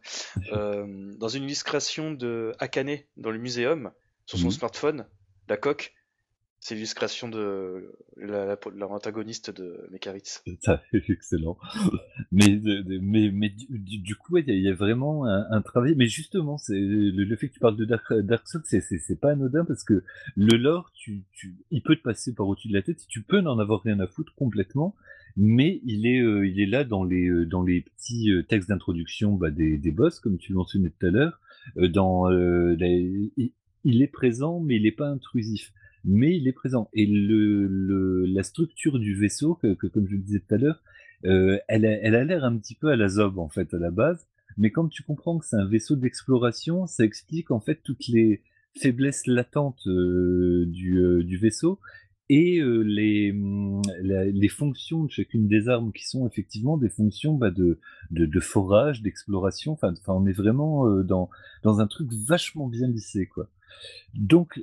[0.52, 3.92] Euh, dans une illustration de Akane dans le muséum,
[4.26, 4.52] sur son mmh.
[4.52, 5.06] smartphone,
[5.48, 5.94] la coque,
[6.60, 10.44] c'est l'illustration de l'antagoniste de Mekaritz.
[10.94, 11.58] Excellent.
[12.32, 12.60] mais,
[13.02, 15.96] mais, mais du, coup, il y, a vraiment un, travail.
[15.96, 19.84] Mais justement, le, fait que tu parles de Dark, Dark Souls, c'est pas anodin parce
[19.86, 20.04] que
[20.36, 20.92] le lore,
[21.72, 23.06] il peut te passer par au-dessus de la tête.
[23.08, 24.96] Tu peux n'en avoir rien à foutre complètement,
[25.38, 30.20] mais il est, euh, là dans les, euh, petits euh, textes d'introduction bah, des, boss,
[30.20, 31.40] comme tu mentionnais tout à l'heure.
[33.86, 35.72] il est présent, mais il n'est pas intrusif
[36.06, 36.90] mais il est présent.
[36.94, 40.82] Et le, la structure du vaisseau, que, comme je le disais tout à l'heure,
[41.26, 44.26] euh, elle, a, l'air un petit peu à la Zob en fait à la base,
[44.58, 48.42] mais quand tu comprends que c'est un vaisseau d'exploration, ça explique en fait toutes les
[48.80, 51.80] faiblesses latentes euh, du, euh, du, vaisseau
[52.30, 57.52] et les, mm, les fonctions de chacune des armes qui sont effectivement des fonctions bah,
[57.52, 57.80] de,
[58.40, 59.74] forage, d'exploration.
[59.74, 61.30] Enfin, on est vraiment dans,
[61.64, 63.50] dans un truc vachement bien lissé, quoi.
[64.14, 64.60] Donc,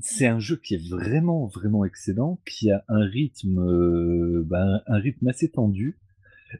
[0.00, 4.98] c'est un jeu qui est vraiment, vraiment excellent, qui a un rythme, euh, bah, un
[4.98, 5.98] rythme assez tendu.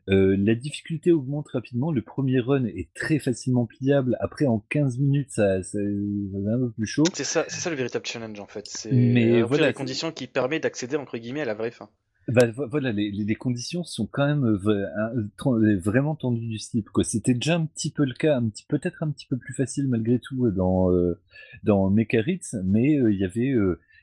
[0.08, 1.92] Euh, la difficulté augmente rapidement.
[1.92, 4.16] Le premier run est très facilement pliable.
[4.20, 7.04] Après, en 15 minutes, ça, ça, devient un peu plus chaud.
[7.14, 8.66] C'est ça, c'est ça le véritable challenge en fait.
[8.66, 11.88] C'est Mais voilà, les conditions qui permettent d'accéder entre guillemets à la vraie fin.
[12.28, 16.88] Bah, voilà, les, les, conditions sont quand même euh, vraiment tendues du slip.
[17.04, 20.50] C'était déjà un petit peu le cas, peut-être un petit peu plus facile malgré tout
[20.50, 21.20] dans euh,
[21.62, 23.54] dans Mekaritz, mais euh, il y avait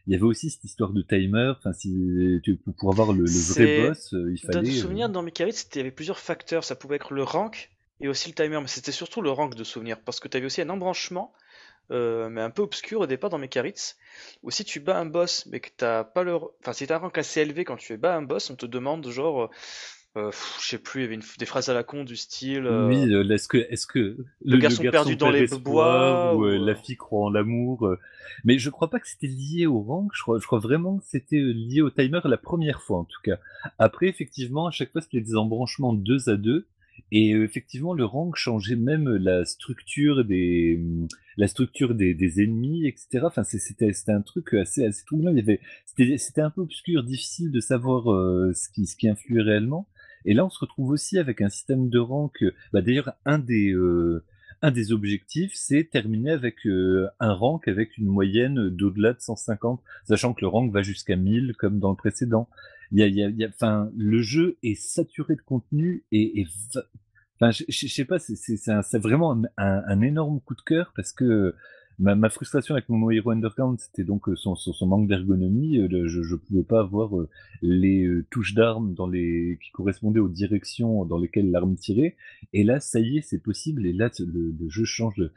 [0.08, 1.54] il y avait aussi cette histoire de timer.
[1.58, 1.94] Enfin, si
[2.44, 4.54] tu, pour avoir le, le vrai boss, il fallait.
[4.54, 6.64] Dans le souvenir dans Mekaritz, il y avait plusieurs facteurs.
[6.64, 9.64] Ça pouvait être le rank et aussi le timer, mais c'était surtout le rank de
[9.66, 11.34] souvenir parce que tu avais aussi un embranchement
[11.92, 13.98] euh, mais un peu obscur au départ dans Mekaritz,
[14.42, 16.36] où si tu bats un boss, mais que t'as pas le...
[16.36, 19.08] Enfin, si t'as un rank assez élevé quand tu bats un boss, on te demande
[19.10, 19.50] genre...
[20.16, 20.30] Euh,
[20.62, 22.68] je sais plus, il y avait une, des phrases à la con du style.
[22.68, 26.98] Euh, oui, est-ce que, est-ce que le, garçon, perdu dans les bois ou, la fille
[26.98, 27.90] croit en l'amour
[28.44, 30.12] Mais je crois pas que c'était lié au rank.
[30.14, 33.22] Je crois, je crois vraiment que c'était lié au timer la première fois en tout
[33.24, 33.40] cas.
[33.80, 36.68] Après, effectivement, à chaque fois c'était des embranchements 2 à 2
[37.12, 40.84] et effectivement, le rank changeait même la structure des,
[41.38, 43.22] la structure des, ennemis, etc.
[43.24, 45.34] Enfin, c'était, un truc assez, assez troublant.
[45.86, 48.06] C'était, un peu obscur, difficile de savoir
[48.56, 49.88] ce qui, ce qui influait réellement.
[50.26, 52.44] Et là, on se retrouve aussi avec un système de rank.
[52.72, 53.76] Bah, d'ailleurs, un des,
[54.64, 60.34] un des objectifs, c'est terminer avec un rank avec une moyenne d'au-delà de 150, sachant
[60.34, 62.48] que le rank va jusqu'à 1000 comme dans le précédent.
[62.94, 66.46] Y a, le jeu est saturé de contenu et,
[67.36, 71.56] enfin, je, je, sais pas, c'est vraiment un, énorme coup de cœur parce que
[71.98, 75.80] ma, frustration avec mon Hero Underground, c'était donc euh, son, son, manque d'ergonomie.
[75.80, 77.30] Euh, je, je pouvais pas avoir euh,
[77.62, 82.16] les touches d'armes qui correspondaient aux directions dans lesquelles l'arme tirait.
[82.52, 83.86] Et là, ça y est, c'est possible.
[83.88, 85.16] Et là, le, le jeu change.
[85.16, 85.32] De...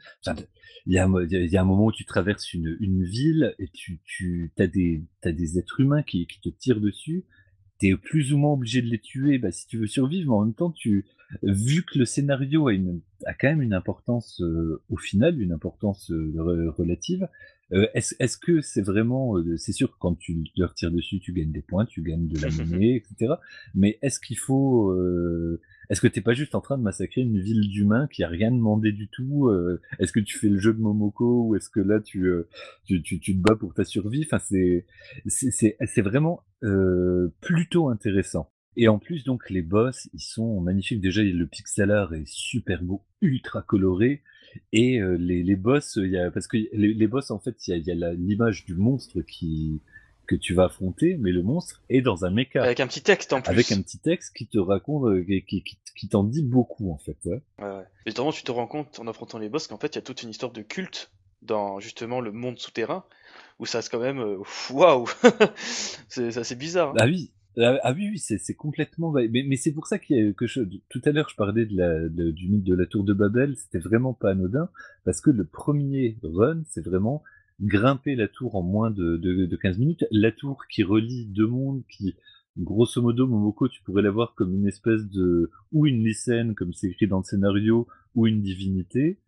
[0.85, 5.59] il y, a, un moment où tu traverses une, ville et tu, as des, des
[5.59, 7.25] êtres humains qui te tirent dessus
[7.79, 10.45] t'es plus ou moins obligé de les tuer bah, si tu veux survivre, mais en
[10.45, 11.05] même temps, tu,
[11.43, 15.51] vu que le scénario a, une, a quand même une importance euh, au final, une
[15.51, 17.27] importance euh, relative,
[17.73, 21.33] euh, est-ce est que c'est vraiment, c'est sûr que quand tu leur tires dessus, tu
[21.33, 23.35] gagnes des points, tu gagnes de la monnaie, etc.
[23.75, 24.95] Mais est-ce qu'il faut,
[25.89, 28.51] est-ce que t'es pas juste en train de massacrer une ville d'humains qui a rien
[28.51, 29.51] demandé du tout
[29.99, 32.29] Est-ce que tu fais le jeu de Momoko ou est-ce que là tu,
[32.85, 34.25] tu, tu, tu, te bats pour ta survie?
[34.25, 34.85] Enfin, c'est
[35.27, 36.43] c'est vraiment
[37.41, 38.49] plutôt intéressant.
[38.79, 41.01] Et en plus, donc, les boss, ils sont magnifiques.
[41.01, 44.21] Déjà, le pixel art est super beau, ultra coloré.
[44.71, 47.67] Et euh, les, les, boss, il y a, parce que les, les boss, en fait,
[47.67, 49.81] il y a, y a l'image du monstre qui,
[50.27, 52.61] que tu vas affronter, mais le monstre est dans un méca.
[52.63, 53.49] Avec un petit texte en plus.
[53.49, 56.97] Avec un petit texte qui te raconte, euh, qui, qui, qui t'en dit beaucoup, en
[56.97, 57.17] fait.
[57.25, 57.83] Ouais, ouais.
[58.05, 60.03] Et notamment, tu te rends compte, en affrontant les boss, qu'en fait, il y a
[60.03, 61.11] toute une histoire de culte
[61.41, 63.05] dans, justement, le monde souterrain,
[63.59, 64.37] où ça c'est quand même, euh,
[64.71, 65.07] waouh!
[66.09, 66.89] c'est assez bizarre.
[66.89, 66.99] Hein.
[66.99, 69.11] Ah oui, ah, ah oui, oui, c'est complètement.
[69.11, 72.07] Mais, mais c'est pour ça qu'il que je, tout à l'heure je parlais de la,
[72.09, 73.55] du mythe de la tour de Babel.
[73.57, 74.69] C'était vraiment pas anodin
[75.05, 77.23] parce que le premier run, c'est vraiment
[77.59, 80.05] grimper la tour en moins de, de, de 15 minutes.
[80.11, 82.15] La tour qui relie deux mondes, qui
[82.57, 86.73] grosso modo Momoko, tu pourrais la voir comme une espèce de ou une lycène comme
[86.73, 89.19] c'est écrit dans le scénario, ou une divinité.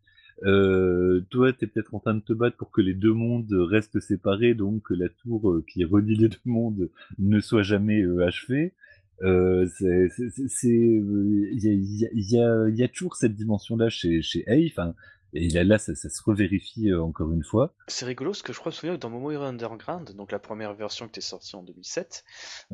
[0.44, 3.52] Euh, toi, tu es peut-être en train de te battre pour que les deux mondes
[3.52, 8.03] restent séparés, donc que la tour euh, qui relie les deux mondes ne soit jamais
[8.22, 8.74] achevée.
[9.22, 14.94] Euh, il y a, y, a, y a, toujours cette dimension-là chez, chez enfin,
[15.34, 17.74] et là, là ça, ça, se revérifie euh, encore une fois.
[17.88, 20.74] C'est rigolo, ce que je crois me souvenir dans Momo Hero Underground, donc la première
[20.74, 22.24] version qui était sortie en 2007,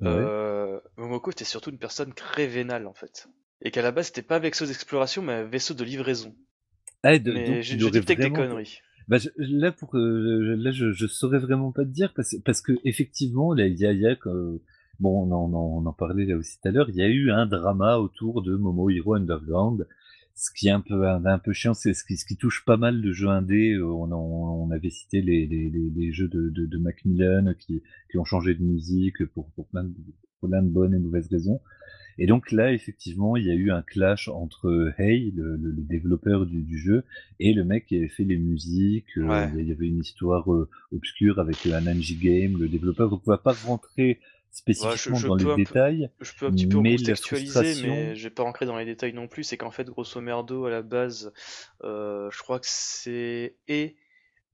[0.01, 0.07] ouais.
[0.07, 3.27] euh, Momoko était surtout une personne très vénale en fait.
[3.61, 6.35] Et qu'à la base, c'était pas un vaisseau d'exploration, mais un vaisseau de livraison.
[7.05, 8.79] Ah, de, mais j'ai dit peut-être des conneries.
[9.07, 12.61] Bah, je, là, pour, euh, là, je, je saurais vraiment pas te dire parce, parce
[12.61, 14.15] que effectivement, là, il y a, il y a
[14.99, 17.29] bon, on en, on en parlait là aussi tout à l'heure, il y a eu
[17.29, 19.87] un drama autour de Momo Hero Underground.
[20.37, 22.65] Ce qui est un peu, un, un peu chiant, c'est ce qui, ce qui touche
[22.65, 23.79] pas mal de jeux indés.
[23.81, 27.81] On, on, on avait cité les, les, les, les jeux de, de, de, Macmillan qui,
[28.11, 29.93] qui ont changé de musique pour, pour, plein de,
[30.39, 31.61] pour plein de bonnes et mauvaises raisons.
[32.17, 35.81] Et donc là, effectivement, il y a eu un clash entre Hey, le, le, le
[35.81, 37.03] développeur du, du, jeu,
[37.39, 39.17] et le mec qui avait fait les musiques.
[39.17, 39.51] Euh, ouais.
[39.57, 43.09] il y avait une histoire euh, obscure avec un Angie Game, le développeur.
[43.09, 44.19] Donc on va pas rentrer
[44.51, 46.09] spécifiquement ouais, je, je dans les détails.
[46.21, 49.13] je peux un petit peu mais contextualiser, mais je vais pas rentrer dans les détails
[49.13, 49.43] non plus.
[49.43, 51.33] C'est qu'en fait, grosso merdo, à la base,
[51.83, 53.97] euh, je crois que c'est et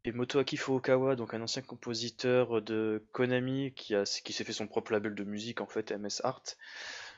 [0.04, 4.66] et Motoaki Furukawa, donc un ancien compositeur de Konami qui, a, qui s'est fait son
[4.66, 6.44] propre label de musique en fait, MS Art,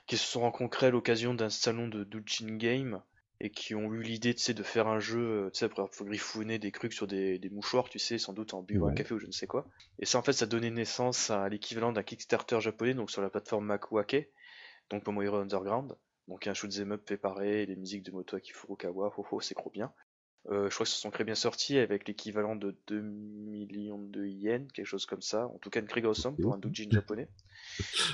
[0.06, 3.02] qui se sont rencontrés à l'occasion d'un salon de Doujin Game
[3.40, 6.72] et qui ont eu l'idée de faire un jeu, euh, tu sais, pour griffouner des
[6.72, 8.92] trucs sur des, des, mouchoirs, tu sais, sans doute en buvant ouais.
[8.92, 9.68] un café ou je ne sais quoi.
[10.00, 13.30] Et ça, en fait, ça donnait naissance à l'équivalent d'un Kickstarter japonais, donc sur la
[13.30, 14.30] plateforme Makuake,
[14.90, 15.96] donc Momohiro Underground.
[16.30, 19.92] Donc un shoot'em up préparé, les musiques de Motoaki Furukawa, oh, oh c'est trop bien.
[20.50, 24.26] Euh, je crois que ce sont très bien sortis avec l'équivalent de 2 millions de
[24.26, 25.48] yens, quelque chose comme ça.
[25.48, 27.30] En tout cas, une très grosse somme pour un doujin japonais.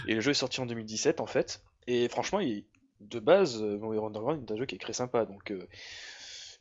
[0.07, 1.64] Et le jeu est sorti en 2017 en fait.
[1.90, 2.66] Et franchement, il,
[3.02, 5.26] de base, euh, Monkey Underground est un jeu qui est très sympa.
[5.26, 5.68] Donc, euh,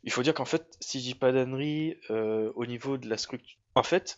[0.03, 3.59] il faut dire qu'en fait, si j'ai pas d'annerie euh, au niveau de la structure.
[3.75, 4.17] En fait,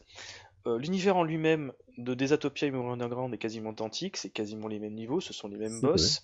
[0.67, 4.15] euh, l'univers en lui-même de Desatopia et Monkey Underground est quasiment identique.
[4.15, 6.23] C'est quasiment les mêmes niveaux, ce sont les mêmes boss.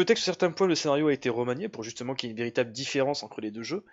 [0.00, 2.30] Euh, Peut-être que sur certains points, le scénario a été remanié pour justement qu'il y
[2.30, 3.84] ait une véritable différence entre les deux jeux,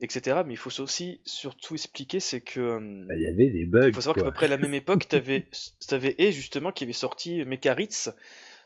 [0.00, 0.42] etc.
[0.46, 3.06] Mais il faut aussi surtout expliquer, c'est que.
[3.06, 3.88] Bah, il y avait des bugs.
[3.88, 6.84] Il faut savoir qu'à peu près à la même époque, tu avais, et justement qui
[6.84, 8.10] avait sorti Mecharitz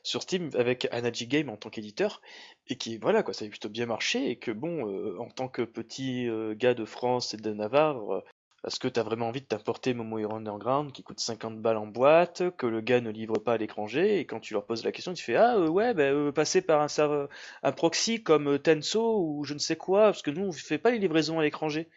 [0.04, 2.22] sur Steam avec Anaji Game en tant qu'éditeur
[2.68, 5.48] et qui voilà quoi ça avait plutôt bien marché et que bon euh, en tant
[5.48, 8.22] que petit euh, gars de France et de Navarre
[8.64, 11.76] euh, est-ce que t'as vraiment envie de t'importer Momo Hero Underground qui coûte 50 balles
[11.76, 14.84] en boîte, que le gars ne livre pas à l'étranger, et quand tu leur poses
[14.84, 17.28] la question, tu fais Ah ouais, bah, euh, passer par un, serveur,
[17.62, 20.90] un proxy comme Tenso ou je ne sais quoi, parce que nous on fait pas
[20.90, 21.88] les livraisons à l'étranger.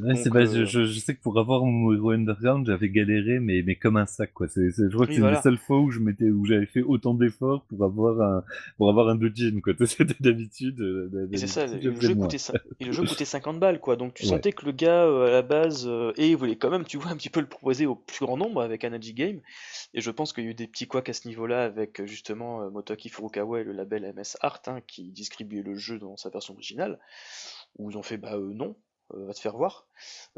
[0.00, 0.66] Ouais, pas, euh...
[0.66, 4.06] je, je, sais que pour avoir mon Hero Underground, j'avais galéré, mais, mais comme un
[4.06, 4.48] sac, quoi.
[4.48, 5.36] C'est, je crois que c'est voilà.
[5.36, 8.44] la seule fois où je m'étais, où j'avais fait autant d'efforts pour avoir un,
[8.76, 9.74] pour avoir un Dojin, quoi.
[9.86, 10.80] C'était d'habitude.
[11.32, 12.38] Et c'est ça, le jeu, coûtait,
[12.80, 13.96] et le jeu coûtait 50 balles, quoi.
[13.96, 14.30] Donc tu ouais.
[14.30, 16.98] sentais que le gars, euh, à la base, euh, et il voulait quand même, tu
[16.98, 19.40] vois, un petit peu le proposer au plus grand nombre avec Anaji Game.
[19.94, 22.62] Et je pense qu'il y a eu des petits couacs à ce niveau-là avec, justement,
[22.62, 26.30] euh, Motoki Furukawa et le label MS Art, hein, qui distribuait le jeu dans sa
[26.30, 26.98] version originale.
[27.78, 28.76] Où ils ont fait, bah, euh, non,
[29.14, 29.86] euh, va te faire voir.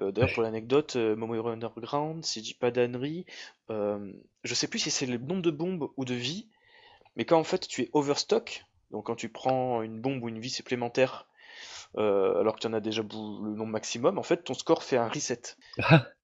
[0.01, 3.27] Euh, D'ailleurs, pour l'anecdote, euh, Momo Hero Underground, si je dis pas d'annerie,
[3.71, 4.13] euh,
[4.45, 6.49] je sais plus si c'est le nombre de bombes ou de vie,
[7.17, 10.41] mais quand en fait tu es overstock, donc quand tu prends une bombe ou une
[10.41, 11.27] vie supplémentaire,
[11.97, 15.09] alors que tu en as déjà le nombre maximum, en fait ton score fait un
[15.09, 15.57] reset.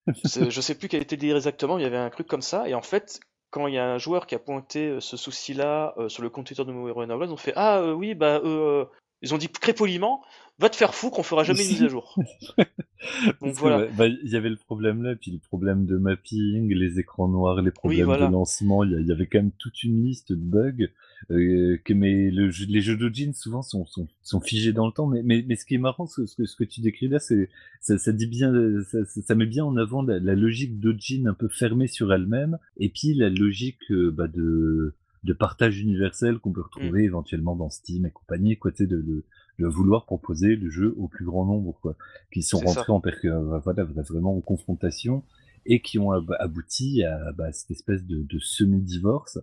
[0.07, 2.69] je sais plus quel était le délire exactement, il y avait un truc comme ça,
[2.69, 3.21] et en fait,
[3.51, 6.47] quand il y a un joueur qui a pointé ce souci-là euh, sur le compte
[6.47, 8.85] Twitter de Momo Hero Underground, ils ont fait Ah euh, oui, bah euh,
[9.23, 10.23] ils ont dit très poliment,
[10.59, 12.17] va te faire fou qu'on fera jamais une mise à jour.
[13.41, 13.87] Donc voilà.
[13.97, 17.61] bah, il y avait le problème là, puis le problème de mapping, les écrans noirs,
[17.61, 18.27] les problèmes voilà.
[18.27, 18.83] de lancement.
[18.83, 20.89] Il y, avait quand même toute une liste de bugs.
[21.31, 25.07] euh, que mais le les jeux d'Ojin souvent sont, sont, sont figés dans le temps.
[25.07, 27.19] Mais, mais, mais ce qui est marrant, ce, ce que, ce que tu décris là,
[27.19, 27.51] c'est
[27.81, 28.53] ça, ça dit bien,
[28.83, 32.89] ça, met bien en avant la, la logique d'Ojin un peu fermée sur elle-même, et
[32.89, 38.07] puis la logique euh, bah, de de partage universel qu'on peut retrouver éventuellement dans Steam
[38.07, 39.25] et compagnie, sais, de, de,
[39.59, 41.97] de vouloir proposer le jeu au plus grand nombre, quoi,
[42.33, 45.23] qui sont rentrés en per- euh, voilà, vraiment en confrontation
[45.65, 49.39] et qui ont ab- abouti à bah, cette espèce de, de semi-divorce.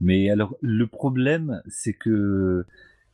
[0.00, 2.64] Mais alors, le problème, c'est que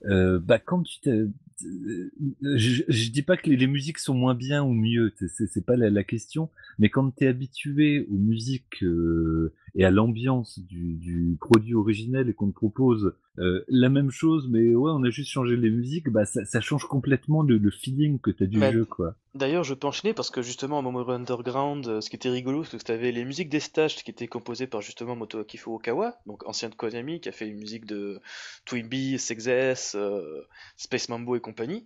[0.04, 1.10] euh, bah, quand tu t'es...
[1.10, 2.10] euh,
[2.42, 5.76] Je, je dis pas que les, les musiques sont moins bien ou mieux, c'est- pas
[5.76, 10.94] la, la question, mais quand tu es habitué aux musiques euh, et à l'ambiance du,
[10.94, 15.10] du produit originel et qu'on te propose euh, la même chose, mais ouais, on a
[15.10, 18.46] juste changé les musiques, bah ça, ça change complètement le, le feeling que tu as
[18.46, 19.16] du Mais- jeu, quoi.
[19.34, 22.62] D'ailleurs, je peux enchaîner parce que justement, à Momo Underground, euh, ce qui était rigolo,
[22.62, 26.18] c'est que tu avais les musiques des stages qui étaient composées par justement Motoaki Furukawa,
[26.26, 28.20] donc ancien de Konami, qui a fait les musiques de
[28.64, 30.42] Twinbee, Sexes, euh,
[30.76, 31.84] Space Mambo et compagnie.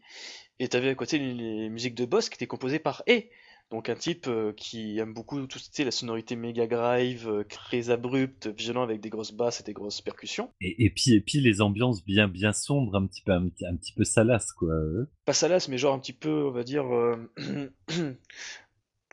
[0.60, 3.22] Et tu avais à côté les, les musiques de boss qui étaient composées par E,
[3.70, 7.90] donc un type euh, qui aime beaucoup tout est la sonorité Mega Drive, euh, très
[7.90, 10.50] abrupte, violent avec des grosses basses et des grosses percussions.
[10.60, 13.76] Et, et puis et puis les ambiances bien bien sombres, un petit peu un, un
[13.76, 14.74] petit peu salaces, quoi.
[15.24, 16.84] Pas salace, mais genre un petit peu, on va dire.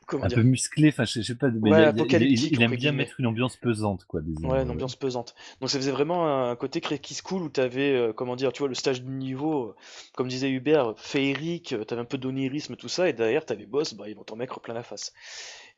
[0.06, 2.22] Comment Un dire peu musclé, enfin je, je sais pas, mais Ouais, il, a- il-
[2.32, 2.92] il- apocalyptique, il aime bien guillemets.
[2.92, 4.52] mettre une ambiance pesante, quoi, disons.
[4.52, 5.34] Ouais, une ambiance pesante.
[5.60, 8.68] Donc ça faisait vraiment un côté Cracky School où t'avais, euh, comment dire, tu vois,
[8.68, 9.74] le stage de niveau, euh,
[10.14, 13.66] comme disait Hubert, féerique, euh, t'avais un peu d'onirisme, tout ça, et derrière t'as les
[13.66, 15.12] boss, bah ils vont t'en mettre plein la face.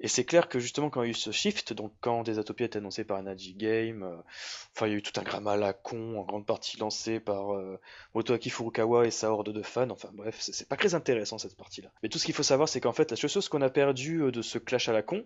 [0.01, 2.67] Et c'est clair que justement quand il y a eu ce shift, donc quand Desatopia
[2.67, 4.17] été annoncé par Naji Game, euh,
[4.75, 7.55] enfin il y a eu tout un gramme à con, en grande partie lancé par
[7.55, 7.81] euh,
[8.15, 11.91] Motoaki Furukawa et sa horde de fans, enfin bref, c'est pas très intéressant cette partie-là.
[12.03, 14.23] Mais tout ce qu'il faut savoir, c'est qu'en fait, la seule chose qu'on a perdu
[14.23, 15.25] euh, de ce clash à la con,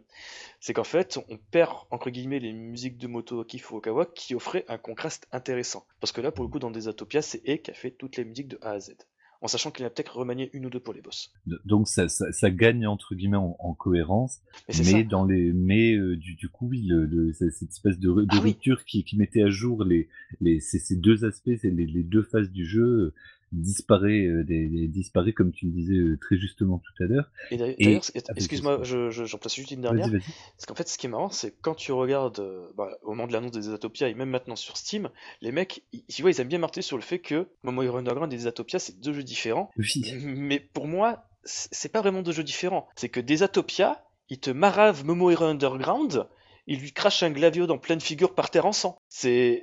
[0.60, 4.78] c'est qu'en fait, on perd entre guillemets les musiques de Motoaki Furukawa qui offraient un
[4.78, 5.86] contraste intéressant.
[6.00, 8.24] Parce que là, pour le coup, dans Desatopia, c'est E qui a fait toutes les
[8.24, 8.96] musiques de A à Z.
[9.42, 11.32] En sachant qu'il a peut-être remanié une ou deux pour les boss.
[11.64, 14.40] Donc ça, ça, ça gagne entre guillemets en, en cohérence,
[14.84, 18.26] Mais dans les mais euh, du, du coup oui le, le- cette espèce de, de
[18.30, 18.50] Ah oui.
[18.50, 20.08] rupture qui, qui mettait à jour les
[20.40, 23.14] les ces, ces deux aspects, les, les deux phases du jeu
[23.52, 27.30] disparaît euh, des, des- disparaît comme tu le disais euh, très justement tout à l'heure.
[27.50, 30.08] Et d'ailleurs, Ah, excuse-moi, vas-y, je, je- j'en place juste une dernière.
[30.10, 33.26] Parce qu'en fait, ce qui est marrant, c'est quand tu regardes, euh, bah, au moment
[33.26, 35.10] de l'annonce des Desatopia et même maintenant sur Steam,
[35.40, 37.98] les mecs, ils, tu vois, ils aiment bien marteler sur le fait que Momo Hero
[37.98, 39.70] Underground et Desatopia, c'est deux jeux différents.
[39.76, 40.02] Oui.
[40.24, 42.88] Mais pour moi, c'est pas vraiment deux jeux différents.
[42.96, 46.26] C'est que Desatopia, il te marave Momo Hero Underground,
[46.68, 48.96] il lui crache un glavio dans pleine figure par terre en sang.
[49.08, 49.62] C'est,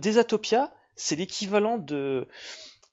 [0.00, 2.26] Desatopia, c'est l'équivalent de,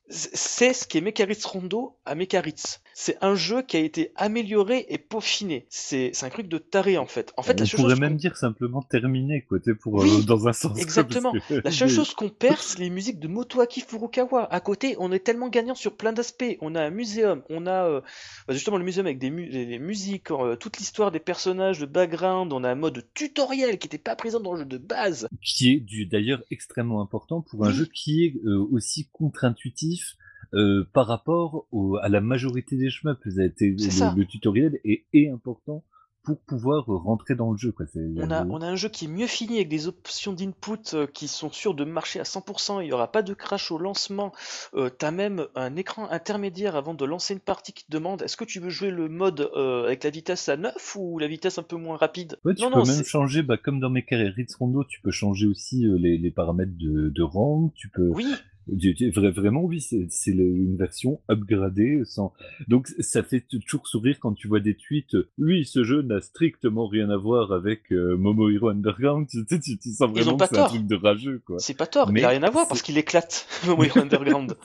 [0.09, 2.79] c'est ce qui est Mekaritz Rondo à Mekaritz.
[2.99, 5.67] C'est un jeu qui a été amélioré et peaufiné.
[5.69, 7.31] C'est un truc de taré en fait.
[7.37, 10.23] En fait, On la seule pourrait chose même dire simplement terminé sais, pour Oui, euh,
[10.23, 10.79] dans un sens.
[10.79, 11.31] exactement.
[11.31, 14.51] que- La seule chose qu'on perd, c'est les musiques de Motoaki Furukawa.
[14.51, 16.57] À côté, on est tellement gagnant sur plein d'aspects.
[16.59, 18.01] On a un muséum, on a euh,
[18.47, 22.51] bah, justement le muséum avec des mu- musiques, euh, toute l'histoire des personnages, le background.
[22.51, 25.27] On a un mode tutoriel qui n'était pas présent dans le jeu de base.
[25.43, 27.75] qui est d'ailleurs extrêmement important pour un Oui.
[27.75, 28.33] jeu qui est
[28.71, 30.15] aussi contre-intuitif
[30.53, 35.83] euh, par rapport au- à la majorité des C'est le, le tutoriel est, est important
[36.23, 37.71] pour pouvoir rentrer dans le jeu.
[37.71, 37.85] Quoi.
[38.17, 41.07] On a, on a un jeu qui est mieux fini avec des options d'input euh,
[41.07, 42.81] qui sont sûres de marcher à 100%.
[42.81, 44.33] Il n'y aura pas de crash au lancement.
[44.73, 48.35] Euh, T'as même un écran intermédiaire avant de lancer une partie qui te demande est-ce
[48.35, 51.59] que tu veux jouer le mode euh, avec la vitesse à 9 ou la vitesse
[51.59, 52.37] un peu moins rapide?
[52.43, 54.99] Ouais, tu Non, peux non, même changer, bah, comme dans mes carrés Ritz Rondo, tu
[54.99, 57.71] peux changer aussi les, les paramètres de, de rang.
[57.73, 62.01] Tu peux Oui, Tu- tu- Vraiment, oui, c'est une version upgradée.
[62.05, 62.33] Sans...
[62.67, 65.15] Donc, ça fait toujours sourire quand tu vois des tweets.
[65.37, 69.27] Oui, ce jeu n'a strictement rien à voir avec euh, Momo Hero Underground.
[69.27, 71.59] Tu, sais, tu, tu sens vraiment que c'est un truc de rageux, quoi.
[71.59, 72.11] c'est pas tort.
[72.11, 74.55] Mais il a rien à voir parce qu'il éclate Momo Hero Underground.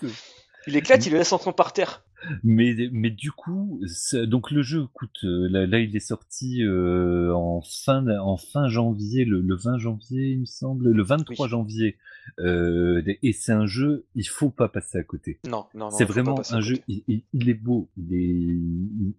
[0.66, 2.04] Il éclate, il le laisse entrer par terre.
[2.44, 3.80] Mais, mais du coup,
[4.26, 5.24] donc le jeu coûte.
[5.24, 9.78] euh, là, là, il est sorti euh, en fin en fin janvier, le, le 20
[9.78, 11.50] janvier, il me semble, le 23 Oui.
[11.50, 11.96] janvier.
[12.38, 15.40] Euh, et c'est un jeu, il faut pas passer à côté.
[15.44, 15.90] Non, non, non.
[15.90, 18.56] C'est vraiment un jeu, il, il- il est beau, il est,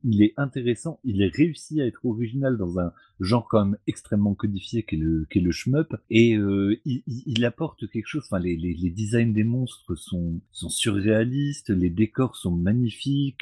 [0.06, 4.34] il, est intéressant, il est réussi à être original dans un genre quand même extrêmement
[4.36, 8.74] codifié qu'est le, qu'est le shmup, et euh, il apporte quelque chose, enfin les, les,
[8.74, 12.93] les designs des monstres sont, sont surréalistes, les décors sont magnifiques,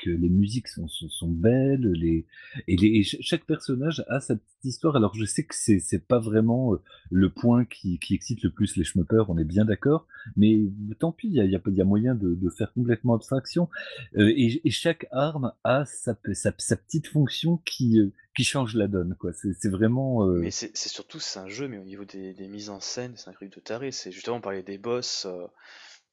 [0.05, 0.87] les musiques sont,
[1.27, 2.25] belles, les,
[2.67, 4.95] et, chaque personnage a sa petite histoire.
[4.95, 8.75] Alors je sais que c'est c'est pas vraiment euh, le point qui, excite le plus
[8.75, 10.59] les schmuppers, on est bien d'accord, mais
[10.99, 13.69] tant pis, il y a, y, moyen de, faire complètement abstraction.
[14.17, 19.15] Euh, et, chaque arme a sa, petite fonction qui, euh, qui change la donne.
[19.33, 20.25] C'est vraiment.
[20.27, 23.33] Mais c'est surtout c'est un jeu, mais au niveau des, mises en scène, c'est un
[23.33, 23.91] truc de taré.
[23.91, 25.27] C'est justement parler des boss.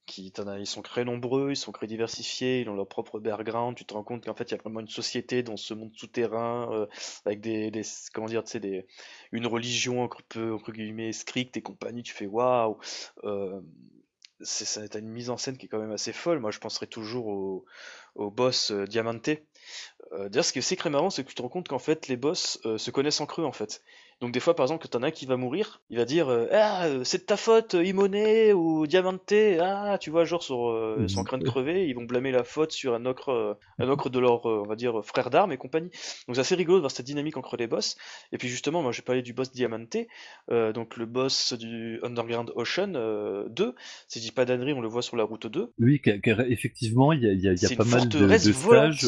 [0.09, 3.77] Qui, ils sont très nombreux, ils sont très diversifiés, ils ont leur propre background.
[3.77, 5.91] Tu te rends compte qu'en fait, il y a vraiment une société dans ce monde
[5.95, 6.87] souterrain, euh,
[7.25, 7.83] avec des, des,
[8.13, 8.87] comment dire, tu sais,
[9.31, 12.03] une religion un peu, entre guillemets, stricte et compagnie.
[12.03, 12.77] Tu fais waouh!
[13.23, 13.61] Euh,
[14.41, 16.39] c'est une mise en scène qui est quand même assez folle.
[16.39, 17.65] Moi, je penserais toujours au,
[18.15, 19.29] au boss euh, Diamante.
[20.13, 22.07] Euh, D'ailleurs, ce qui est très marrant, c'est que tu te rends compte qu'en fait,
[22.07, 23.81] les boss euh, se connaissent en creux, en fait.
[24.21, 26.27] Donc des fois, par exemple, que t'en as un qui va mourir, il va dire
[26.27, 30.69] euh, ah euh, c'est de ta faute, Imone ou Diamante, ah tu vois genre sur
[30.69, 34.09] euh, en train de crever, ils vont blâmer la faute sur un autre un autre
[34.09, 35.89] de leurs on va dire frères d'armes et compagnie.
[36.27, 37.95] Donc c'est assez rigolo de voir cette dynamique entre les boss.
[38.33, 39.97] Et puis justement, moi j'ai parlé du boss Diamante,
[40.49, 43.75] donc le boss du Underground Ocean 2.
[44.09, 45.71] Si je dis pas d'annerie, on le voit sur la route 2.
[45.79, 49.07] Oui, car, effectivement, il y a, y a, y a pas mal de, de stages.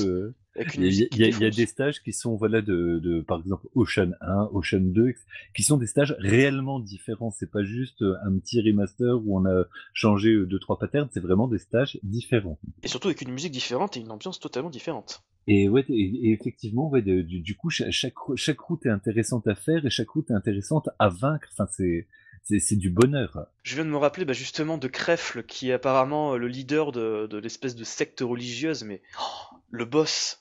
[0.56, 3.68] Il y, a, il y, a des stages qui sont voilà de, de par exemple
[3.74, 5.14] Ocean 1, Ocean 2
[5.56, 9.46] qui sont des stages réellement différents, c'est pas juste euh, un petit remaster où on
[9.46, 9.64] a
[9.94, 12.60] changé euh, deux trois patterns, c'est vraiment des stages différents.
[12.84, 15.24] Et surtout avec une musique différente et une ambiance totalement différente.
[15.48, 19.86] Et ouais, et, effectivement, ouais, du, du, coup, chaque, chaque route est intéressante à faire
[19.86, 21.48] et chaque route est intéressante à vaincre.
[21.54, 22.08] Enfin, c'est
[22.44, 23.48] c'est du bonheur.
[23.64, 27.28] Je viens de me rappeler bah, justement de Krefl, qui est apparemment le leader de,
[27.28, 30.41] de l'espèce de secte religieuse, mais oh, le boss,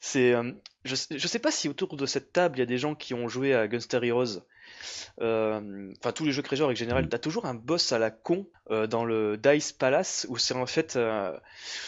[0.00, 0.32] C'est.
[0.32, 0.52] Euh,
[0.84, 3.14] je, je sais pas si autour de cette table il y a des gens qui
[3.14, 4.42] ont joué à Gunstar Heroes.
[5.20, 7.08] Euh, enfin, tous les jeux créateurs en général, mm.
[7.08, 10.66] t'as toujours un boss à la con euh, dans le Dice Palace où c'est en
[10.66, 10.98] fait.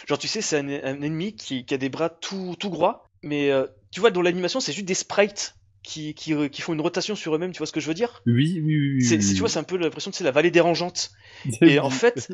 [0.07, 2.95] genre, tu sais, c'est un, un, ennemi qui, qui, a des bras tout, tout gros,
[3.23, 3.53] mais
[3.91, 5.58] tu vois, dans l'animation, c'est juste des sprites
[5.89, 8.21] qui, qui, qui, font une rotation sur eux-mêmes, tu vois ce que je veux dire?
[8.27, 9.19] Oui, oui, oui.
[9.19, 11.13] Tu vois, c'est un peu l'impression que c'est la vallée dérangeante.
[11.63, 12.29] et en fait,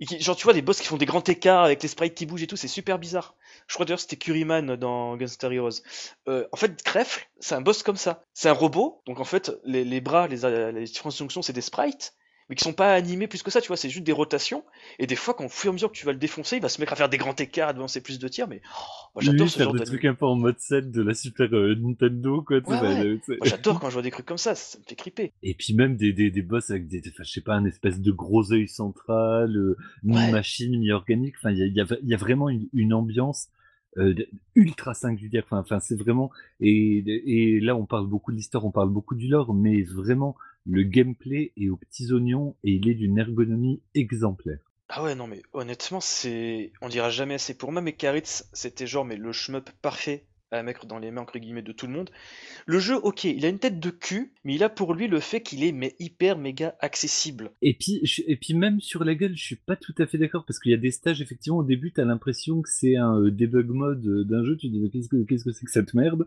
[0.00, 2.42] genre tu vois des boss qui font des grands écarts avec les sprites qui bougent
[2.42, 3.36] et tout, c'est super bizarre.
[3.68, 5.82] Je crois d'ailleurs c'était Curryman dans Gunstar Heroes.
[6.26, 8.24] Euh, en fait, Krefl, c'est un boss comme ça.
[8.32, 11.60] C'est un robot, donc en fait les, les bras, les, les différentes fonctions, c'est des
[11.60, 12.14] sprites
[12.48, 14.64] mais qui sont pas animés plus que ça, tu vois, c'est juste des rotations.
[14.98, 16.62] Et des fois, quand au fur et à mesure que tu vas le défoncer, il
[16.62, 19.10] va se mettre à faire des grands écarts, à devancer plus de tirs, mais oh,
[19.16, 21.74] moi j'adore ce genre de truc un peu en mode set de la Super euh,
[21.74, 22.58] Nintendo, quoi.
[22.58, 23.20] Ouais, ouais.
[23.28, 25.32] moi j'adore quand je vois des trucs comme ça, ça me fait criper.
[25.42, 28.00] Et puis même des, des, des boss avec des, enfin, je sais pas, un espèce
[28.00, 32.16] de gros œil central, euh, mi-machine, mi-organique, enfin, il y a, y, a, y a,
[32.16, 33.48] vraiment une, une ambiance.
[33.98, 34.14] Euh,
[34.54, 35.44] ultra singulière.
[35.46, 36.30] Enfin, enfin c'est vraiment.
[36.60, 40.36] Et, et là, on parle beaucoup de l'histoire, on parle beaucoup du lore, mais vraiment,
[40.66, 44.58] le gameplay est aux petits oignons et il est d'une ergonomie exemplaire.
[44.88, 46.72] Ah ouais, non, mais honnêtement, c'est.
[46.80, 50.62] On dira jamais assez pour moi, mais Karitz, c'était genre mais le shmup parfait à
[50.62, 52.10] mettre dans les mains entre guillemets de tout le monde.
[52.66, 55.18] Le jeu, ok, il a une tête de cul, mais il a pour lui le
[55.18, 57.50] fait qu'il est mais hyper méga accessible.
[57.62, 60.44] Et puis, et puis même sur la gueule, je suis pas tout à fait d'accord
[60.46, 63.30] parce qu'il y a des stages effectivement au début, t'as l'impression que c'est un euh,
[63.30, 65.94] debug mode euh, d'un jeu, tu te dis qu'est-ce que qu'est-ce que c'est que cette
[65.94, 66.26] merde?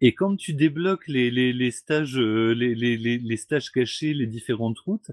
[0.00, 4.26] Et quand tu débloques les, les, les stages euh, les, les, les, stages cachés, les
[4.26, 5.10] différentes routes,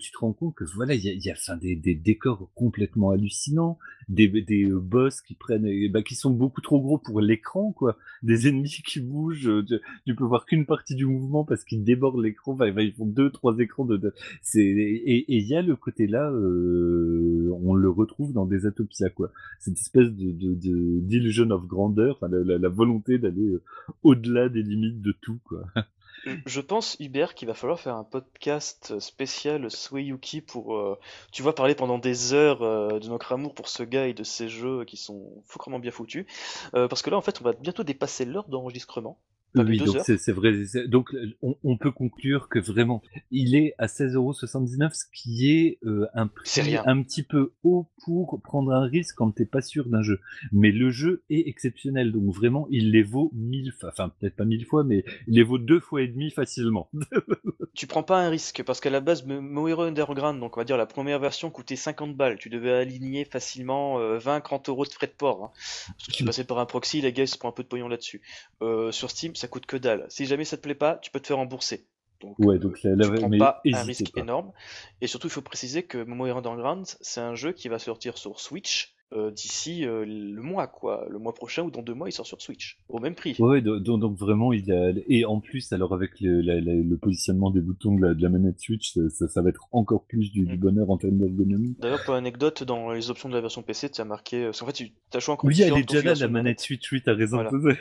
[0.00, 3.78] tu te rends compte que voilà, il y a, des, des décors complètement hallucinants,
[4.08, 7.85] des, des boss qui prennent, bah, qui sont beaucoup trop gros pour l'écran quoi
[8.22, 9.64] des ennemis qui bougent, euh,
[10.06, 13.58] tu, peux voir qu'une partie du mouvement parce qu'ils débordent l'écran, ils font deux, trois
[13.58, 18.46] écrans de, c'est, et il y a le côté là, euh, on le retrouve dans
[18.46, 19.30] des Atopia, quoi.
[19.58, 23.62] Cette espèce de, de, d'illusion of grandeur, la, la volonté d'aller euh,
[24.02, 25.64] au-delà des limites de tout, quoi.
[26.46, 30.98] Je pense, Hubert, qu'il va falloir faire un podcast spécial Swayuki pour, euh,
[31.32, 34.24] tu vois, parler pendant des heures euh, de notre amour pour ce gars et de
[34.24, 36.26] ces jeux qui sont foutrement bien foutus.
[36.74, 39.18] Euh, parce que là, en fait, on va bientôt dépasser l'heure d'enregistrement.
[39.54, 40.52] Oui, donc c'est vrai.
[40.86, 46.06] Donc on, on, peut conclure que vraiment, il est à 16,79€, ce qui est euh,
[46.14, 50.02] un prix un petit peu haut pour prendre un risque quand t'es pas sûr d'un
[50.02, 50.20] jeu.
[50.52, 54.44] Mais le jeu est exceptionnel, donc vraiment, il les vaut mille fois, enfin peut-être pas
[54.44, 56.90] mille fois, mais il les vaut deux fois et demi facilement.
[57.74, 60.76] tu prends pas un risque, parce qu'à la base, Moero Underground, donc on va dire
[60.76, 62.38] la première version coûtait 50 balles.
[62.38, 65.44] Tu devais aligner facilement 20-30 euh, euros de frais de port.
[65.44, 65.50] Hein.
[65.96, 67.68] Parce que tu passais par un proxy, les gars, ils se prennent un peu de
[67.68, 68.22] pognon là-dessus.
[68.62, 70.06] Euh, sur Steam, ça coûte que dalle.
[70.08, 71.86] Si jamais ça te plaît pas, tu peux te faire rembourser.
[72.20, 74.52] Donc, ouais, donc tu prends pas un risque énorme.
[75.00, 78.40] Et surtout, il faut préciser que Momo Underground, c'est un jeu qui va sortir sur
[78.40, 81.06] Switch euh, d'ici euh, le mois, quoi.
[81.10, 83.36] Le mois prochain ou dans deux mois, il sort sur Switch, au même prix.
[83.38, 84.90] Ouais, do- do- donc, vraiment, il y a...
[85.08, 88.22] Et en plus, alors avec le, la- la- le positionnement des boutons de la, de
[88.22, 88.94] la manette Switch,
[89.28, 90.60] ça, va être encore plus du, du Mm.
[90.60, 91.76] bonheur en termes d'ergonomie.
[91.78, 94.44] D'ailleurs, pour anecdote, dans les options de la version PC, tu as marqué.
[94.46, 96.90] Parce qu'en fait, tu as choix encore Oui, elle est déjà là, la manette Switch,
[96.92, 97.36] oui, t'as raison.
[97.42, 97.50] Voilà.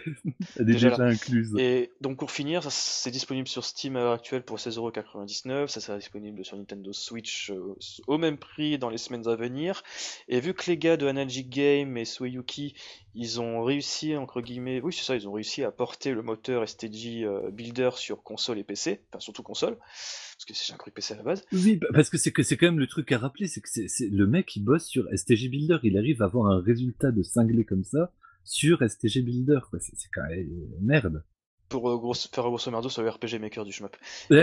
[0.57, 1.53] elle est Déjà déjà, incluse.
[1.57, 5.97] Et donc pour finir, c'est disponible sur Steam à l'heure actuelle pour 16,99€, ça sera
[5.97, 7.75] disponible sur Nintendo Switch euh,
[8.07, 9.83] au même prix dans les semaines à venir.
[10.27, 12.75] Et vu que les gars de Analogic Game et Sueyuki,
[13.13, 16.67] ils ont réussi, entre guillemets, oui c'est ça, ils ont réussi à porter le moteur
[16.67, 20.93] STG euh, Builder sur console et PC, enfin surtout console, parce que c'est un truc
[20.93, 21.45] PC à la base.
[21.53, 23.69] Oui, bah, parce que c'est que c'est quand même le truc à rappeler, c'est que
[23.69, 27.23] c'est le mec il bosse sur STG Builder, il arrive à avoir un résultat de
[27.23, 28.11] cinglé comme ça
[28.43, 29.59] sur STG Builder.
[29.79, 31.23] C'est quand même euh, merde.
[31.67, 33.97] Pour euh, grosse- faire grosso merdo sur le RPG Maker du shmup.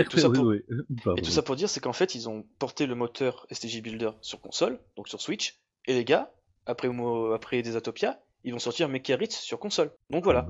[0.09, 0.53] Tout ça pour-.
[1.05, 1.15] Pardon.
[1.15, 4.09] Et tout ça pour dire, c'est qu'en fait, ils ont porté le moteur STG Builder
[4.21, 6.33] sur console, donc sur Switch, et les gars,
[6.65, 6.89] après,
[7.33, 9.91] après Desatopia, ils vont sortir Mecharit sur console.
[10.09, 10.47] Donc voilà.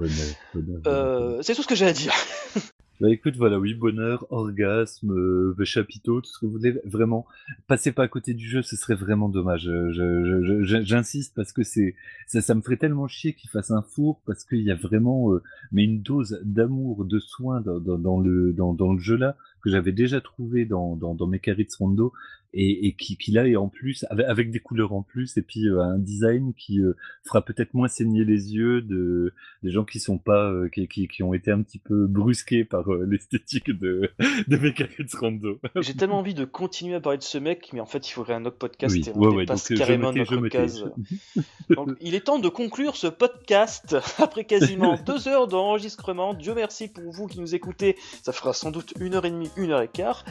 [0.87, 2.13] Euh, c'est tout ce que j'ai à dire.
[3.01, 7.25] Bah écoute, voilà, oui, bonheur, orgasme, euh, chapiteau, tout ce que vous voulez, vraiment,
[7.67, 9.67] passez pas à côté du jeu, ce serait vraiment dommage.
[9.67, 11.95] Euh, J'insiste parce que c'est,
[12.27, 15.33] ça, ça me ferait tellement chier qu'il fasse un four parce qu'il y a vraiment,
[15.33, 15.41] euh,
[15.71, 19.35] mais une dose d'amour, de soin dans, dans, dans le dans, dans le jeu là
[19.63, 22.13] que j'avais déjà trouvé dans dans, dans Mecharit's Rondo
[22.53, 25.41] et, et qui, qui là est en plus avec, avec des couleurs en plus et
[25.41, 29.33] puis euh, un design qui euh, fera peut-être moins saigner les yeux de
[29.63, 32.63] des gens qui sont pas euh, qui, qui, qui ont été un petit peu brusqués
[32.63, 34.11] par l'esthétique de
[34.47, 35.59] de Mecharit's Rondo.
[35.81, 38.35] J'ai tellement envie de continuer à parler de ce mec, mais en fait, il faudrait
[38.35, 40.85] un autre podcast Oui, et on ouais, donc carrément je notre case.
[41.69, 46.33] Donc, il est temps de conclure ce podcast après quasiment deux heures d'enregistrement.
[46.33, 47.97] Dieu merci pour vous qui nous écoutez.
[48.21, 50.23] Ça fera sans doute une heure et demie, une heure et quart.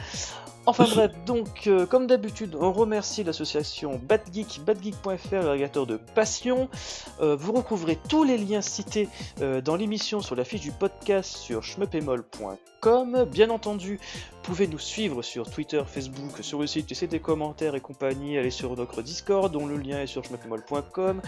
[0.65, 6.69] Enfin bref, donc euh, comme d'habitude, on remercie l'association BadGeek, badgeek.fr, l'agrégateur de passion.
[7.21, 9.09] Euh, vous retrouverez tous les liens cités
[9.41, 13.25] euh, dans l'émission sur la fiche du podcast sur schmeupémol.com.
[13.29, 17.75] Bien entendu, vous pouvez nous suivre sur Twitter, Facebook, sur le site, laisser des commentaires
[17.75, 21.21] et compagnie, allez sur notre Discord dont le lien est sur schmeupémol.com.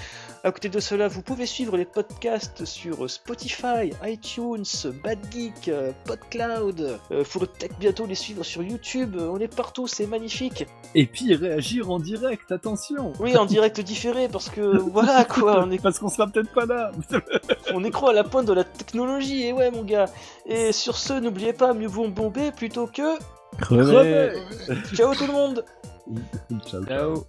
[0.46, 4.66] À côté de cela, vous pouvez suivre les podcasts sur Spotify, iTunes,
[5.04, 5.72] BadGeek,
[6.06, 7.00] PodCloud.
[7.24, 9.16] Faut peut-être bientôt les suivre sur YouTube.
[9.20, 10.66] On est partout, c'est magnifique.
[10.96, 13.14] Et puis réagir en direct, attention.
[13.20, 16.66] Oui, en direct différé parce que voilà quoi, on est, Parce qu'on sera peut-être pas
[16.66, 16.90] là.
[17.76, 19.46] on est trop à la pointe de la technologie.
[19.46, 20.06] Et ouais, mon gars.
[20.48, 23.20] Et sur ce, n'oubliez pas, mieux vaut bomber plutôt que.
[23.62, 24.34] Crevé.
[24.96, 25.64] Ciao tout le monde.
[26.66, 26.84] Ciao.
[26.86, 27.26] Ciao.